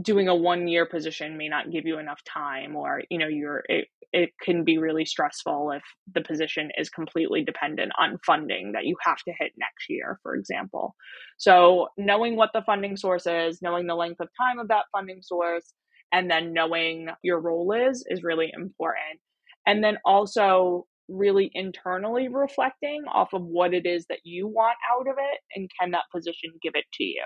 doing 0.00 0.28
a 0.28 0.34
one 0.34 0.68
year 0.68 0.86
position 0.86 1.38
may 1.38 1.48
not 1.48 1.70
give 1.70 1.86
you 1.86 1.98
enough 1.98 2.22
time 2.24 2.76
or 2.76 3.02
you 3.10 3.18
know 3.18 3.28
you're 3.28 3.62
it, 3.68 3.88
it 4.16 4.30
can 4.42 4.64
be 4.64 4.78
really 4.78 5.04
stressful 5.04 5.72
if 5.72 5.82
the 6.14 6.22
position 6.22 6.70
is 6.78 6.88
completely 6.88 7.44
dependent 7.44 7.92
on 7.98 8.18
funding 8.24 8.72
that 8.72 8.86
you 8.86 8.96
have 9.04 9.18
to 9.18 9.34
hit 9.38 9.52
next 9.58 9.90
year 9.90 10.18
for 10.22 10.34
example. 10.34 10.94
So 11.36 11.88
knowing 11.98 12.34
what 12.34 12.50
the 12.54 12.62
funding 12.62 12.96
source 12.96 13.26
is 13.26 13.60
knowing 13.60 13.86
the 13.86 13.94
length 13.94 14.20
of 14.20 14.28
time 14.40 14.58
of 14.58 14.68
that 14.68 14.86
funding 14.90 15.20
source 15.22 15.74
and 16.12 16.30
then 16.30 16.54
knowing 16.54 17.08
your 17.22 17.40
role 17.40 17.72
is 17.72 18.04
is 18.08 18.22
really 18.22 18.50
important. 18.54 19.20
And 19.66 19.84
then 19.84 19.98
also 20.04 20.86
really 21.08 21.50
internally 21.52 22.28
reflecting 22.28 23.04
off 23.12 23.34
of 23.34 23.42
what 23.42 23.74
it 23.74 23.84
is 23.84 24.06
that 24.08 24.20
you 24.24 24.48
want 24.48 24.76
out 24.90 25.08
of 25.08 25.16
it 25.18 25.40
and 25.54 25.70
can 25.78 25.90
that 25.90 26.04
position 26.10 26.50
give 26.62 26.72
it 26.74 26.86
to 26.94 27.04
you. 27.04 27.24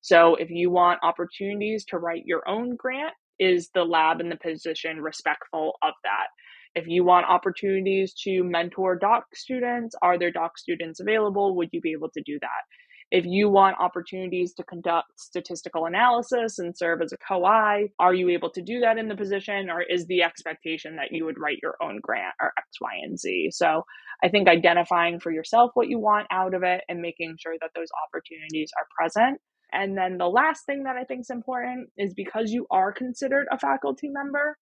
So 0.00 0.36
if 0.36 0.48
you 0.48 0.70
want 0.70 1.00
opportunities 1.02 1.84
to 1.86 1.98
write 1.98 2.22
your 2.24 2.48
own 2.48 2.76
grant, 2.76 3.12
is 3.40 3.70
the 3.74 3.82
lab 3.84 4.20
and 4.20 4.30
the 4.30 4.36
position 4.36 5.00
respectful 5.00 5.72
of 5.82 5.94
that? 6.04 6.28
If 6.76 6.86
you 6.86 7.02
want 7.02 7.26
opportunities 7.26 8.14
to 8.22 8.44
mentor 8.44 8.96
doc 8.96 9.24
students, 9.34 9.96
are 10.02 10.18
there 10.18 10.30
doc 10.30 10.56
students 10.56 11.00
available? 11.00 11.56
Would 11.56 11.70
you 11.72 11.80
be 11.80 11.92
able 11.92 12.10
to 12.10 12.22
do 12.24 12.38
that? 12.40 12.62
If 13.10 13.24
you 13.26 13.48
want 13.48 13.76
opportunities 13.80 14.54
to 14.54 14.62
conduct 14.62 15.18
statistical 15.18 15.86
analysis 15.86 16.60
and 16.60 16.76
serve 16.76 17.02
as 17.02 17.12
a 17.12 17.16
co-I, 17.16 17.88
are 17.98 18.14
you 18.14 18.28
able 18.28 18.50
to 18.50 18.62
do 18.62 18.78
that 18.80 18.98
in 18.98 19.08
the 19.08 19.16
position 19.16 19.68
or 19.68 19.82
is 19.82 20.06
the 20.06 20.22
expectation 20.22 20.94
that 20.94 21.10
you 21.10 21.24
would 21.24 21.40
write 21.40 21.58
your 21.60 21.74
own 21.82 21.98
grant 22.00 22.34
or 22.40 22.52
X, 22.56 22.68
Y, 22.80 22.92
and 23.02 23.18
Z? 23.18 23.48
So 23.50 23.84
I 24.22 24.28
think 24.28 24.48
identifying 24.48 25.18
for 25.18 25.32
yourself 25.32 25.72
what 25.74 25.88
you 25.88 25.98
want 25.98 26.28
out 26.30 26.54
of 26.54 26.62
it 26.62 26.82
and 26.88 27.00
making 27.00 27.34
sure 27.40 27.56
that 27.60 27.70
those 27.74 27.88
opportunities 28.06 28.70
are 28.78 28.86
present 28.96 29.40
and 29.72 29.96
then 29.96 30.18
the 30.18 30.28
last 30.28 30.66
thing 30.66 30.84
that 30.84 30.96
I 30.96 31.04
think 31.04 31.22
is 31.22 31.30
important 31.30 31.90
is 31.96 32.14
because 32.14 32.50
you 32.52 32.66
are 32.70 32.92
considered 32.92 33.46
a 33.50 33.58
faculty 33.58 34.08
member, 34.08 34.56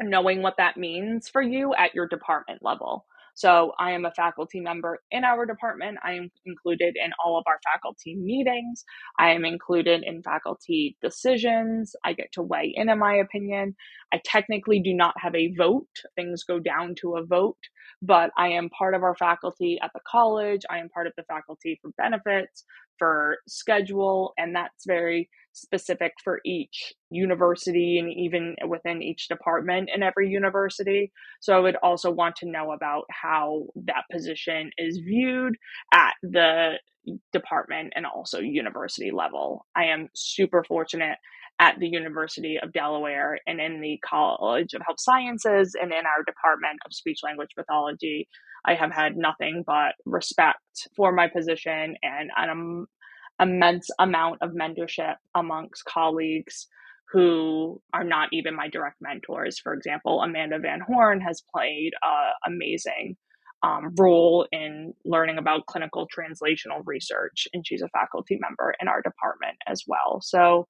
knowing 0.00 0.42
what 0.42 0.56
that 0.58 0.76
means 0.76 1.28
for 1.28 1.42
you 1.42 1.74
at 1.74 1.94
your 1.94 2.08
department 2.08 2.62
level. 2.62 3.06
So 3.34 3.72
I 3.78 3.92
am 3.92 4.04
a 4.04 4.12
faculty 4.12 4.60
member 4.60 5.00
in 5.10 5.24
our 5.24 5.44
department. 5.46 5.98
I 6.04 6.12
am 6.14 6.30
included 6.46 6.96
in 6.96 7.12
all 7.24 7.36
of 7.38 7.44
our 7.46 7.58
faculty 7.72 8.16
meetings. 8.16 8.84
I 9.18 9.30
am 9.30 9.44
included 9.44 10.02
in 10.04 10.22
faculty 10.22 10.96
decisions. 11.02 11.94
I 12.04 12.12
get 12.12 12.32
to 12.32 12.42
weigh 12.42 12.72
in, 12.74 12.88
in 12.88 12.98
my 12.98 13.14
opinion. 13.14 13.76
I 14.12 14.20
technically 14.24 14.80
do 14.80 14.94
not 14.94 15.14
have 15.18 15.34
a 15.34 15.52
vote. 15.56 15.88
Things 16.16 16.44
go 16.44 16.58
down 16.60 16.94
to 17.00 17.16
a 17.16 17.24
vote, 17.26 17.58
but 18.02 18.30
I 18.36 18.48
am 18.48 18.70
part 18.70 18.94
of 18.94 19.02
our 19.02 19.16
faculty 19.16 19.78
at 19.82 19.90
the 19.94 20.00
college. 20.08 20.62
I 20.70 20.78
am 20.78 20.88
part 20.88 21.06
of 21.06 21.12
the 21.16 21.24
faculty 21.24 21.78
for 21.82 21.90
benefits, 21.98 22.64
for 22.98 23.38
schedule, 23.48 24.32
and 24.38 24.54
that's 24.54 24.84
very 24.86 25.28
specific 25.54 26.12
for 26.22 26.40
each 26.44 26.92
university 27.10 27.98
and 27.98 28.12
even 28.12 28.56
within 28.68 29.02
each 29.02 29.28
department 29.28 29.88
in 29.94 30.02
every 30.02 30.28
university. 30.28 31.12
So 31.40 31.56
I 31.56 31.60
would 31.60 31.76
also 31.82 32.10
want 32.10 32.36
to 32.36 32.50
know 32.50 32.72
about 32.72 33.04
how 33.10 33.66
that 33.86 34.04
position 34.12 34.70
is 34.76 34.98
viewed 34.98 35.54
at 35.92 36.14
the 36.22 36.74
department 37.32 37.92
and 37.96 38.04
also 38.06 38.40
university 38.40 39.10
level. 39.10 39.66
I 39.76 39.84
am 39.84 40.08
super 40.14 40.64
fortunate 40.64 41.18
at 41.60 41.78
the 41.78 41.88
University 41.88 42.58
of 42.60 42.72
Delaware 42.72 43.38
and 43.46 43.60
in 43.60 43.80
the 43.80 44.00
College 44.04 44.74
of 44.74 44.82
Health 44.84 44.98
Sciences 44.98 45.76
and 45.80 45.92
in 45.92 46.04
our 46.04 46.24
Department 46.26 46.80
of 46.84 46.92
Speech 46.92 47.20
Language 47.22 47.50
Pathology. 47.56 48.28
I 48.64 48.74
have 48.74 48.90
had 48.90 49.16
nothing 49.16 49.62
but 49.64 49.94
respect 50.04 50.88
for 50.96 51.12
my 51.12 51.28
position 51.28 51.96
and 52.02 52.30
an 52.36 52.86
immense 53.40 53.88
amount 53.98 54.38
of 54.42 54.50
mentorship 54.50 55.16
amongst 55.34 55.84
colleagues 55.84 56.68
who 57.12 57.80
are 57.92 58.04
not 58.04 58.28
even 58.32 58.56
my 58.56 58.68
direct 58.68 58.96
mentors. 59.00 59.58
For 59.58 59.74
example, 59.74 60.20
Amanda 60.22 60.58
Van 60.58 60.80
Horne 60.80 61.20
has 61.20 61.42
played 61.54 61.92
an 62.02 62.54
amazing 62.54 63.16
um, 63.62 63.94
role 63.96 64.46
in 64.52 64.92
learning 65.04 65.38
about 65.38 65.66
clinical 65.66 66.06
translational 66.06 66.82
research, 66.84 67.48
and 67.52 67.66
she's 67.66 67.82
a 67.82 67.88
faculty 67.88 68.38
member 68.40 68.74
in 68.80 68.88
our 68.88 69.00
department 69.00 69.56
as 69.66 69.82
well. 69.86 70.20
So, 70.22 70.66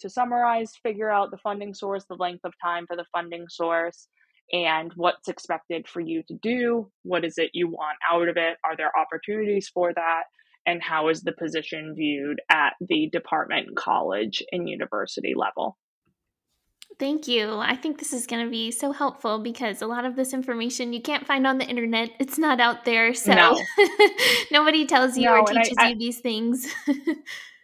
to 0.00 0.10
summarize, 0.10 0.72
figure 0.82 1.10
out 1.10 1.30
the 1.30 1.38
funding 1.38 1.74
source, 1.74 2.04
the 2.08 2.16
length 2.16 2.44
of 2.44 2.52
time 2.62 2.86
for 2.86 2.96
the 2.96 3.06
funding 3.12 3.46
source, 3.48 4.08
and 4.52 4.92
what's 4.94 5.28
expected 5.28 5.88
for 5.88 6.00
you 6.00 6.22
to 6.28 6.34
do. 6.42 6.90
What 7.02 7.24
is 7.24 7.38
it 7.38 7.50
you 7.54 7.68
want 7.68 7.96
out 8.10 8.28
of 8.28 8.36
it? 8.36 8.56
Are 8.64 8.76
there 8.76 8.92
opportunities 8.96 9.68
for 9.72 9.92
that? 9.94 10.24
And 10.66 10.82
how 10.82 11.08
is 11.08 11.22
the 11.22 11.32
position 11.32 11.94
viewed 11.94 12.40
at 12.50 12.74
the 12.80 13.08
department, 13.10 13.76
college, 13.76 14.42
and 14.52 14.68
university 14.68 15.34
level? 15.36 15.78
Thank 16.98 17.28
you. 17.28 17.58
I 17.58 17.76
think 17.76 17.98
this 17.98 18.12
is 18.12 18.26
going 18.26 18.44
to 18.44 18.50
be 18.50 18.70
so 18.70 18.90
helpful 18.90 19.38
because 19.38 19.82
a 19.82 19.86
lot 19.86 20.06
of 20.06 20.16
this 20.16 20.32
information 20.32 20.94
you 20.94 21.02
can't 21.02 21.26
find 21.26 21.46
on 21.46 21.58
the 21.58 21.66
internet. 21.66 22.10
It's 22.18 22.38
not 22.38 22.58
out 22.58 22.86
there. 22.86 23.12
So 23.12 23.34
no. 23.34 23.60
nobody 24.50 24.86
tells 24.86 25.16
you 25.16 25.26
no, 25.26 25.40
or 25.40 25.44
teaches 25.44 25.74
I, 25.78 25.86
I, 25.86 25.88
you 25.90 25.98
these 25.98 26.20
things. 26.20 26.66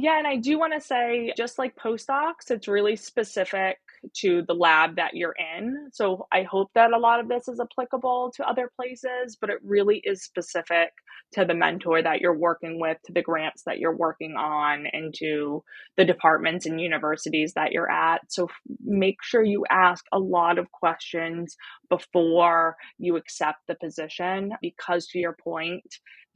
yeah, 0.00 0.16
and 0.18 0.28
I 0.28 0.36
do 0.36 0.58
want 0.60 0.74
to 0.74 0.80
say 0.80 1.32
just 1.36 1.58
like 1.58 1.74
postdocs, 1.74 2.50
it's 2.50 2.68
really 2.68 2.94
specific 2.94 3.78
to 4.18 4.42
the 4.46 4.54
lab 4.54 4.94
that 4.94 5.14
you're 5.14 5.34
in. 5.58 5.88
So 5.92 6.28
I 6.30 6.44
hope 6.44 6.70
that 6.76 6.92
a 6.92 6.98
lot 6.98 7.18
of 7.18 7.28
this 7.28 7.48
is 7.48 7.58
applicable 7.58 8.32
to 8.36 8.48
other 8.48 8.70
places, 8.76 9.36
but 9.40 9.50
it 9.50 9.58
really 9.64 10.00
is 10.04 10.22
specific 10.22 10.90
to 11.32 11.44
the 11.44 11.54
mentor 11.54 12.00
that 12.00 12.20
you're 12.20 12.38
working 12.38 12.78
with, 12.80 12.96
to 13.06 13.12
the 13.12 13.22
grants 13.22 13.64
that 13.66 13.80
you're 13.80 13.96
working 13.96 14.36
on, 14.36 14.86
and 14.92 15.12
to 15.18 15.64
the 15.96 16.04
departments 16.04 16.64
and 16.64 16.80
universities 16.80 17.54
that 17.54 17.72
you're 17.72 17.90
at. 17.90 18.20
So 18.28 18.48
make 18.84 19.16
sure 19.22 19.42
you 19.42 19.64
ask 19.68 20.04
a 20.12 20.18
lot 20.20 20.58
of 20.58 20.70
questions 20.70 21.56
before 21.90 22.76
you 22.98 23.16
accept 23.16 23.58
the 23.66 23.74
position 23.74 24.52
because 24.62 25.08
to 25.08 25.18
your 25.18 25.36
point 25.42 25.82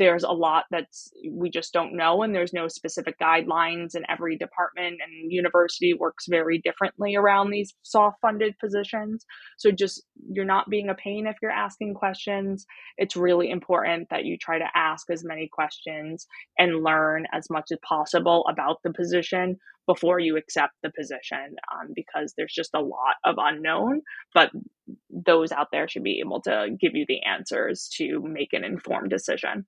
there's 0.03 0.25
a 0.25 0.33
lot 0.33 0.65
that's 0.73 1.13
we 1.31 1.49
just 1.49 1.73
don't 1.73 1.95
know 1.95 2.23
and 2.23 2.35
there's 2.35 2.53
no 2.53 2.67
specific 2.67 3.15
guidelines 3.21 3.95
and 3.95 4.05
every 4.09 4.37
department 4.37 4.99
and 5.01 5.31
university 5.31 5.95
works 5.95 6.25
very 6.29 6.59
differently 6.59 7.15
around 7.15 7.51
these 7.51 7.73
soft 7.83 8.17
funded 8.21 8.59
positions. 8.59 9.25
So 9.59 9.71
just 9.71 10.03
you're 10.29 10.45
not 10.45 10.69
being 10.69 10.89
a 10.89 10.95
pain 10.95 11.29
if 11.29 11.37
you're 11.41 11.53
asking 11.53 11.95
questions. 11.95 12.67
It's 12.99 13.15
really 13.15 13.49
important 13.49 14.09
that 14.11 14.25
you 14.25 14.37
try 14.37 14.59
to 14.59 14.67
ask 14.75 15.09
as 15.09 15.23
many 15.25 15.49
questions 15.53 16.27
and 16.59 16.83
learn 16.83 17.27
as 17.33 17.47
much 17.49 17.67
as 17.71 17.79
possible 17.87 18.45
about 18.51 18.79
the 18.83 18.93
position 18.93 19.57
before 19.87 20.19
you 20.19 20.37
accept 20.37 20.75
the 20.83 20.91
position 20.99 21.57
um, 21.73 21.93
because 21.95 22.35
there's 22.37 22.53
just 22.53 22.71
a 22.75 22.81
lot 22.81 23.15
of 23.25 23.37
unknown 23.39 24.01
but 24.35 24.51
those 25.11 25.53
out 25.53 25.69
there 25.73 25.89
should 25.89 26.05
be 26.05 26.21
able 26.25 26.41
to 26.41 26.69
give 26.81 26.95
you 26.95 27.05
the 27.09 27.23
answers 27.23 27.89
to 27.97 28.21
make 28.23 28.53
an 28.53 28.65
informed 28.65 29.11
decision 29.11 29.67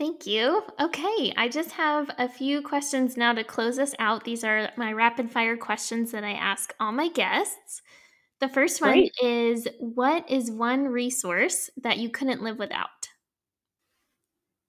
Thank 0.00 0.26
you. 0.26 0.62
Okay, 0.80 1.34
I 1.36 1.50
just 1.50 1.72
have 1.72 2.10
a 2.16 2.26
few 2.26 2.62
questions 2.62 3.18
now 3.18 3.34
to 3.34 3.44
close 3.44 3.78
us 3.78 3.94
out. 3.98 4.24
These 4.24 4.44
are 4.44 4.70
my 4.78 4.94
rapid 4.94 5.30
fire 5.30 5.58
questions 5.58 6.10
that 6.12 6.24
I 6.24 6.32
ask 6.32 6.72
all 6.80 6.90
my 6.90 7.10
guests. 7.10 7.82
The 8.40 8.48
first 8.48 8.80
one 8.80 8.92
Great. 8.92 9.12
is 9.22 9.68
What 9.78 10.30
is 10.30 10.50
one 10.50 10.86
resource 10.86 11.68
that 11.82 11.98
you 11.98 12.08
couldn't 12.08 12.42
live 12.42 12.58
without? 12.58 13.08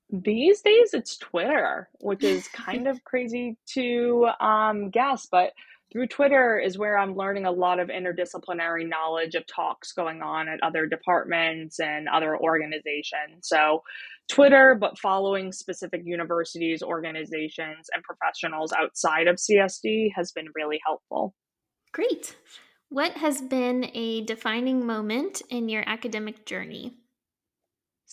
These 0.10 0.60
days, 0.64 0.94
it's 0.94 1.16
Twitter, 1.16 1.88
which 2.02 2.26
is 2.26 2.48
kind 2.54 2.90
of 2.90 3.02
crazy 3.06 3.56
to 3.68 4.28
um, 4.42 4.90
guess, 4.90 5.30
but 5.32 5.54
through 5.92 6.08
Twitter 6.08 6.58
is 6.58 6.78
where 6.78 6.98
I'm 6.98 7.16
learning 7.16 7.46
a 7.46 7.52
lot 7.52 7.80
of 7.80 7.90
interdisciplinary 7.90 8.88
knowledge 8.88 9.36
of 9.36 9.46
talks 9.48 9.92
going 9.92 10.22
on 10.22 10.48
at 10.48 10.64
other 10.64 10.86
departments 10.86 11.80
and 11.80 12.08
other 12.08 12.38
organizations. 12.38 13.48
So, 13.48 13.84
Twitter, 14.30 14.78
but 14.80 14.98
following 14.98 15.52
specific 15.52 16.02
universities, 16.06 16.82
organizations, 16.82 17.90
and 17.94 18.04
professionals 18.04 18.72
outside 18.72 19.28
of 19.28 19.36
CSD 19.36 20.12
has 20.16 20.32
been 20.32 20.48
really 20.56 20.80
helpful. 20.86 21.36
Great. 21.92 22.38
What 22.88 23.14
has 23.14 23.42
been 23.42 23.92
a 23.94 24.24
defining 24.24 24.86
moment 24.86 25.42
in 25.50 25.68
your 25.68 25.84
academic 25.86 26.46
journey? 26.46 27.01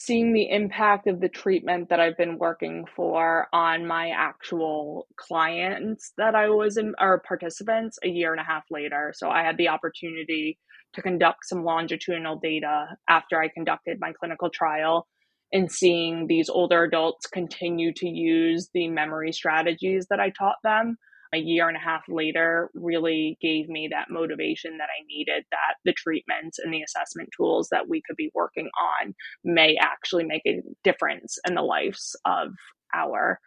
Seeing 0.00 0.32
the 0.32 0.48
impact 0.48 1.08
of 1.08 1.18
the 1.18 1.28
treatment 1.28 1.88
that 1.88 1.98
I've 1.98 2.16
been 2.16 2.38
working 2.38 2.84
for 2.94 3.48
on 3.52 3.84
my 3.84 4.10
actual 4.10 5.08
clients 5.16 6.12
that 6.16 6.36
I 6.36 6.50
was 6.50 6.76
in 6.76 6.94
or 7.00 7.20
participants 7.26 7.98
a 8.04 8.08
year 8.08 8.30
and 8.30 8.40
a 8.40 8.44
half 8.44 8.62
later. 8.70 9.12
So 9.16 9.28
I 9.28 9.42
had 9.42 9.56
the 9.56 9.70
opportunity 9.70 10.56
to 10.94 11.02
conduct 11.02 11.48
some 11.48 11.64
longitudinal 11.64 12.38
data 12.40 12.86
after 13.08 13.42
I 13.42 13.48
conducted 13.48 13.98
my 13.98 14.12
clinical 14.12 14.50
trial 14.50 15.08
and 15.52 15.70
seeing 15.70 16.28
these 16.28 16.48
older 16.48 16.84
adults 16.84 17.26
continue 17.26 17.92
to 17.94 18.08
use 18.08 18.70
the 18.72 18.86
memory 18.86 19.32
strategies 19.32 20.06
that 20.10 20.20
I 20.20 20.30
taught 20.30 20.58
them 20.62 20.96
a 21.34 21.38
year 21.38 21.68
and 21.68 21.76
a 21.76 21.80
half 21.80 22.02
later 22.08 22.70
really 22.74 23.36
gave 23.40 23.68
me 23.68 23.88
that 23.90 24.10
motivation 24.10 24.78
that 24.78 24.88
I 24.88 25.04
needed 25.06 25.44
that 25.50 25.74
the 25.84 25.92
treatments 25.92 26.58
and 26.58 26.72
the 26.72 26.82
assessment 26.82 27.28
tools 27.36 27.68
that 27.70 27.88
we 27.88 28.02
could 28.06 28.16
be 28.16 28.30
working 28.34 28.68
on 28.80 29.14
may 29.44 29.76
actually 29.80 30.24
make 30.24 30.42
a 30.46 30.62
difference 30.84 31.38
in 31.46 31.54
the 31.54 31.62
lives 31.62 32.16
of 32.24 32.48
our 32.94 33.38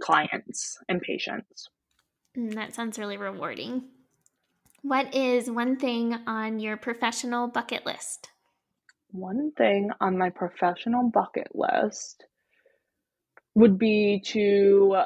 clients 0.00 0.76
and 0.88 1.00
patients. 1.00 1.68
Mm, 2.36 2.54
that 2.54 2.74
sounds 2.74 2.98
really 2.98 3.16
rewarding. 3.16 3.84
What 4.82 5.14
is 5.14 5.50
one 5.50 5.76
thing 5.76 6.14
on 6.26 6.60
your 6.60 6.76
professional 6.76 7.48
bucket 7.48 7.84
list? 7.84 8.28
One 9.10 9.52
thing 9.52 9.90
on 10.00 10.16
my 10.16 10.30
professional 10.30 11.10
bucket 11.10 11.48
list 11.54 12.24
would 13.54 13.78
be 13.78 14.22
to 14.26 15.02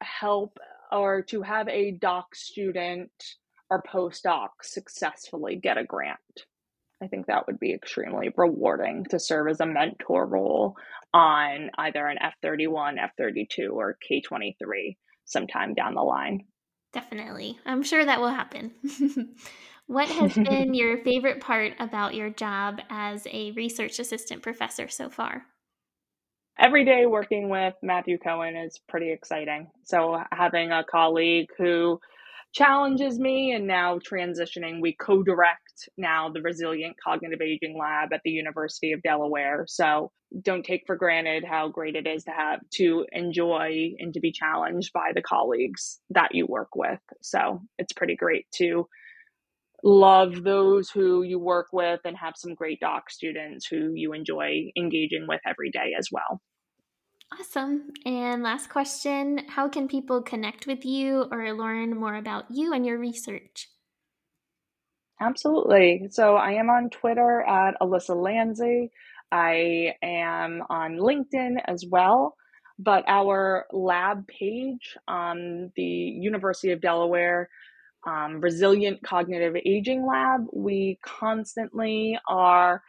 help 0.00 0.58
or 0.92 1.22
to 1.22 1.42
have 1.42 1.68
a 1.68 1.92
doc 1.92 2.34
student 2.34 3.10
or 3.70 3.82
postdoc 3.82 4.48
successfully 4.62 5.56
get 5.56 5.78
a 5.78 5.84
grant. 5.84 6.18
I 7.02 7.08
think 7.08 7.26
that 7.26 7.46
would 7.46 7.60
be 7.60 7.74
extremely 7.74 8.30
rewarding 8.36 9.04
to 9.10 9.18
serve 9.18 9.48
as 9.48 9.60
a 9.60 9.66
mentor 9.66 10.26
role 10.26 10.76
on 11.12 11.70
either 11.76 12.06
an 12.06 12.18
F 12.20 12.34
31, 12.42 12.98
F 12.98 13.10
32, 13.18 13.70
or 13.70 13.98
K 14.06 14.20
23 14.20 14.96
sometime 15.24 15.74
down 15.74 15.94
the 15.94 16.02
line. 16.02 16.44
Definitely. 16.92 17.58
I'm 17.66 17.82
sure 17.82 18.04
that 18.04 18.20
will 18.20 18.30
happen. 18.30 18.72
what 19.86 20.08
has 20.08 20.34
been 20.48 20.72
your 20.72 20.98
favorite 20.98 21.40
part 21.40 21.74
about 21.78 22.14
your 22.14 22.30
job 22.30 22.80
as 22.88 23.26
a 23.30 23.50
research 23.52 23.98
assistant 23.98 24.42
professor 24.42 24.88
so 24.88 25.10
far? 25.10 25.44
Every 26.58 26.84
day 26.84 27.06
working 27.06 27.48
with 27.48 27.74
Matthew 27.82 28.18
Cohen 28.18 28.56
is 28.56 28.80
pretty 28.88 29.12
exciting. 29.12 29.68
So 29.84 30.22
having 30.32 30.72
a 30.72 30.84
colleague 30.84 31.48
who 31.58 32.00
challenges 32.52 33.18
me 33.18 33.52
and 33.52 33.66
now 33.66 33.98
transitioning, 33.98 34.80
we 34.80 34.96
co-direct 34.98 35.88
now 35.98 36.30
the 36.30 36.40
Resilient 36.40 36.96
Cognitive 37.02 37.40
Aging 37.42 37.76
Lab 37.78 38.12
at 38.12 38.22
the 38.24 38.30
University 38.30 38.92
of 38.92 39.02
Delaware. 39.02 39.64
So 39.68 40.10
don't 40.42 40.64
take 40.64 40.82
for 40.86 40.96
granted 40.96 41.44
how 41.44 41.68
great 41.68 41.96
it 41.96 42.06
is 42.06 42.24
to 42.24 42.30
have 42.30 42.60
to 42.74 43.04
enjoy 43.12 43.92
and 43.98 44.14
to 44.14 44.20
be 44.20 44.32
challenged 44.32 44.92
by 44.92 45.10
the 45.14 45.22
colleagues 45.22 46.00
that 46.10 46.34
you 46.34 46.46
work 46.46 46.74
with. 46.74 47.00
So 47.20 47.60
it's 47.78 47.92
pretty 47.92 48.16
great 48.16 48.46
to 48.56 48.88
love 49.86 50.42
those 50.42 50.90
who 50.90 51.22
you 51.22 51.38
work 51.38 51.68
with 51.72 52.00
and 52.04 52.16
have 52.16 52.34
some 52.36 52.54
great 52.54 52.80
doc 52.80 53.08
students 53.08 53.66
who 53.66 53.92
you 53.94 54.12
enjoy 54.12 54.64
engaging 54.76 55.26
with 55.28 55.40
every 55.46 55.70
day 55.70 55.92
as 55.96 56.08
well. 56.10 56.42
Awesome. 57.38 57.90
And 58.04 58.42
last 58.42 58.68
question 58.68 59.42
How 59.48 59.68
can 59.68 59.86
people 59.86 60.22
connect 60.22 60.66
with 60.66 60.84
you 60.84 61.26
or 61.30 61.52
learn 61.52 61.96
more 61.96 62.16
about 62.16 62.46
you 62.50 62.72
and 62.72 62.84
your 62.84 62.98
research? 62.98 63.68
Absolutely. 65.20 66.08
So 66.10 66.34
I 66.34 66.52
am 66.52 66.68
on 66.68 66.90
Twitter 66.90 67.42
at 67.42 67.74
Alyssa 67.80 68.16
Lanzi. 68.16 68.90
I 69.30 69.94
am 70.02 70.62
on 70.68 70.96
LinkedIn 70.96 71.56
as 71.66 71.84
well. 71.88 72.36
But 72.78 73.04
our 73.06 73.66
lab 73.72 74.26
page 74.26 74.96
on 75.08 75.72
the 75.76 75.82
University 75.82 76.72
of 76.72 76.82
Delaware 76.82 77.48
um, 78.06 78.40
Resilient 78.40 79.02
Cognitive 79.02 79.56
Aging 79.66 80.06
Lab, 80.06 80.46
we 80.52 80.98
constantly 81.04 82.18
are 82.28 82.82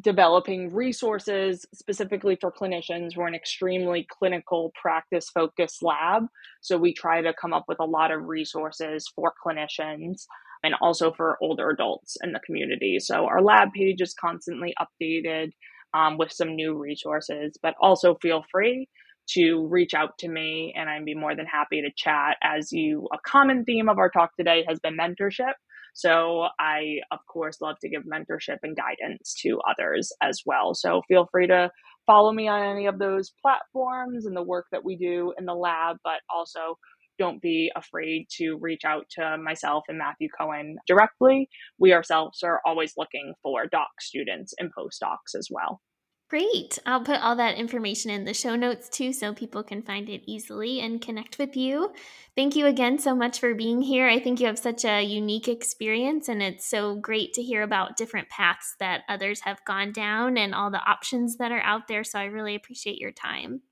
developing 0.00 0.72
resources 0.74 1.66
specifically 1.72 2.36
for 2.40 2.52
clinicians. 2.52 3.16
We're 3.16 3.28
an 3.28 3.34
extremely 3.34 4.06
clinical 4.10 4.72
practice 4.80 5.30
focused 5.30 5.82
lab. 5.82 6.24
So 6.60 6.76
we 6.76 6.92
try 6.92 7.22
to 7.22 7.32
come 7.40 7.54
up 7.54 7.64
with 7.68 7.80
a 7.80 7.84
lot 7.84 8.10
of 8.10 8.24
resources 8.24 9.10
for 9.14 9.32
clinicians 9.44 10.24
and 10.62 10.74
also 10.80 11.12
for 11.12 11.38
older 11.40 11.70
adults 11.70 12.16
in 12.22 12.32
the 12.32 12.40
community. 12.40 12.98
So 12.98 13.26
our 13.26 13.42
lab 13.42 13.72
page 13.72 14.00
is 14.00 14.14
constantly 14.14 14.74
updated 14.80 15.52
um, 15.94 16.18
with 16.18 16.32
some 16.32 16.54
new 16.54 16.76
resources, 16.76 17.56
but 17.62 17.74
also 17.80 18.16
feel 18.20 18.44
free 18.50 18.88
to 19.30 19.66
reach 19.68 19.94
out 19.94 20.18
to 20.18 20.28
me 20.28 20.74
and 20.76 20.88
I'd 20.88 21.04
be 21.04 21.14
more 21.14 21.34
than 21.34 21.46
happy 21.46 21.82
to 21.82 21.90
chat 21.96 22.36
as 22.42 22.72
you 22.72 23.08
a 23.12 23.18
common 23.26 23.64
theme 23.64 23.88
of 23.88 23.98
our 23.98 24.10
talk 24.10 24.36
today 24.36 24.64
has 24.68 24.78
been 24.80 24.96
mentorship. 24.96 25.54
So 25.94 26.48
I, 26.60 26.98
of 27.10 27.20
course, 27.26 27.60
love 27.62 27.76
to 27.80 27.88
give 27.88 28.02
mentorship 28.02 28.58
and 28.62 28.76
guidance 28.76 29.34
to 29.42 29.58
others 29.68 30.12
as 30.22 30.42
well. 30.44 30.74
So 30.74 31.00
feel 31.08 31.26
free 31.32 31.46
to 31.46 31.70
follow 32.06 32.32
me 32.32 32.48
on 32.48 32.62
any 32.62 32.86
of 32.86 32.98
those 32.98 33.32
platforms 33.40 34.26
and 34.26 34.36
the 34.36 34.42
work 34.42 34.66
that 34.72 34.84
we 34.84 34.96
do 34.96 35.32
in 35.38 35.46
the 35.46 35.54
lab, 35.54 35.96
but 36.04 36.20
also 36.28 36.76
don't 37.18 37.40
be 37.40 37.72
afraid 37.74 38.26
to 38.36 38.56
reach 38.60 38.84
out 38.84 39.06
to 39.10 39.38
myself 39.38 39.84
and 39.88 39.96
Matthew 39.98 40.28
Cohen 40.38 40.76
directly. 40.86 41.48
We 41.78 41.94
ourselves 41.94 42.42
are 42.42 42.60
always 42.66 42.92
looking 42.96 43.32
for 43.42 43.66
doc 43.66 43.88
students 44.00 44.52
and 44.58 44.70
postdocs 44.76 45.34
as 45.34 45.48
well. 45.50 45.80
Great. 46.28 46.80
I'll 46.84 47.04
put 47.04 47.22
all 47.22 47.36
that 47.36 47.56
information 47.56 48.10
in 48.10 48.24
the 48.24 48.34
show 48.34 48.56
notes 48.56 48.88
too 48.88 49.12
so 49.12 49.32
people 49.32 49.62
can 49.62 49.80
find 49.80 50.08
it 50.08 50.22
easily 50.26 50.80
and 50.80 51.00
connect 51.00 51.38
with 51.38 51.56
you. 51.56 51.92
Thank 52.34 52.56
you 52.56 52.66
again 52.66 52.98
so 52.98 53.14
much 53.14 53.38
for 53.38 53.54
being 53.54 53.80
here. 53.80 54.08
I 54.08 54.18
think 54.18 54.40
you 54.40 54.48
have 54.48 54.58
such 54.58 54.84
a 54.84 55.04
unique 55.04 55.46
experience, 55.46 56.28
and 56.28 56.42
it's 56.42 56.68
so 56.68 56.96
great 56.96 57.32
to 57.34 57.44
hear 57.44 57.62
about 57.62 57.96
different 57.96 58.28
paths 58.28 58.74
that 58.80 59.04
others 59.08 59.42
have 59.42 59.64
gone 59.64 59.92
down 59.92 60.36
and 60.36 60.52
all 60.52 60.68
the 60.72 60.82
options 60.84 61.36
that 61.36 61.52
are 61.52 61.62
out 61.62 61.86
there. 61.86 62.02
So 62.02 62.18
I 62.18 62.24
really 62.24 62.56
appreciate 62.56 62.98
your 62.98 63.12
time. 63.12 63.62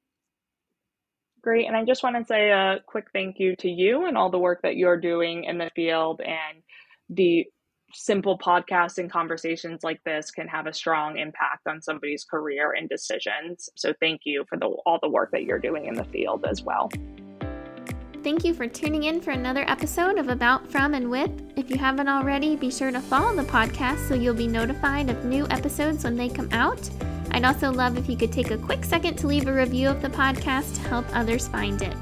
Great. 1.42 1.66
And 1.66 1.76
I 1.76 1.84
just 1.84 2.05
want 2.05 2.16
to 2.16 2.24
say 2.24 2.52
a 2.52 2.78
quick 2.86 3.09
thank 3.12 3.40
you 3.40 3.57
to 3.57 3.68
you 3.68 4.07
and 4.07 4.16
all 4.16 4.30
the 4.30 4.38
work 4.38 4.62
that 4.62 4.76
you're 4.76 5.00
doing 5.00 5.42
in 5.42 5.59
the 5.59 5.70
field 5.74 6.20
and 6.20 6.62
the 7.11 7.46
simple 7.95 8.38
podcasts 8.38 8.99
and 8.99 9.11
conversations 9.11 9.82
like 9.82 10.03
this 10.05 10.30
can 10.30 10.49
have 10.49 10.66
a 10.66 10.72
strong 10.72 11.18
impact 11.18 11.66
on 11.66 11.80
somebody's 11.80 12.24
career 12.24 12.72
and 12.72 12.88
decisions. 12.88 13.68
So 13.76 13.92
thank 14.01 14.22
you 14.24 14.45
for 14.49 14.59
the, 14.59 14.66
all 14.66 14.99
the 15.01 15.09
work 15.09 15.30
that 15.32 15.45
you're 15.45 15.59
doing 15.59 15.86
in 15.86 15.95
the 15.95 16.05
field 16.05 16.45
as 16.49 16.62
well. 16.62 16.90
Thank 18.22 18.42
you 18.42 18.55
for 18.55 18.66
tuning 18.66 19.03
in 19.03 19.20
for 19.20 19.32
another 19.32 19.64
episode 19.68 20.18
of 20.18 20.28
About 20.28 20.70
From 20.70 20.95
and 20.95 21.11
With. 21.11 21.30
If 21.57 21.68
you 21.68 21.76
haven't 21.76 22.09
already, 22.09 22.57
be 22.57 22.70
sure 22.70 22.90
to 22.90 23.01
follow 23.01 23.36
the 23.36 23.42
podcast 23.42 24.09
so 24.09 24.14
you'll 24.14 24.34
be 24.34 24.47
notified 24.47 25.11
of 25.11 25.26
new 25.26 25.47
episodes 25.51 26.05
when 26.05 26.16
they 26.16 26.30
come 26.30 26.49
out. 26.53 26.88
I'd 27.32 27.45
also 27.45 27.70
love 27.70 27.99
if 27.99 28.09
you 28.09 28.16
could 28.16 28.32
take 28.32 28.51
a 28.51 28.57
quick 28.57 28.84
second 28.84 29.16
to 29.16 29.26
leave 29.26 29.47
a 29.47 29.53
review 29.53 29.88
of 29.88 30.01
the 30.01 30.09
podcast 30.09 30.74
to 30.76 30.88
help 30.88 31.05
others 31.12 31.49
find 31.49 31.82
it. 31.82 31.97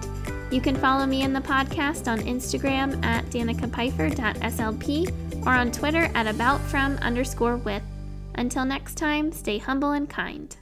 You 0.52 0.60
can 0.60 0.76
follow 0.76 1.06
me 1.06 1.22
in 1.22 1.32
the 1.32 1.40
podcast 1.40 2.12
on 2.12 2.20
Instagram 2.20 3.02
at 3.02 3.24
danicapfeiffer.slp 3.30 5.46
or 5.46 5.48
on 5.48 5.72
Twitter 5.72 6.10
at 6.14 6.26
aboutfrom 6.26 7.00
underscore 7.00 7.56
with. 7.56 7.82
Until 8.34 8.66
next 8.66 8.96
time, 8.96 9.32
stay 9.32 9.56
humble 9.56 9.92
and 9.92 10.10
kind. 10.10 10.54